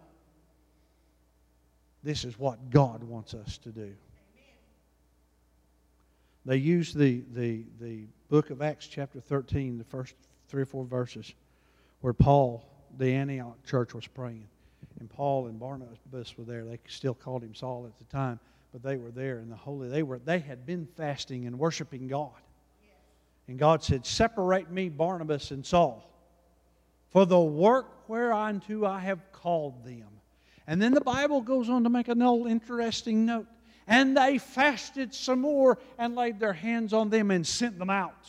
This 2.02 2.26
is 2.26 2.40
what 2.40 2.72
God 2.72 3.04
wants 3.04 3.36
us 3.36 3.60
to 3.60 3.70
do. 3.70 3.94
They 6.46 6.58
use 6.58 6.94
the, 6.94 7.24
the, 7.34 7.66
the 7.80 8.06
book 8.30 8.50
of 8.50 8.62
Acts, 8.62 8.88
chapter 8.88 9.20
13, 9.20 9.78
the 9.78 9.84
first 9.84 10.16
three 10.48 10.62
or 10.62 10.66
four 10.66 10.86
verses, 10.86 11.34
where 12.02 12.14
Paul, 12.14 12.66
the 12.98 13.14
Antioch 13.14 13.64
church, 13.66 13.94
was 13.94 14.08
praying. 14.08 14.48
And 15.00 15.10
Paul 15.10 15.48
and 15.48 15.60
Barnabas 15.60 16.38
were 16.38 16.44
there. 16.44 16.66
They 16.66 16.80
still 16.88 17.14
called 17.14 17.44
him 17.44 17.54
Saul 17.54 17.86
at 17.86 17.98
the 17.98 18.06
time, 18.06 18.40
but 18.72 18.82
they 18.82 18.98
were 18.98 19.12
there 19.12 19.40
in 19.40 19.50
the 19.50 19.56
holy. 19.56 19.90
They 19.90 20.04
were 20.04 20.20
they 20.20 20.40
had 20.40 20.66
been 20.66 20.88
fasting 20.98 21.46
and 21.46 21.60
worshiping 21.60 22.08
God. 22.08 22.32
And 23.48 23.58
God 23.58 23.84
said, 23.84 24.06
Separate 24.06 24.70
me, 24.72 24.90
Barnabas 24.90 25.52
and 25.52 25.66
Saul, 25.66 26.10
for 27.12 27.26
the 27.26 27.40
work 27.40 28.10
whereunto 28.10 28.86
I 28.86 29.00
have 29.00 29.32
called 29.32 29.86
them. 29.86 30.08
And 30.66 30.82
then 30.82 30.94
the 30.94 31.02
Bible 31.02 31.42
goes 31.42 31.70
on 31.70 31.84
to 31.84 31.90
make 31.90 32.10
another 32.10 32.48
interesting 32.48 33.26
note. 33.26 33.48
And 33.88 34.18
they 34.18 34.38
fasted 34.38 35.14
some 35.14 35.40
more 35.40 35.78
and 35.98 36.14
laid 36.14 36.42
their 36.42 36.52
hands 36.52 36.92
on 36.92 37.10
them 37.10 37.32
and 37.32 37.48
sent 37.48 37.80
them 37.80 37.90
out. 37.90 38.28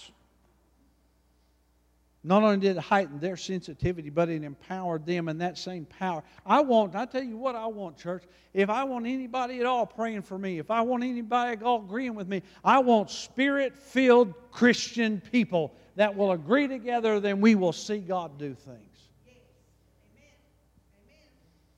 Not 2.25 2.43
only 2.43 2.59
did 2.59 2.77
it 2.77 2.81
heighten 2.81 3.21
their 3.21 3.37
sensitivity, 3.37 4.11
but 4.11 4.29
it 4.29 4.43
empowered 4.43 5.07
them 5.07 5.29
in 5.29 5.39
that 5.39 5.57
same 5.57 5.85
power. 5.85 6.25
I 6.45 6.61
want, 6.61 6.97
I 6.97 7.07
tell 7.07 7.23
you 7.23 7.37
what 7.37 7.55
I 7.55 7.67
want, 7.67 7.97
church. 7.97 8.25
If 8.53 8.69
I 8.71 8.85
want 8.85 9.07
anybody 9.07 9.61
at 9.61 9.67
all 9.67 9.87
praying 9.87 10.23
for 10.23 10.37
me, 10.37 10.59
if 10.59 10.71
I 10.71 10.81
want 10.81 11.05
anybody 11.05 11.53
at 11.53 11.63
all 11.63 11.79
agreeing 11.79 12.17
with 12.17 12.27
me, 12.27 12.43
I 12.65 12.81
want 12.81 13.11
spirit 13.11 13.77
filled 13.77 14.35
Christian 14.51 15.23
people 15.31 15.75
that 15.95 16.15
will 16.17 16.33
agree 16.33 16.67
together, 16.67 17.21
then 17.21 17.41
we 17.41 17.55
will 17.55 17.73
see 17.73 17.99
God 17.99 18.37
do 18.37 18.55
things. 18.55 19.09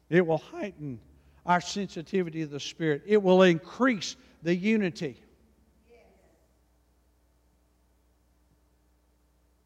It 0.08 0.26
will 0.26 0.38
heighten 0.38 1.00
our 1.46 1.60
sensitivity 1.60 2.40
to 2.40 2.46
the 2.46 2.60
Spirit. 2.60 3.02
It 3.06 3.22
will 3.22 3.42
increase 3.42 4.16
the 4.42 4.54
unity. 4.54 5.22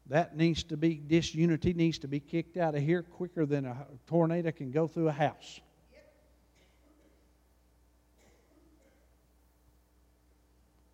That 0.07 0.37
needs 0.37 0.63
to 0.65 0.77
be, 0.77 0.95
disunity 0.95 1.73
needs 1.73 1.97
to 1.99 2.07
be 2.07 2.19
kicked 2.19 2.57
out 2.57 2.75
of 2.75 2.81
here 2.81 3.01
quicker 3.01 3.45
than 3.45 3.65
a 3.65 3.87
tornado 4.07 4.51
can 4.51 4.71
go 4.71 4.87
through 4.87 5.07
a 5.07 5.13
house. 5.13 5.59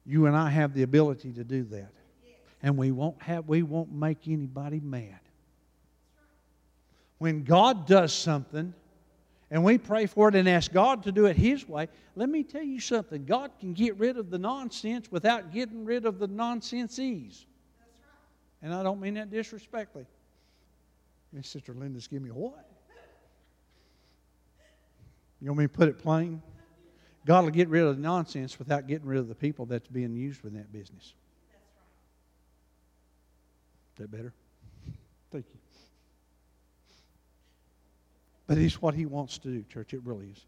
You 0.05 0.25
and 0.25 0.35
I 0.35 0.49
have 0.49 0.73
the 0.73 0.83
ability 0.83 1.33
to 1.33 1.43
do 1.43 1.63
that. 1.65 1.91
And 2.63 2.77
we 2.77 2.91
won't 2.91 3.21
have 3.21 3.47
we 3.47 3.63
won't 3.63 3.91
make 3.91 4.27
anybody 4.27 4.79
mad. 4.79 5.19
When 7.17 7.43
God 7.43 7.87
does 7.87 8.13
something, 8.13 8.73
and 9.51 9.63
we 9.63 9.77
pray 9.77 10.05
for 10.05 10.29
it 10.29 10.35
and 10.35 10.47
ask 10.47 10.71
God 10.71 11.03
to 11.03 11.11
do 11.11 11.25
it 11.25 11.35
His 11.35 11.67
way, 11.67 11.87
let 12.15 12.29
me 12.29 12.43
tell 12.43 12.63
you 12.63 12.79
something. 12.79 13.25
God 13.25 13.51
can 13.59 13.73
get 13.73 13.97
rid 13.97 14.17
of 14.17 14.29
the 14.29 14.39
nonsense 14.39 15.11
without 15.11 15.51
getting 15.51 15.85
rid 15.85 16.05
of 16.05 16.19
the 16.19 16.27
nonsensees. 16.27 17.45
And 18.61 18.73
I 18.73 18.83
don't 18.83 18.99
mean 18.99 19.15
that 19.15 19.31
disrespectfully. 19.31 20.05
Miss 21.33 21.47
Sister 21.47 21.73
Linda's 21.73 22.07
give 22.07 22.21
me 22.21 22.29
a 22.29 22.33
what? 22.33 22.67
You 25.39 25.47
want 25.47 25.59
me 25.59 25.65
to 25.65 25.69
put 25.69 25.87
it 25.89 25.97
plain? 25.97 26.41
God 27.25 27.43
will 27.43 27.51
get 27.51 27.67
rid 27.69 27.83
of 27.83 27.95
the 27.95 28.01
nonsense 28.01 28.59
without 28.59 28.87
getting 28.87 29.07
rid 29.07 29.19
of 29.19 29.27
the 29.27 29.35
people 29.35 29.65
that's 29.65 29.87
being 29.87 30.15
used 30.15 30.43
in 30.45 30.53
that 30.55 30.71
business. 30.71 31.13
Is 33.93 33.97
that 33.97 34.11
better? 34.11 34.33
Thank 35.31 35.45
you. 35.51 35.59
But 38.47 38.57
it's 38.57 38.81
what 38.81 38.93
he 38.93 39.05
wants 39.05 39.37
to 39.39 39.47
do, 39.47 39.63
church. 39.63 39.93
It 39.93 40.01
really 40.03 40.27
is. 40.27 40.45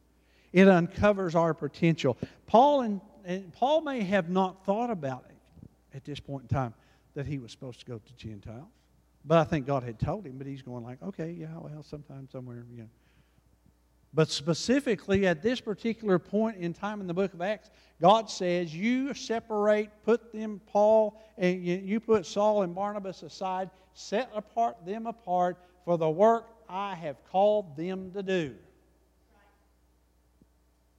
It 0.51 0.67
uncovers 0.67 1.35
our 1.35 1.53
potential. 1.53 2.17
Paul 2.45 2.81
and, 2.81 3.01
and 3.25 3.51
Paul 3.53 3.81
may 3.81 4.01
have 4.01 4.29
not 4.29 4.65
thought 4.65 4.91
about 4.91 5.25
it 5.29 5.69
at 5.95 6.05
this 6.05 6.19
point 6.19 6.43
in 6.43 6.55
time 6.55 6.73
that 7.15 7.25
he 7.25 7.39
was 7.39 7.51
supposed 7.51 7.79
to 7.79 7.85
go 7.85 7.99
to 7.99 8.15
Gentiles. 8.15 8.71
But 9.25 9.37
I 9.37 9.43
think 9.43 9.65
God 9.65 9.83
had 9.83 9.99
told 9.99 10.25
him, 10.25 10.37
but 10.37 10.47
he's 10.47 10.61
going 10.61 10.83
like, 10.83 11.01
okay, 11.01 11.31
yeah, 11.31 11.57
well, 11.57 11.83
sometime, 11.83 12.27
somewhere, 12.31 12.65
you 12.69 12.81
know. 12.81 12.89
But 14.13 14.29
specifically 14.29 15.25
at 15.25 15.41
this 15.41 15.59
particular 15.59 16.19
point 16.19 16.57
in 16.57 16.73
time 16.73 17.01
in 17.01 17.07
the 17.07 17.13
book 17.13 17.33
of 17.33 17.41
Acts, 17.41 17.71
God 17.99 18.29
says, 18.29 18.75
You 18.75 19.13
separate, 19.13 19.89
put 20.03 20.31
them, 20.31 20.61
Paul, 20.67 21.19
and 21.37 21.63
you 21.65 21.99
put 21.99 22.25
Saul 22.25 22.61
and 22.61 22.75
Barnabas 22.75 23.23
aside, 23.23 23.71
set 23.93 24.29
apart 24.35 24.85
them 24.85 25.07
apart 25.07 25.57
for 25.83 25.97
the 25.97 26.09
work 26.09 26.47
I 26.69 26.93
have 26.95 27.23
called 27.31 27.75
them 27.75 28.11
to 28.11 28.21
do. 28.21 28.55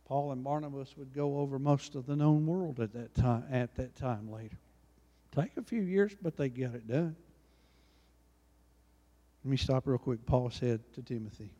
Paul 0.06 0.32
and 0.32 0.42
Barnabas 0.44 0.96
would 0.96 1.14
go 1.14 1.38
over 1.38 1.58
most 1.58 1.94
of 1.94 2.06
the 2.06 2.16
known 2.16 2.46
world 2.46 2.80
at 2.80 2.92
that 2.92 3.14
time, 3.14 3.44
at 3.50 3.74
that 3.76 3.94
time 3.94 4.30
later. 4.30 4.58
Take 5.34 5.56
a 5.56 5.62
few 5.62 5.82
years, 5.82 6.12
but 6.20 6.36
they 6.36 6.48
got 6.48 6.74
it 6.74 6.86
done. 6.86 7.16
Let 9.44 9.50
me 9.50 9.56
stop 9.56 9.86
real 9.86 9.98
quick. 9.98 10.24
Paul 10.26 10.50
said 10.50 10.80
to 10.94 11.02
Timothy, 11.02 11.50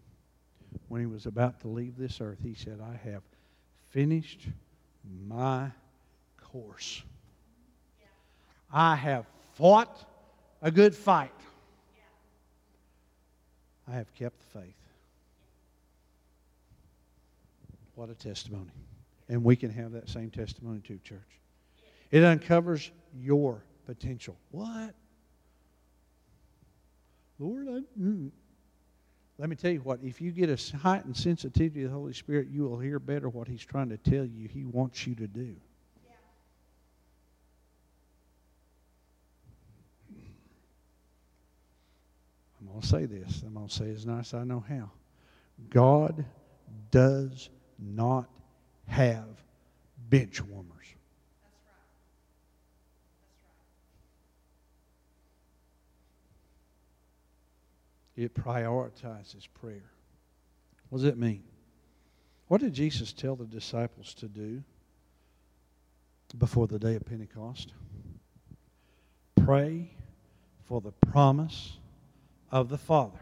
when 0.89 1.01
he 1.01 1.07
was 1.07 1.27
about 1.27 1.61
to 1.61 1.69
leave 1.69 1.97
this 1.97 2.21
earth, 2.21 2.39
he 2.43 2.55
said, 2.55 2.81
I 2.81 2.97
have 3.09 3.23
finished 3.91 4.47
my 5.27 5.71
course. 6.41 7.03
I 8.73 8.97
have 8.97 9.27
fought 9.55 10.09
a 10.63 10.71
good 10.71 10.95
fight. 10.95 11.31
I 13.87 13.93
have 13.93 14.13
kept 14.15 14.39
the 14.39 14.61
faith. 14.61 14.75
What 17.95 18.09
a 18.09 18.15
testimony. 18.15 18.73
And 19.29 19.45
we 19.45 19.57
can 19.57 19.71
have 19.71 19.93
that 19.93 20.09
same 20.09 20.31
testimony 20.31 20.81
too, 20.81 20.99
church. 21.05 21.21
It 22.11 22.25
uncovers 22.25 22.91
your 23.15 23.65
potential. 23.87 24.37
What? 24.51 24.95
Lord, 27.39 27.69
I, 27.69 28.01
mm. 28.01 28.31
let 29.39 29.49
me 29.49 29.57
tell 29.57 29.73
you 29.73 29.81
what, 29.81 30.01
if 30.03 30.21
you 30.21 30.31
get 30.31 30.49
a 30.49 30.77
heightened 30.77 31.17
sensitivity 31.17 31.83
to 31.83 31.89
the 31.89 31.95
Holy 31.95 32.13
Spirit, 32.13 32.49
you 32.51 32.63
will 32.63 32.79
hear 32.79 32.99
better 32.99 33.29
what 33.29 33.49
He's 33.49 33.65
trying 33.65 33.89
to 33.89 33.97
tell 33.97 34.25
you 34.25 34.49
He 34.49 34.65
wants 34.65 35.07
you 35.07 35.15
to 35.17 35.27
do. 35.27 35.57
I'm 42.61 42.69
going 42.69 42.81
to 42.81 42.87
say 42.87 43.05
this. 43.05 43.43
I'm 43.47 43.55
going 43.55 43.69
to 43.69 43.75
say 43.75 43.91
as 43.91 44.07
nice 44.07 44.33
as 44.33 44.41
I 44.41 44.45
know 44.45 44.65
how. 44.67 44.91
God 45.69 46.25
does 46.91 47.51
not 47.79 48.29
have 48.87 49.27
bench 50.09 50.41
warmers. 50.43 50.74
It 58.17 58.35
prioritizes 58.35 59.49
prayer. 59.61 59.91
What 60.89 60.99
does 60.99 61.05
it 61.07 61.19
mean? 61.19 61.43
What 62.49 62.61
did 62.61 62.73
Jesus 62.73 63.13
tell 63.13 63.35
the 63.35 63.47
disciples 63.47 64.15
to 64.15 64.29
do 64.29 64.63
before 66.39 66.67
the 66.67 66.79
day 66.79 66.95
of 66.95 67.05
Pentecost? 67.05 67.73
Pray 69.45 69.91
for 70.65 70.81
the 70.81 70.93
promise 70.93 71.79
of 72.51 72.69
the 72.69 72.79
Father. 72.79 73.19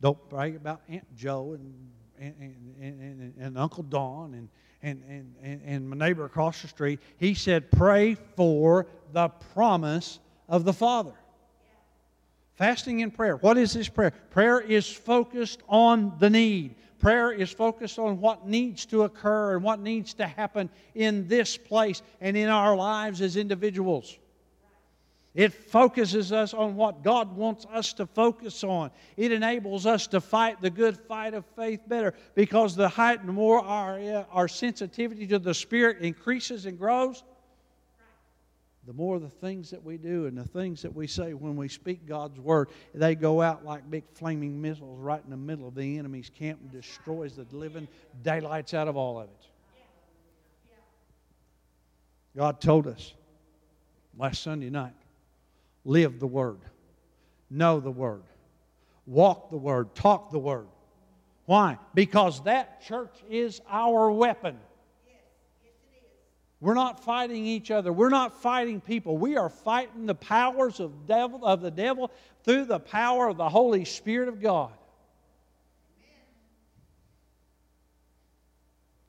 Don't 0.00 0.28
brag 0.28 0.56
about 0.56 0.82
Aunt 0.88 1.06
Joe 1.16 1.52
and, 1.54 1.90
and, 2.18 2.34
and, 2.80 3.00
and, 3.00 3.34
and 3.38 3.58
Uncle 3.58 3.82
Don 3.82 4.34
and, 4.34 4.48
and, 4.82 5.34
and, 5.42 5.60
and 5.64 5.90
my 5.90 5.96
neighbor 5.96 6.24
across 6.24 6.62
the 6.62 6.68
street. 6.68 7.00
He 7.16 7.34
said, 7.34 7.70
Pray 7.70 8.16
for 8.36 8.86
the 9.12 9.28
promise 9.28 10.18
of 10.48 10.64
the 10.64 10.72
Father. 10.72 11.14
Fasting 12.58 13.02
and 13.02 13.14
prayer. 13.14 13.36
What 13.36 13.56
is 13.56 13.72
this 13.72 13.88
prayer? 13.88 14.10
Prayer 14.30 14.58
is 14.58 14.90
focused 14.90 15.62
on 15.68 16.12
the 16.18 16.28
need. 16.28 16.74
Prayer 16.98 17.30
is 17.30 17.52
focused 17.52 18.00
on 18.00 18.20
what 18.20 18.48
needs 18.48 18.84
to 18.86 19.04
occur 19.04 19.54
and 19.54 19.62
what 19.62 19.78
needs 19.78 20.14
to 20.14 20.26
happen 20.26 20.68
in 20.96 21.28
this 21.28 21.56
place 21.56 22.02
and 22.20 22.36
in 22.36 22.48
our 22.48 22.74
lives 22.74 23.20
as 23.20 23.36
individuals. 23.36 24.18
It 25.36 25.52
focuses 25.52 26.32
us 26.32 26.52
on 26.52 26.74
what 26.74 27.04
God 27.04 27.36
wants 27.36 27.64
us 27.72 27.92
to 27.92 28.06
focus 28.06 28.64
on. 28.64 28.90
It 29.16 29.30
enables 29.30 29.86
us 29.86 30.08
to 30.08 30.20
fight 30.20 30.60
the 30.60 30.70
good 30.70 30.96
fight 30.96 31.34
of 31.34 31.44
faith 31.54 31.82
better 31.86 32.12
because 32.34 32.74
the 32.74 32.88
height 32.88 33.20
and 33.22 33.32
more 33.32 33.60
our, 33.60 34.00
uh, 34.00 34.24
our 34.32 34.48
sensitivity 34.48 35.28
to 35.28 35.38
the 35.38 35.54
Spirit 35.54 35.98
increases 36.00 36.66
and 36.66 36.76
grows, 36.76 37.22
the 38.88 38.94
more 38.94 39.18
the 39.18 39.28
things 39.28 39.68
that 39.68 39.84
we 39.84 39.98
do 39.98 40.24
and 40.24 40.38
the 40.38 40.48
things 40.48 40.80
that 40.80 40.94
we 40.94 41.06
say 41.06 41.34
when 41.34 41.56
we 41.56 41.68
speak 41.68 42.06
God's 42.06 42.40
word, 42.40 42.70
they 42.94 43.14
go 43.14 43.42
out 43.42 43.62
like 43.62 43.88
big 43.90 44.04
flaming 44.14 44.62
missiles 44.62 44.98
right 44.98 45.20
in 45.22 45.28
the 45.28 45.36
middle 45.36 45.68
of 45.68 45.74
the 45.74 45.98
enemy's 45.98 46.30
camp 46.30 46.58
and 46.62 46.72
destroys 46.72 47.36
the 47.36 47.44
living 47.54 47.86
daylights 48.22 48.72
out 48.72 48.88
of 48.88 48.96
all 48.96 49.20
of 49.20 49.24
it. 49.24 49.46
God 52.34 52.62
told 52.62 52.86
us 52.86 53.12
last 54.16 54.42
Sunday 54.42 54.70
night 54.70 54.94
live 55.84 56.18
the 56.18 56.26
Word, 56.26 56.60
know 57.50 57.80
the 57.80 57.90
Word, 57.90 58.22
walk 59.04 59.50
the 59.50 59.58
Word, 59.58 59.94
talk 59.94 60.30
the 60.30 60.38
Word. 60.38 60.68
Why? 61.44 61.76
Because 61.92 62.42
that 62.44 62.80
church 62.86 63.22
is 63.28 63.60
our 63.68 64.10
weapon. 64.10 64.58
We're 66.60 66.74
not 66.74 67.04
fighting 67.04 67.46
each 67.46 67.70
other. 67.70 67.92
We're 67.92 68.08
not 68.08 68.42
fighting 68.42 68.80
people. 68.80 69.16
We 69.16 69.36
are 69.36 69.48
fighting 69.48 70.06
the 70.06 70.14
powers 70.14 70.80
of, 70.80 71.06
devil, 71.06 71.44
of 71.44 71.60
the 71.60 71.70
devil 71.70 72.10
through 72.42 72.64
the 72.64 72.80
power 72.80 73.28
of 73.28 73.36
the 73.36 73.48
Holy 73.48 73.84
Spirit 73.84 74.28
of 74.28 74.40
God. 74.40 74.72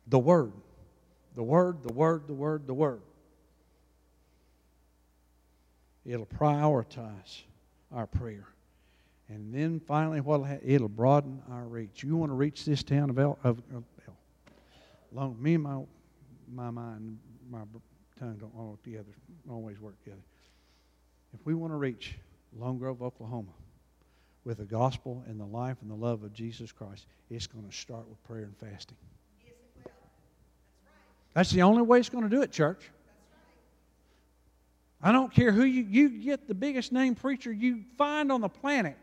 The 0.07 0.19
Word. 0.19 0.53
The 1.35 1.43
Word, 1.43 1.81
the 1.81 1.93
Word, 1.93 2.27
the 2.27 2.33
Word, 2.33 2.67
the 2.67 2.73
Word. 2.73 3.01
It'll 6.05 6.25
prioritize 6.25 7.43
our 7.91 8.05
prayer. 8.05 8.47
And 9.27 9.53
then 9.53 9.79
finally, 9.79 10.21
what 10.21 10.59
it'll 10.63 10.87
broaden 10.87 11.41
our 11.51 11.63
reach. 11.63 12.03
You 12.03 12.17
want 12.17 12.31
to 12.31 12.35
reach 12.35 12.65
this 12.65 12.83
town 12.83 13.09
of 13.11 13.19
El, 13.19 13.37
of, 13.43 13.61
El. 13.73 13.83
Long, 15.11 15.41
me 15.41 15.55
and 15.55 15.63
my 15.63 15.81
my 16.51 16.69
mind, 16.69 17.19
my 17.49 17.61
tongue 18.19 18.37
don't 18.39 18.53
all 18.55 18.77
together, 18.83 19.11
always 19.49 19.79
work 19.79 19.97
together. 20.03 20.21
If 21.33 21.45
we 21.45 21.53
want 21.53 21.73
to 21.73 21.77
reach 21.77 22.15
Lone 22.57 22.77
Grove, 22.77 23.01
Oklahoma, 23.01 23.51
with 24.43 24.57
the 24.57 24.65
gospel 24.65 25.23
and 25.27 25.39
the 25.39 25.45
life 25.45 25.77
and 25.81 25.91
the 25.91 25.95
love 25.95 26.23
of 26.23 26.33
Jesus 26.33 26.71
Christ, 26.71 27.05
it's 27.29 27.47
going 27.47 27.67
to 27.67 27.75
start 27.75 28.07
with 28.09 28.23
prayer 28.23 28.43
and 28.43 28.57
fasting. 28.57 28.97
Yes, 29.45 29.53
That's, 29.75 29.85
right. 29.85 29.93
That's 31.33 31.51
the 31.51 31.61
only 31.61 31.81
way 31.81 31.99
it's 31.99 32.09
going 32.09 32.23
to 32.23 32.29
do 32.29 32.41
it, 32.41 32.51
church. 32.51 32.89
I 35.01 35.11
don't 35.11 35.33
care 35.33 35.51
who 35.51 35.63
you, 35.63 35.83
you 35.83 36.09
get 36.09 36.47
the 36.47 36.53
biggest 36.53 36.91
name 36.91 37.15
preacher 37.15 37.51
you 37.51 37.83
find 37.97 38.31
on 38.31 38.41
the 38.41 38.49
planet. 38.49 38.97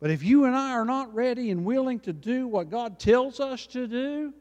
But 0.00 0.10
if 0.10 0.24
you 0.24 0.44
and 0.44 0.56
I 0.56 0.72
are 0.72 0.84
not 0.84 1.14
ready 1.14 1.50
and 1.50 1.64
willing 1.64 2.00
to 2.00 2.12
do 2.12 2.48
what 2.48 2.70
God 2.70 2.98
tells 2.98 3.38
us 3.38 3.66
to 3.68 3.86
do, 3.86 4.32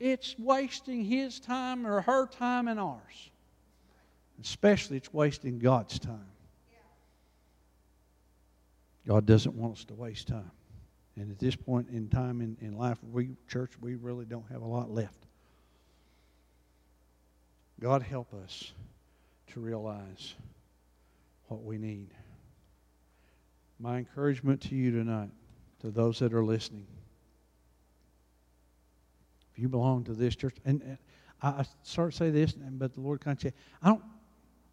it's 0.00 0.34
wasting 0.38 1.04
His 1.04 1.38
time 1.38 1.86
or 1.86 2.00
her 2.00 2.26
time 2.26 2.66
and 2.66 2.80
ours. 2.80 3.30
Especially, 4.42 4.96
it's 4.96 5.12
wasting 5.12 5.58
God's 5.58 5.98
time. 5.98 6.26
God 9.06 9.26
doesn't 9.26 9.54
want 9.54 9.74
us 9.74 9.84
to 9.84 9.94
waste 9.94 10.28
time. 10.28 10.50
And 11.16 11.30
at 11.30 11.38
this 11.38 11.54
point 11.54 11.88
in 11.90 12.08
time 12.08 12.40
in, 12.40 12.56
in 12.60 12.76
life, 12.76 12.98
we, 13.12 13.30
church, 13.48 13.72
we 13.80 13.94
really 13.94 14.24
don't 14.24 14.48
have 14.50 14.62
a 14.62 14.66
lot 14.66 14.90
left. 14.90 15.26
God 17.80 18.02
help 18.02 18.32
us 18.32 18.72
to 19.48 19.60
realize 19.60 20.34
what 21.48 21.62
we 21.62 21.76
need. 21.76 22.08
My 23.78 23.98
encouragement 23.98 24.60
to 24.62 24.76
you 24.76 24.90
tonight, 24.90 25.30
to 25.80 25.90
those 25.90 26.18
that 26.20 26.32
are 26.32 26.44
listening, 26.44 26.86
you 29.60 29.68
belong 29.68 30.04
to 30.04 30.12
this 30.12 30.34
church, 30.36 30.56
and, 30.64 30.82
and 30.82 30.98
I, 31.42 31.64
start 31.82 32.12
to 32.12 32.16
say 32.16 32.30
this, 32.30 32.52
but 32.52 32.94
the 32.94 33.00
Lord 33.00 33.20
kind 33.20 33.36
of 33.36 33.42
say, 33.42 33.52
I 33.82 33.88
don't, 33.88 34.02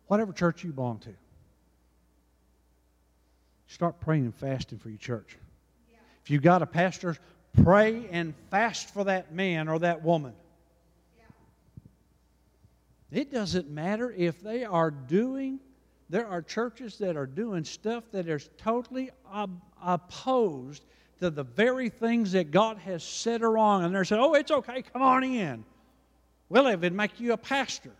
whatever 0.08 0.34
church 0.34 0.64
you 0.64 0.72
belong 0.72 1.00
to, 1.00 1.14
start 3.68 4.00
praying 4.00 4.26
and 4.26 4.36
fasting 4.36 4.80
for 4.80 4.90
your 4.90 4.98
church. 4.98 5.38
Yeah. 5.92 5.98
If 6.24 6.32
you 6.32 6.40
got 6.40 6.62
a 6.62 6.66
pastor, 6.66 7.18
pray 7.64 8.08
and 8.12 8.34
fast 8.50 8.94
for 8.94 9.04
that 9.06 9.34
man 9.34 9.68
or 9.68 9.80
that 9.80 10.04
woman. 10.04 10.34
It 13.12 13.32
doesn't 13.32 13.70
matter 13.70 14.12
if 14.12 14.42
they 14.42 14.66
are 14.66 14.92
doing, 14.92 15.60
there 16.10 16.28
are 16.28 16.42
churches 16.42 16.98
that 16.98 17.16
are 17.16 17.26
doing 17.26 17.64
stuff 17.64 18.04
that 18.12 18.28
is 18.28 18.50
totally 18.58 19.12
ob- 19.32 19.62
opposed 19.82 20.84
to 21.20 21.30
the 21.30 21.44
very 21.44 21.90
things 21.90 22.32
that 22.34 22.52
God 22.52 22.78
has 22.80 23.04
said 23.04 23.42
are 23.42 23.52
wrong. 23.52 23.84
And 23.84 23.94
they're 23.94 24.06
saying, 24.06 24.22
oh, 24.22 24.34
it's 24.34 24.52
okay, 24.52 24.82
come 24.82 25.02
on 25.02 25.24
in. 25.24 25.66
Well, 26.50 26.68
it 26.68 26.80
would 26.80 26.94
make 26.94 27.20
you 27.20 27.34
a 27.34 27.38
pastor. 27.38 27.92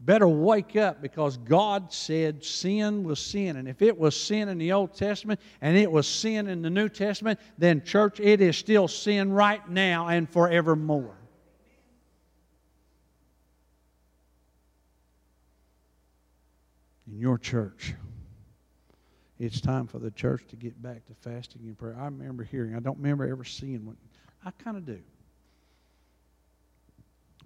Better 0.00 0.28
wake 0.28 0.76
up 0.76 1.00
because 1.00 1.36
God 1.38 1.92
said 1.92 2.44
sin 2.44 3.02
was 3.02 3.18
sin. 3.18 3.56
And 3.56 3.66
if 3.66 3.80
it 3.82 3.96
was 3.96 4.18
sin 4.18 4.48
in 4.48 4.58
the 4.58 4.72
Old 4.72 4.94
Testament 4.94 5.40
and 5.60 5.76
it 5.76 5.90
was 5.90 6.06
sin 6.06 6.48
in 6.48 6.62
the 6.62 6.70
New 6.70 6.88
Testament, 6.88 7.40
then, 7.58 7.82
church, 7.82 8.20
it 8.20 8.40
is 8.40 8.56
still 8.56 8.88
sin 8.88 9.32
right 9.32 9.66
now 9.68 10.08
and 10.08 10.28
forevermore. 10.28 11.16
in 17.06 17.18
your 17.20 17.38
church. 17.38 17.94
It's 19.38 19.60
time 19.60 19.86
for 19.86 19.98
the 19.98 20.10
church 20.10 20.46
to 20.48 20.56
get 20.56 20.80
back 20.82 21.04
to 21.06 21.14
fasting 21.20 21.62
and 21.64 21.76
prayer. 21.76 21.96
I 21.98 22.06
remember 22.06 22.42
hearing, 22.42 22.74
I 22.74 22.80
don't 22.80 22.96
remember 22.96 23.26
ever 23.28 23.44
seeing 23.44 23.84
one. 23.84 23.96
I 24.44 24.50
kind 24.52 24.76
of 24.76 24.86
do. 24.86 25.00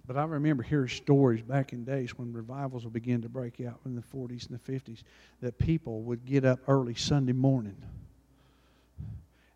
But 0.07 0.17
I 0.17 0.23
remember 0.23 0.63
hearing 0.63 0.87
stories 0.87 1.41
back 1.41 1.73
in 1.73 1.83
days 1.83 2.17
when 2.17 2.33
revivals 2.33 2.85
would 2.85 2.93
begin 2.93 3.21
to 3.21 3.29
break 3.29 3.61
out 3.61 3.79
in 3.85 3.95
the 3.95 4.01
40s 4.01 4.49
and 4.49 4.59
the 4.59 4.71
50s 4.71 5.03
that 5.41 5.57
people 5.57 6.01
would 6.03 6.25
get 6.25 6.43
up 6.43 6.59
early 6.67 6.95
Sunday 6.95 7.33
morning 7.33 7.77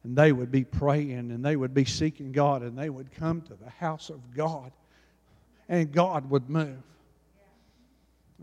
and 0.03 0.15
they 0.15 0.31
would 0.31 0.51
be 0.51 0.63
praying 0.63 1.31
and 1.31 1.43
they 1.43 1.55
would 1.55 1.73
be 1.73 1.83
seeking 1.83 2.31
God 2.31 2.61
and 2.61 2.77
they 2.77 2.91
would 2.91 3.11
come 3.11 3.41
to 3.41 3.55
the 3.55 3.69
house 3.69 4.11
of 4.11 4.35
God 4.35 4.71
and 5.67 5.91
God 5.91 6.29
would 6.29 6.47
move. 6.47 6.77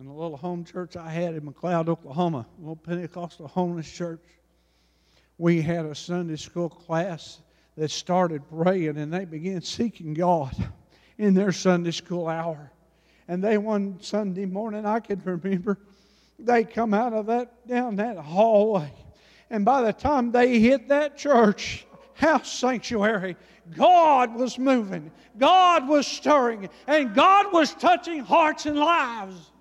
In 0.00 0.06
a 0.06 0.14
little 0.14 0.38
home 0.38 0.64
church 0.64 0.96
I 0.96 1.10
had 1.10 1.34
in 1.34 1.42
McLoud, 1.42 1.88
Oklahoma, 1.88 2.46
a 2.56 2.60
little 2.60 2.76
Pentecostal 2.76 3.46
homeless 3.46 3.90
church, 3.90 4.22
we 5.36 5.60
had 5.60 5.84
a 5.84 5.94
Sunday 5.94 6.36
school 6.36 6.70
class 6.70 7.40
that 7.76 7.90
started 7.90 8.42
praying 8.48 8.96
and 8.96 9.12
they 9.12 9.26
began 9.26 9.60
seeking 9.60 10.14
God 10.14 10.54
in 11.18 11.34
their 11.34 11.52
Sunday 11.52 11.90
school 11.90 12.26
hour. 12.26 12.72
And 13.28 13.44
they 13.44 13.58
one 13.58 13.98
Sunday 14.00 14.46
morning, 14.46 14.86
I 14.86 15.00
can 15.00 15.20
remember, 15.24 15.78
they 16.38 16.64
come 16.64 16.94
out 16.94 17.12
of 17.12 17.26
that 17.26 17.66
down 17.68 17.96
that 17.96 18.16
hallway. 18.16 18.92
And 19.50 19.64
by 19.64 19.82
the 19.82 19.92
time 19.92 20.32
they 20.32 20.58
hit 20.58 20.88
that 20.88 21.18
church 21.18 21.86
house 22.14 22.50
sanctuary, 22.50 23.36
God 23.76 24.34
was 24.34 24.58
moving, 24.58 25.10
God 25.36 25.86
was 25.86 26.06
stirring, 26.06 26.70
and 26.86 27.14
God 27.14 27.52
was 27.52 27.74
touching 27.74 28.20
hearts 28.20 28.64
and 28.64 28.78
lives. 28.78 29.51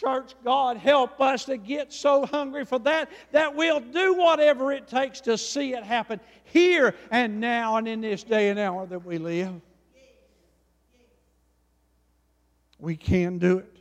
Church, 0.00 0.32
God 0.42 0.78
help 0.78 1.20
us 1.20 1.44
to 1.44 1.58
get 1.58 1.92
so 1.92 2.24
hungry 2.24 2.64
for 2.64 2.78
that 2.78 3.10
that 3.32 3.54
we'll 3.54 3.80
do 3.80 4.14
whatever 4.14 4.72
it 4.72 4.88
takes 4.88 5.20
to 5.22 5.36
see 5.36 5.74
it 5.74 5.84
happen 5.84 6.18
here 6.44 6.94
and 7.10 7.38
now 7.38 7.76
and 7.76 7.86
in 7.86 8.00
this 8.00 8.22
day 8.22 8.48
and 8.48 8.58
hour 8.58 8.86
that 8.86 9.04
we 9.04 9.18
live. 9.18 9.60
We 12.78 12.96
can 12.96 13.36
do 13.36 13.58
it. 13.58 13.76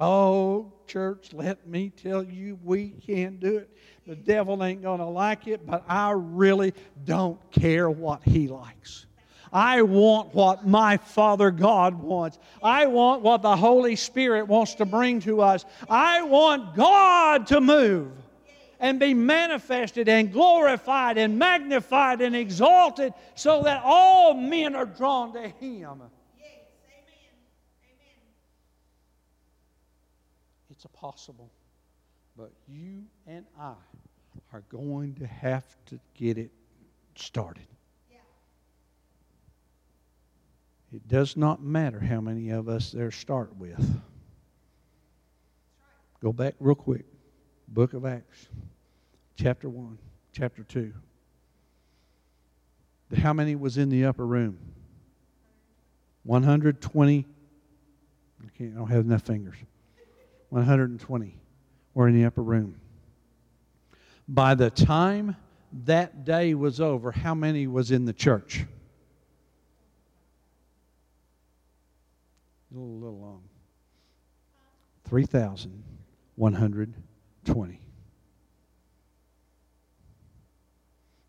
Oh, 0.00 0.72
church, 0.86 1.32
let 1.32 1.66
me 1.66 1.90
tell 1.90 2.22
you, 2.22 2.56
we 2.62 2.90
can 2.90 3.38
do 3.38 3.56
it. 3.58 3.76
The 4.06 4.14
devil 4.14 4.62
ain't 4.62 4.82
going 4.82 5.00
to 5.00 5.06
like 5.06 5.48
it, 5.48 5.66
but 5.66 5.82
I 5.88 6.12
really 6.12 6.74
don't 7.04 7.40
care 7.50 7.90
what 7.90 8.22
he 8.22 8.46
likes. 8.46 9.06
I 9.52 9.82
want 9.82 10.34
what 10.34 10.66
my 10.66 10.96
Father 10.96 11.50
God 11.50 11.94
wants. 11.94 12.38
I 12.62 12.86
want 12.86 13.22
what 13.22 13.42
the 13.42 13.56
Holy 13.56 13.96
Spirit 13.96 14.46
wants 14.46 14.74
to 14.76 14.84
bring 14.84 15.20
to 15.20 15.40
us. 15.40 15.64
I 15.88 16.22
want 16.22 16.74
God 16.74 17.46
to 17.48 17.60
move 17.60 18.12
and 18.80 19.00
be 19.00 19.14
manifested 19.14 20.08
and 20.08 20.32
glorified 20.32 21.18
and 21.18 21.38
magnified 21.38 22.20
and 22.20 22.36
exalted 22.36 23.12
so 23.34 23.64
that 23.64 23.82
all 23.84 24.34
men 24.34 24.74
are 24.74 24.86
drawn 24.86 25.32
to 25.32 25.48
Him. 25.48 26.02
It's 30.70 30.86
possible. 30.92 31.50
But 32.36 32.52
you 32.68 33.02
and 33.26 33.44
I 33.58 33.74
are 34.52 34.62
going 34.68 35.16
to 35.16 35.26
have 35.26 35.64
to 35.86 35.98
get 36.14 36.38
it 36.38 36.52
started. 37.16 37.66
It 40.92 41.06
does 41.06 41.36
not 41.36 41.62
matter 41.62 42.00
how 42.00 42.20
many 42.20 42.50
of 42.50 42.68
us 42.68 42.92
there 42.92 43.10
start 43.10 43.54
with. 43.56 44.00
Go 46.22 46.32
back 46.32 46.54
real 46.58 46.74
quick. 46.74 47.04
Book 47.68 47.92
of 47.92 48.06
Acts, 48.06 48.48
chapter 49.36 49.68
1, 49.68 49.98
chapter 50.32 50.64
2. 50.64 50.92
How 53.18 53.34
many 53.34 53.56
was 53.56 53.76
in 53.76 53.90
the 53.90 54.06
upper 54.06 54.26
room? 54.26 54.58
120. 56.24 57.26
I, 58.40 58.48
can't, 58.56 58.74
I 58.74 58.78
don't 58.78 58.88
have 58.88 59.04
enough 59.04 59.22
fingers. 59.22 59.56
120 60.48 61.38
were 61.92 62.08
in 62.08 62.14
the 62.14 62.24
upper 62.24 62.42
room. 62.42 62.80
By 64.26 64.54
the 64.54 64.70
time 64.70 65.36
that 65.84 66.24
day 66.24 66.54
was 66.54 66.80
over, 66.80 67.12
how 67.12 67.34
many 67.34 67.66
was 67.66 67.90
in 67.90 68.06
the 68.06 68.14
church? 68.14 68.64
A 72.70 72.74
little, 72.74 72.98
little 72.98 73.18
long. 73.18 73.42
3,120. 75.08 77.80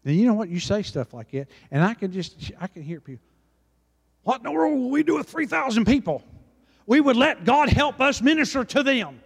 And 0.05 0.15
you 0.15 0.25
know 0.25 0.33
what? 0.33 0.47
You 0.49 0.59
say 0.59 0.81
stuff 0.81 1.13
like 1.13 1.29
that, 1.31 1.47
and 1.71 1.83
I 1.83 1.93
can 1.93 2.11
just, 2.11 2.51
I 2.59 2.67
can 2.67 2.81
hear 2.83 2.99
people. 2.99 3.25
What 4.23 4.37
in 4.37 4.43
the 4.43 4.51
world 4.51 4.77
will 4.77 4.89
we 4.89 5.03
do 5.03 5.15
with 5.15 5.29
3,000 5.29 5.85
people? 5.85 6.23
We 6.85 7.01
would 7.01 7.15
let 7.15 7.45
God 7.45 7.69
help 7.69 8.01
us 8.01 8.21
minister 8.21 8.65
to 8.65 8.83
them. 8.83 9.21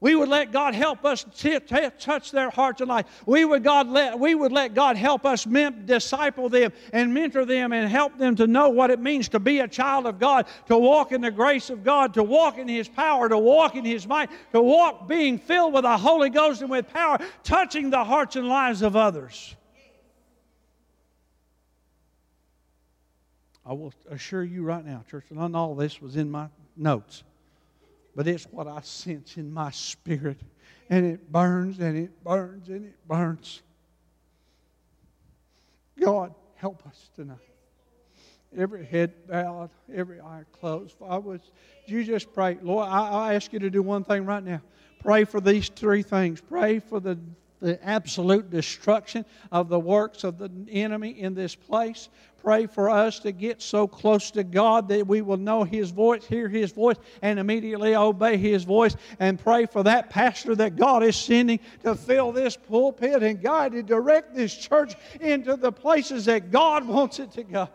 We 0.00 0.14
would 0.14 0.28
let 0.28 0.52
God 0.52 0.76
help 0.76 1.04
us 1.04 1.24
t- 1.36 1.58
t- 1.58 1.88
touch 1.98 2.30
their 2.30 2.50
hearts 2.50 2.80
and 2.80 2.88
life. 2.88 3.06
We 3.26 3.44
would, 3.44 3.64
God 3.64 3.88
let, 3.88 4.16
we 4.16 4.36
would 4.36 4.52
let 4.52 4.72
God 4.72 4.96
help 4.96 5.26
us 5.26 5.44
mem- 5.44 5.86
disciple 5.86 6.48
them 6.48 6.72
and 6.92 7.12
mentor 7.12 7.44
them 7.44 7.72
and 7.72 7.90
help 7.90 8.16
them 8.16 8.36
to 8.36 8.46
know 8.46 8.68
what 8.68 8.92
it 8.92 9.00
means 9.00 9.28
to 9.30 9.40
be 9.40 9.58
a 9.58 9.66
child 9.66 10.06
of 10.06 10.20
God, 10.20 10.46
to 10.66 10.78
walk 10.78 11.10
in 11.10 11.20
the 11.20 11.32
grace 11.32 11.68
of 11.68 11.82
God, 11.82 12.14
to 12.14 12.22
walk 12.22 12.58
in 12.58 12.68
His 12.68 12.88
power, 12.88 13.28
to 13.28 13.38
walk 13.38 13.74
in 13.74 13.84
His 13.84 14.06
might, 14.06 14.30
to 14.52 14.62
walk 14.62 15.08
being 15.08 15.36
filled 15.36 15.74
with 15.74 15.82
the 15.82 15.96
Holy 15.96 16.30
Ghost 16.30 16.62
and 16.62 16.70
with 16.70 16.88
power, 16.92 17.18
touching 17.42 17.90
the 17.90 18.04
hearts 18.04 18.36
and 18.36 18.46
lives 18.46 18.82
of 18.82 18.94
others. 18.94 19.56
I 23.66 23.72
will 23.72 23.92
assure 24.08 24.44
you 24.44 24.62
right 24.62 24.84
now, 24.84 25.04
church, 25.10 25.24
none 25.30 25.56
all 25.56 25.74
this 25.74 26.00
was 26.00 26.16
in 26.16 26.30
my 26.30 26.48
notes 26.76 27.24
but 28.18 28.26
it's 28.26 28.46
what 28.46 28.66
I 28.66 28.80
sense 28.80 29.36
in 29.36 29.54
my 29.54 29.70
spirit. 29.70 30.40
And 30.90 31.06
it 31.06 31.30
burns 31.30 31.78
and 31.78 31.96
it 31.96 32.24
burns 32.24 32.68
and 32.68 32.86
it 32.86 32.96
burns. 33.06 33.62
God, 36.00 36.34
help 36.56 36.84
us 36.84 37.10
tonight. 37.14 37.38
Every 38.56 38.84
head 38.84 39.12
bowed, 39.28 39.70
every 39.94 40.20
eye 40.20 40.42
closed. 40.50 40.96
I 41.00 41.16
was, 41.16 41.52
you 41.86 42.02
just 42.02 42.34
pray. 42.34 42.58
Lord, 42.60 42.88
I, 42.88 43.08
I 43.08 43.34
ask 43.34 43.52
you 43.52 43.60
to 43.60 43.70
do 43.70 43.82
one 43.82 44.02
thing 44.02 44.26
right 44.26 44.42
now. 44.42 44.62
Pray 44.98 45.22
for 45.22 45.40
these 45.40 45.68
three 45.68 46.02
things. 46.02 46.40
Pray 46.40 46.80
for 46.80 46.98
the 46.98 47.16
the 47.60 47.82
absolute 47.84 48.50
destruction 48.50 49.24
of 49.50 49.68
the 49.68 49.78
works 49.78 50.24
of 50.24 50.38
the 50.38 50.50
enemy 50.70 51.10
in 51.20 51.34
this 51.34 51.54
place. 51.54 52.08
Pray 52.42 52.66
for 52.66 52.88
us 52.88 53.18
to 53.20 53.32
get 53.32 53.60
so 53.60 53.88
close 53.88 54.30
to 54.30 54.44
God 54.44 54.88
that 54.88 55.06
we 55.06 55.22
will 55.22 55.36
know 55.36 55.64
His 55.64 55.90
voice, 55.90 56.24
hear 56.24 56.48
His 56.48 56.70
voice, 56.70 56.96
and 57.20 57.38
immediately 57.38 57.96
obey 57.96 58.36
His 58.36 58.62
voice. 58.64 58.96
And 59.18 59.38
pray 59.38 59.66
for 59.66 59.82
that 59.82 60.08
pastor 60.08 60.54
that 60.54 60.76
God 60.76 61.02
is 61.02 61.16
sending 61.16 61.58
to 61.82 61.94
fill 61.94 62.30
this 62.30 62.56
pulpit 62.56 63.22
and 63.22 63.42
guide 63.42 63.72
and 63.72 63.86
direct 63.86 64.34
this 64.34 64.54
church 64.54 64.94
into 65.20 65.56
the 65.56 65.72
places 65.72 66.26
that 66.26 66.50
God 66.50 66.86
wants 66.86 67.18
it 67.18 67.32
to 67.32 67.42
go. 67.42 67.68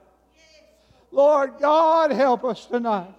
Lord 1.12 1.56
God, 1.60 2.12
help 2.12 2.44
us 2.46 2.66
tonight. 2.66 3.14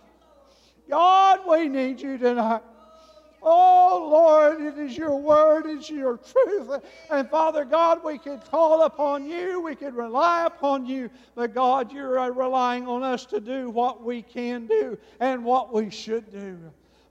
God, 0.88 1.40
we 1.48 1.68
need 1.68 2.00
you 2.00 2.18
tonight. 2.18 2.62
Oh, 3.46 4.08
Lord, 4.10 4.62
it 4.62 4.78
is 4.78 4.96
your 4.96 5.16
word, 5.16 5.66
it's 5.66 5.90
your 5.90 6.16
truth. 6.16 6.82
And 7.10 7.28
Father 7.28 7.66
God, 7.66 8.02
we 8.02 8.16
can 8.16 8.40
call 8.40 8.84
upon 8.84 9.26
you, 9.26 9.60
we 9.60 9.76
can 9.76 9.94
rely 9.94 10.46
upon 10.46 10.86
you. 10.86 11.10
But 11.34 11.54
God, 11.54 11.92
you're 11.92 12.32
relying 12.32 12.88
on 12.88 13.02
us 13.02 13.26
to 13.26 13.40
do 13.40 13.68
what 13.68 14.02
we 14.02 14.22
can 14.22 14.66
do 14.66 14.98
and 15.20 15.44
what 15.44 15.72
we 15.74 15.90
should 15.90 16.32
do. 16.32 16.58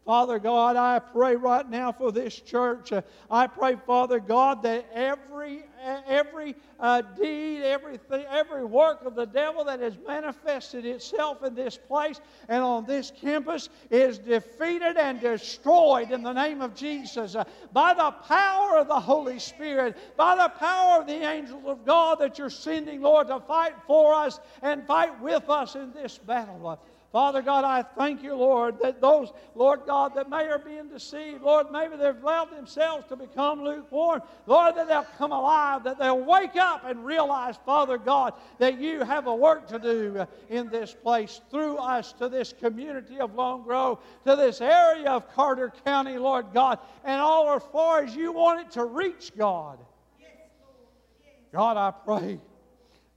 Father 0.06 0.38
God, 0.38 0.76
I 0.76 1.00
pray 1.00 1.36
right 1.36 1.70
now 1.70 1.92
for 1.92 2.12
this 2.12 2.36
church. 2.36 2.92
Uh, 2.92 3.02
I 3.32 3.48
pray, 3.48 3.78
Father 3.86 4.20
God, 4.20 4.64
that 4.64 4.86
every 4.94 5.64
every 6.08 6.56
uh, 6.80 7.02
deed, 7.02 7.62
everything, 7.64 8.26
every 8.30 8.66
work 8.66 9.04
of 9.06 9.16
the 9.16 9.26
devil 9.26 9.64
that 9.66 9.80
has 9.80 9.98
manifested 10.08 10.86
itself 10.86 11.44
in 11.44 11.56
this 11.56 11.78
place 11.78 12.22
and 12.48 12.64
on 12.64 12.86
this 12.86 13.12
campus 13.12 13.70
is 13.90 14.18
defeated 14.18 14.98
and 14.98 15.20
destroyed 15.20 16.12
in 16.12 16.24
the 16.24 16.34
name 16.34 16.62
of 16.62 16.76
Jesus 16.76 17.36
uh, 17.36 17.44
by 17.72 17.94
the 17.94 18.12
power 18.28 18.78
of 18.78 18.88
the 18.88 19.00
Holy 19.00 19.40
Spirit, 19.40 19.98
by 20.18 20.36
the 20.36 20.50
power 20.58 21.02
of 21.02 21.08
the 21.08 21.14
angels 21.14 21.64
of 21.66 21.86
God 21.86 22.20
that 22.20 22.38
you're 22.38 22.50
sending, 22.50 23.02
Lord, 23.02 23.28
to 23.28 23.40
fight 23.42 23.74
for 23.88 24.14
us 24.14 24.40
and 24.62 24.86
fight 24.86 25.20
with 25.22 25.50
us 25.50 25.76
in 25.76 25.92
this 25.94 26.18
battle. 26.18 26.80
Father 27.14 27.44
God, 27.44 27.64
I 27.64 27.84
thank 27.84 28.24
you, 28.24 28.34
Lord, 28.34 28.80
that 28.82 29.00
those, 29.00 29.32
Lord 29.54 29.82
God, 29.86 30.16
that 30.16 30.32
may 30.32 30.48
are 30.48 30.58
being 30.58 30.88
deceived, 30.88 31.44
Lord, 31.44 31.68
maybe 31.72 31.96
they've 31.96 32.20
allowed 32.20 32.50
themselves 32.50 33.06
to 33.10 33.16
become 33.16 33.64
lukewarm, 33.64 34.24
Lord, 34.48 34.74
that 34.76 34.88
they'll 34.88 35.06
come 35.20 35.32
alive, 35.32 35.84
that 35.84 36.00
they'll 36.00 36.20
wake 36.20 36.56
up 36.56 36.84
and 36.84 37.06
realize, 37.06 37.56
Father 37.68 38.00
God, 38.00 38.34
that 38.58 38.80
you 38.80 39.04
have 39.04 39.28
a 39.28 39.36
work 39.36 39.68
to 39.68 39.78
do 39.78 40.26
in 40.50 40.70
this 40.70 40.96
place 41.04 41.40
through 41.52 41.78
us 41.78 42.14
to 42.14 42.30
this 42.30 42.52
community 42.52 43.20
of 43.20 43.36
Lone 43.36 43.62
Grove, 43.62 44.00
to 44.26 44.36
this 44.36 44.60
area 44.60 45.12
of 45.12 45.32
Carter 45.36 45.72
County, 45.86 46.18
Lord 46.18 46.48
God, 46.52 46.80
and 47.04 47.22
all 47.22 47.54
as 47.54 47.62
far 47.72 48.04
as 48.04 48.16
you 48.16 48.32
want 48.32 48.62
it 48.62 48.72
to 48.72 48.86
reach, 48.86 49.34
God. 49.38 49.78
Yes, 50.20 50.30
Lord. 50.60 51.76
God, 51.76 51.78
I 51.78 51.92
pray 51.92 52.40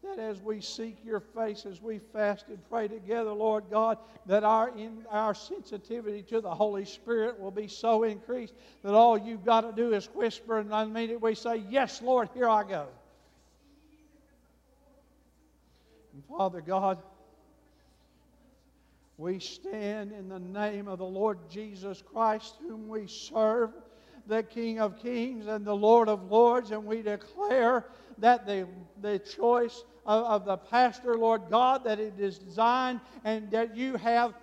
that 0.06 0.18
as 0.18 0.40
we 0.40 0.60
seek 0.60 0.96
your 1.04 1.20
face, 1.20 1.66
as 1.66 1.82
we 1.82 1.98
fast 1.98 2.48
and 2.48 2.58
pray 2.68 2.88
together, 2.88 3.32
Lord 3.32 3.64
God, 3.70 3.98
that 4.26 4.44
our, 4.44 4.70
in, 4.76 5.04
our 5.10 5.34
sensitivity 5.34 6.22
to 6.22 6.40
the 6.40 6.54
Holy 6.54 6.84
Spirit 6.84 7.38
will 7.38 7.50
be 7.50 7.68
so 7.68 8.04
increased 8.04 8.54
that 8.82 8.94
all 8.94 9.18
you've 9.18 9.44
got 9.44 9.62
to 9.62 9.72
do 9.72 9.94
is 9.94 10.06
whisper, 10.14 10.58
and 10.58 10.72
immediately 10.72 11.30
we 11.30 11.34
say, 11.34 11.62
Yes, 11.68 12.00
Lord, 12.02 12.28
here 12.34 12.48
I 12.48 12.62
go. 12.64 12.86
And 16.14 16.24
Father 16.26 16.60
God, 16.60 16.98
we 19.18 19.38
stand 19.38 20.12
in 20.12 20.28
the 20.28 20.38
name 20.38 20.88
of 20.88 20.98
the 20.98 21.06
Lord 21.06 21.38
Jesus 21.50 22.02
Christ, 22.02 22.56
whom 22.60 22.88
we 22.88 23.06
serve, 23.06 23.70
the 24.26 24.42
King 24.42 24.80
of 24.80 24.98
kings 24.98 25.46
and 25.46 25.64
the 25.64 25.74
Lord 25.76 26.08
of 26.08 26.30
lords, 26.30 26.70
and 26.70 26.84
we 26.84 27.00
declare 27.00 27.86
that 28.18 28.46
the, 28.46 28.66
the 29.00 29.18
choice 29.18 29.84
of, 30.06 30.24
of 30.24 30.44
the 30.44 30.56
pastor, 30.56 31.16
Lord 31.16 31.42
God, 31.50 31.84
that 31.84 31.98
it 31.98 32.14
is 32.18 32.38
designed 32.38 33.00
and 33.24 33.50
that 33.50 33.76
you 33.76 33.96
have 33.96 34.34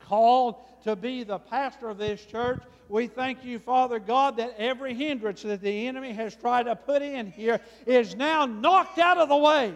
called 0.00 0.56
to 0.84 0.94
be 0.94 1.24
the 1.24 1.38
pastor 1.38 1.88
of 1.88 1.98
this 1.98 2.24
church. 2.24 2.60
We 2.88 3.08
thank 3.08 3.44
you, 3.44 3.58
Father 3.58 3.98
God, 3.98 4.36
that 4.36 4.54
every 4.58 4.94
hindrance 4.94 5.42
that 5.42 5.60
the 5.60 5.86
enemy 5.88 6.12
has 6.12 6.36
tried 6.36 6.64
to 6.64 6.76
put 6.76 7.02
in 7.02 7.30
here 7.30 7.60
is 7.86 8.14
now 8.14 8.46
knocked 8.46 8.98
out 8.98 9.18
of 9.18 9.28
the 9.28 9.36
way. 9.36 9.74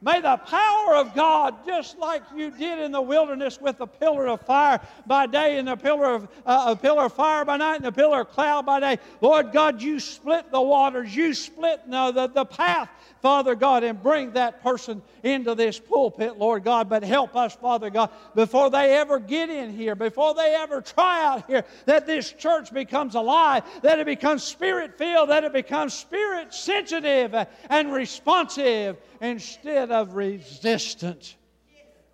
May 0.00 0.20
the 0.20 0.36
power 0.36 0.94
of 0.94 1.12
God, 1.14 1.66
just 1.66 1.98
like 1.98 2.22
you 2.34 2.52
did 2.52 2.78
in 2.78 2.92
the 2.92 3.02
wilderness 3.02 3.60
with 3.60 3.78
the 3.78 3.86
pillar 3.86 4.28
of 4.28 4.40
fire 4.42 4.80
by 5.06 5.26
day 5.26 5.58
and 5.58 5.66
the 5.66 5.76
pillar 5.76 6.14
of, 6.14 6.28
uh, 6.46 6.66
a 6.68 6.76
pillar 6.76 7.06
of 7.06 7.14
fire 7.14 7.44
by 7.44 7.56
night 7.56 7.76
and 7.76 7.84
the 7.84 7.92
pillar 7.92 8.20
of 8.20 8.30
cloud 8.30 8.64
by 8.64 8.78
day, 8.78 8.98
Lord 9.20 9.50
God, 9.50 9.82
you 9.82 9.98
split 9.98 10.52
the 10.52 10.60
waters, 10.60 11.14
you 11.14 11.34
split 11.34 11.80
the, 11.90 12.30
the 12.32 12.44
path 12.44 12.88
Father 13.20 13.54
God, 13.54 13.82
and 13.82 14.00
bring 14.00 14.32
that 14.32 14.62
person 14.62 15.02
into 15.22 15.54
this 15.54 15.78
pulpit, 15.78 16.38
Lord 16.38 16.64
God. 16.64 16.88
But 16.88 17.02
help 17.02 17.34
us, 17.34 17.54
Father 17.54 17.90
God, 17.90 18.10
before 18.34 18.70
they 18.70 18.96
ever 18.96 19.18
get 19.18 19.50
in 19.50 19.72
here, 19.72 19.94
before 19.94 20.34
they 20.34 20.54
ever 20.54 20.80
try 20.80 21.24
out 21.24 21.46
here, 21.46 21.64
that 21.86 22.06
this 22.06 22.32
church 22.32 22.72
becomes 22.72 23.14
alive, 23.14 23.64
that 23.82 23.98
it 23.98 24.06
becomes 24.06 24.44
spirit 24.44 24.96
filled, 24.96 25.30
that 25.30 25.44
it 25.44 25.52
becomes 25.52 25.94
spirit 25.94 26.54
sensitive 26.54 27.34
and 27.68 27.92
responsive 27.92 28.96
instead 29.20 29.87
of 29.90 30.14
resistance, 30.14 31.36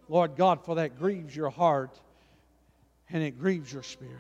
Lord 0.09 0.37
God, 0.37 0.65
for 0.65 0.77
that 0.77 0.99
grieves 0.99 1.35
your 1.35 1.51
heart 1.51 1.99
and 3.11 3.23
it 3.23 3.39
grieves 3.39 3.73
your 3.73 3.83
spirit. 3.83 4.13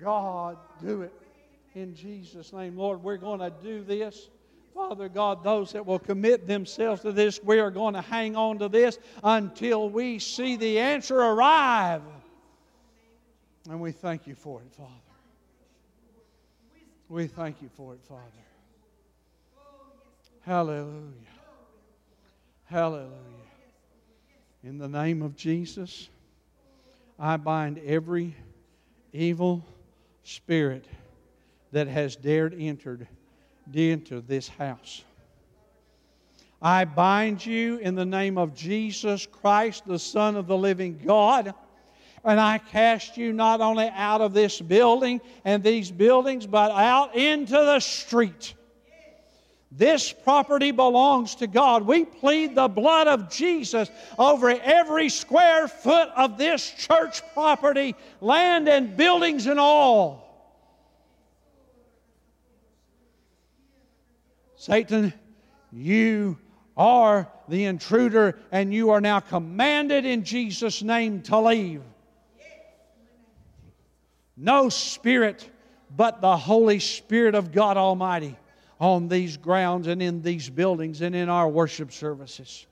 God, 0.00 0.56
do 0.80 1.02
it 1.02 1.12
in 1.74 1.94
Jesus' 1.94 2.52
name. 2.52 2.76
Lord, 2.76 3.02
we're 3.02 3.16
going 3.16 3.40
to 3.40 3.52
do 3.62 3.82
this. 3.82 4.28
Father 4.74 5.08
God, 5.08 5.42
those 5.42 5.72
that 5.72 5.84
will 5.84 5.98
commit 5.98 6.46
themselves 6.46 7.02
to 7.02 7.12
this, 7.12 7.42
we 7.42 7.58
are 7.58 7.70
going 7.70 7.94
to 7.94 8.00
hang 8.00 8.36
on 8.36 8.58
to 8.60 8.68
this 8.68 8.98
until 9.24 9.90
we 9.90 10.18
see 10.18 10.56
the 10.56 10.78
answer 10.78 11.18
arrive. 11.18 12.02
And 13.68 13.80
we 13.80 13.92
thank 13.92 14.26
you 14.26 14.34
for 14.34 14.60
it, 14.62 14.72
Father. 14.72 15.07
We 17.08 17.26
thank 17.26 17.62
you 17.62 17.70
for 17.74 17.94
it, 17.94 18.00
Father. 18.06 18.22
Hallelujah. 20.42 21.12
Hallelujah. 22.66 23.12
In 24.62 24.76
the 24.76 24.88
name 24.88 25.22
of 25.22 25.34
Jesus, 25.34 26.10
I 27.18 27.38
bind 27.38 27.78
every 27.78 28.36
evil 29.12 29.64
spirit 30.22 30.84
that 31.72 31.88
has 31.88 32.14
dared 32.14 32.54
entered 32.58 33.06
into 33.72 34.20
this 34.20 34.48
house. 34.48 35.02
I 36.60 36.84
bind 36.84 37.44
you 37.44 37.78
in 37.78 37.94
the 37.94 38.04
name 38.04 38.36
of 38.36 38.54
Jesus 38.54 39.24
Christ, 39.24 39.86
the 39.86 39.98
Son 39.98 40.36
of 40.36 40.46
the 40.46 40.58
living 40.58 41.00
God, 41.04 41.54
and 42.28 42.38
I 42.38 42.58
cast 42.58 43.16
you 43.16 43.32
not 43.32 43.62
only 43.62 43.88
out 43.88 44.20
of 44.20 44.34
this 44.34 44.60
building 44.60 45.20
and 45.44 45.64
these 45.64 45.90
buildings, 45.90 46.46
but 46.46 46.70
out 46.70 47.14
into 47.16 47.52
the 47.52 47.80
street. 47.80 48.54
This 49.72 50.12
property 50.12 50.70
belongs 50.70 51.36
to 51.36 51.46
God. 51.46 51.86
We 51.86 52.04
plead 52.04 52.54
the 52.54 52.68
blood 52.68 53.06
of 53.06 53.30
Jesus 53.30 53.90
over 54.18 54.50
every 54.50 55.08
square 55.08 55.68
foot 55.68 56.10
of 56.16 56.36
this 56.36 56.70
church 56.70 57.22
property, 57.32 57.94
land 58.20 58.68
and 58.68 58.96
buildings 58.96 59.46
and 59.46 59.58
all. 59.58 60.24
Satan, 64.56 65.14
you 65.72 66.36
are 66.76 67.28
the 67.48 67.64
intruder, 67.64 68.38
and 68.52 68.72
you 68.74 68.90
are 68.90 69.00
now 69.00 69.20
commanded 69.20 70.04
in 70.04 70.24
Jesus' 70.24 70.82
name 70.82 71.22
to 71.22 71.40
leave. 71.40 71.82
No 74.38 74.68
spirit 74.68 75.50
but 75.96 76.20
the 76.20 76.36
Holy 76.36 76.78
Spirit 76.78 77.34
of 77.34 77.50
God 77.50 77.76
Almighty 77.76 78.36
on 78.80 79.08
these 79.08 79.36
grounds 79.36 79.88
and 79.88 80.00
in 80.00 80.22
these 80.22 80.48
buildings 80.48 81.00
and 81.00 81.14
in 81.14 81.28
our 81.28 81.48
worship 81.48 81.92
services. 81.92 82.66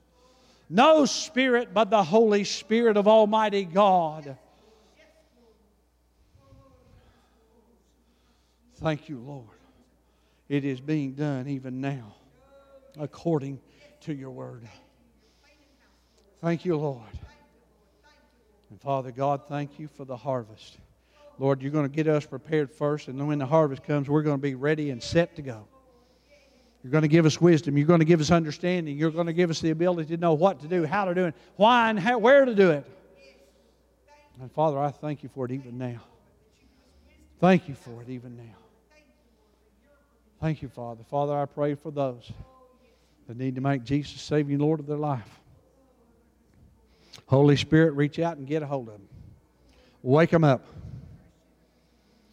No 0.71 1.05
spirit 1.05 1.75
but 1.75 1.91
the 1.91 2.05
Holy 2.05 2.45
Spirit 2.45 2.97
of 2.97 3.09
Almighty 3.09 3.65
God. 3.65 4.37
Thank 8.77 9.09
you, 9.09 9.19
Lord. 9.19 9.49
It 10.49 10.65
is 10.65 10.81
being 10.81 11.15
done 11.15 11.49
even 11.49 11.81
now 11.81 12.15
according 12.99 13.59
to 14.03 14.15
your 14.15 14.31
word. 14.31 14.69
Thank 16.41 16.65
you, 16.65 16.77
Lord. 16.77 17.03
And 18.71 18.81
Father 18.81 19.11
God, 19.11 19.43
thank 19.49 19.81
you 19.81 19.89
for 19.89 20.05
the 20.05 20.17
harvest. 20.17 20.79
Lord, 21.39 21.61
you're 21.61 21.71
going 21.71 21.89
to 21.89 21.95
get 21.95 22.09
us 22.09 22.25
prepared 22.25 22.71
first, 22.71 23.09
and 23.09 23.19
then 23.19 23.27
when 23.27 23.39
the 23.39 23.47
harvest 23.47 23.85
comes, 23.85 24.09
we're 24.09 24.23
going 24.23 24.39
to 24.39 24.43
be 24.43 24.55
ready 24.55 24.91
and 24.91 25.03
set 25.03 25.37
to 25.37 25.43
go. 25.43 25.67
You're 26.83 26.93
going 26.93 27.03
to 27.03 27.09
give 27.09 27.27
us 27.27 27.41
wisdom. 27.41 27.77
You're 27.77 27.87
going 27.87 27.99
to 27.99 28.07
give 28.07 28.21
us 28.21 28.31
understanding. 28.31 28.97
You're 28.97 29.11
going 29.11 29.27
to 29.27 29.33
give 29.33 29.51
us 29.51 29.61
the 29.61 29.71
ability 29.71 30.15
to 30.15 30.21
know 30.21 30.35
what 30.35 30.61
to 30.61 30.69
do, 30.69 30.85
how 30.85 31.05
to 31.05 31.15
do 31.15 31.27
it, 31.27 31.35
why 31.57 31.91
and 31.91 31.99
how, 31.99 32.19
where 32.19 32.45
to 32.45 32.55
do 32.55 32.71
it. 32.71 32.87
And 34.41 34.53
Father, 34.53 34.79
I 34.79 34.91
thank 34.91 35.23
you 35.23 35.29
for 35.35 35.45
it 35.47 35.51
even 35.51 35.79
now. 35.79 36.01
Thank 37.41 37.69
you 37.69 37.75
for 37.75 38.03
it 38.03 38.09
even 38.09 38.37
now. 38.37 38.55
Thank 40.41 40.63
you, 40.63 40.69
Father. 40.69 41.03
Father, 41.11 41.37
I 41.37 41.47
pray 41.47 41.75
for 41.75 41.91
those 41.91 42.31
that 43.27 43.37
need 43.37 43.57
to 43.57 43.61
make 43.61 43.83
Jesus 43.83 44.21
Savior 44.23 44.59
Lord 44.59 44.81
of 44.81 44.87
their 44.87 44.97
life. 44.97 45.41
Holy 47.27 47.57
Spirit, 47.57 47.95
reach 47.95 48.19
out 48.19 48.37
and 48.37 48.47
get 48.47 48.63
a 48.63 48.67
hold 48.67 48.89
of 48.89 48.95
them. 48.95 49.09
Wake 50.03 50.31
them 50.31 50.45
up. 50.45 50.65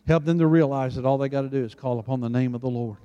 Help 0.08 0.26
them 0.26 0.40
to 0.40 0.48
realize 0.48 0.96
that 0.96 1.06
all 1.06 1.18
they 1.18 1.30
got 1.30 1.42
to 1.42 1.50
do 1.50 1.64
is 1.64 1.76
call 1.76 2.00
upon 2.00 2.20
the 2.20 2.30
name 2.30 2.56
of 2.56 2.62
the 2.62 2.70
Lord. 2.70 2.98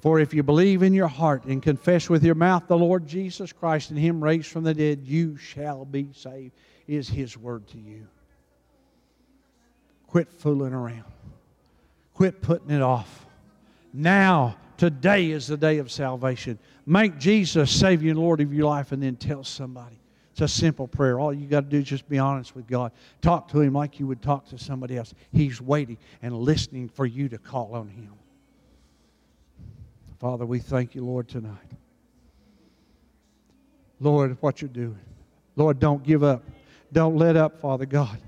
For 0.00 0.18
if 0.18 0.34
you 0.34 0.42
believe 0.42 0.82
in 0.82 0.92
your 0.92 1.08
heart 1.08 1.44
and 1.44 1.62
confess 1.62 2.10
with 2.10 2.24
your 2.24 2.34
mouth 2.34 2.64
the 2.66 2.76
Lord 2.76 3.06
Jesus 3.06 3.52
Christ 3.52 3.90
and 3.90 3.98
Him 3.98 4.22
raised 4.22 4.48
from 4.48 4.64
the 4.64 4.74
dead, 4.74 5.02
you 5.04 5.36
shall 5.36 5.84
be 5.84 6.08
saved, 6.12 6.52
is 6.88 7.08
His 7.08 7.38
word 7.38 7.68
to 7.68 7.78
you. 7.78 8.06
Quit 10.08 10.30
fooling 10.30 10.74
around, 10.74 11.04
quit 12.14 12.42
putting 12.42 12.70
it 12.70 12.82
off. 12.82 13.26
Now, 13.94 14.56
today 14.76 15.30
is 15.30 15.46
the 15.46 15.56
day 15.56 15.78
of 15.78 15.90
salvation. 15.90 16.58
Make 16.84 17.18
Jesus 17.18 17.70
Savior 17.70 18.10
and 18.10 18.18
Lord 18.18 18.40
of 18.40 18.52
your 18.52 18.66
life 18.66 18.92
and 18.92 19.02
then 19.02 19.16
tell 19.16 19.44
somebody. 19.44 20.01
It's 20.32 20.40
a 20.40 20.48
simple 20.48 20.88
prayer. 20.88 21.20
All 21.20 21.32
you 21.32 21.46
got 21.46 21.60
to 21.60 21.66
do 21.68 21.78
is 21.78 21.84
just 21.84 22.08
be 22.08 22.18
honest 22.18 22.56
with 22.56 22.66
God. 22.66 22.92
Talk 23.20 23.48
to 23.48 23.60
Him 23.60 23.74
like 23.74 24.00
you 24.00 24.06
would 24.06 24.22
talk 24.22 24.48
to 24.48 24.58
somebody 24.58 24.96
else. 24.96 25.14
He's 25.30 25.60
waiting 25.60 25.98
and 26.22 26.34
listening 26.34 26.88
for 26.88 27.04
you 27.04 27.28
to 27.28 27.38
call 27.38 27.74
on 27.74 27.88
Him. 27.88 28.12
Father, 30.18 30.46
we 30.46 30.58
thank 30.58 30.94
you, 30.94 31.04
Lord, 31.04 31.28
tonight. 31.28 31.58
Lord, 34.00 34.36
what 34.40 34.62
you're 34.62 34.68
doing. 34.68 34.98
Lord, 35.54 35.78
don't 35.78 36.02
give 36.02 36.22
up. 36.22 36.42
Don't 36.92 37.16
let 37.16 37.36
up, 37.36 37.60
Father 37.60 37.86
God. 37.86 38.18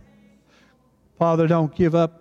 Father, 1.18 1.46
don't 1.46 1.74
give 1.74 1.94
up. 1.94 2.20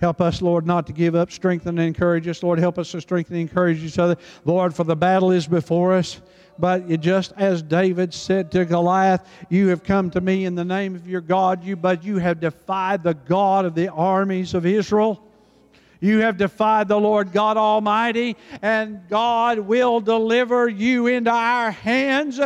Help 0.00 0.20
us, 0.20 0.42
Lord, 0.42 0.66
not 0.66 0.86
to 0.88 0.92
give 0.92 1.14
up. 1.14 1.32
Strengthen 1.32 1.78
and 1.78 1.88
encourage 1.88 2.28
us. 2.28 2.42
Lord, 2.42 2.58
help 2.58 2.78
us 2.78 2.90
to 2.92 3.00
strengthen 3.00 3.36
and 3.36 3.48
encourage 3.48 3.82
each 3.82 3.98
other. 3.98 4.16
Lord, 4.44 4.74
for 4.74 4.84
the 4.84 4.96
battle 4.96 5.30
is 5.32 5.46
before 5.46 5.94
us. 5.94 6.20
But 6.58 7.00
just 7.00 7.32
as 7.36 7.62
David 7.62 8.14
said 8.14 8.52
to 8.52 8.64
Goliath, 8.64 9.26
You 9.48 9.68
have 9.68 9.82
come 9.82 10.10
to 10.10 10.20
me 10.20 10.44
in 10.44 10.54
the 10.54 10.64
name 10.64 10.94
of 10.94 11.08
your 11.08 11.20
God, 11.20 11.64
you, 11.64 11.76
but 11.76 12.04
you 12.04 12.18
have 12.18 12.40
defied 12.40 13.02
the 13.02 13.14
God 13.14 13.64
of 13.64 13.74
the 13.74 13.88
armies 13.88 14.54
of 14.54 14.64
Israel. 14.64 15.20
You 16.00 16.18
have 16.18 16.36
defied 16.36 16.88
the 16.88 17.00
Lord 17.00 17.32
God 17.32 17.56
Almighty, 17.56 18.36
and 18.60 19.00
God 19.08 19.58
will 19.58 20.00
deliver 20.00 20.68
you 20.68 21.06
into 21.06 21.30
our 21.30 21.70
hands. 21.70 22.38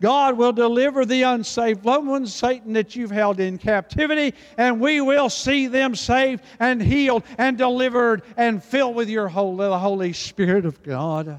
God 0.00 0.38
will 0.38 0.52
deliver 0.52 1.04
the 1.04 1.22
unsaved 1.22 1.84
loved 1.84 2.06
ones, 2.06 2.32
Satan, 2.32 2.74
that 2.74 2.94
you've 2.96 3.10
held 3.10 3.40
in 3.40 3.58
captivity, 3.58 4.34
and 4.56 4.80
we 4.80 5.00
will 5.00 5.28
see 5.28 5.66
them 5.66 5.94
saved 5.94 6.42
and 6.58 6.80
healed 6.80 7.24
and 7.36 7.58
delivered 7.58 8.22
and 8.36 8.62
filled 8.62 8.94
with 8.94 9.08
your 9.08 9.28
Holy 9.28 10.12
Spirit 10.12 10.64
of 10.64 10.82
God. 10.82 11.38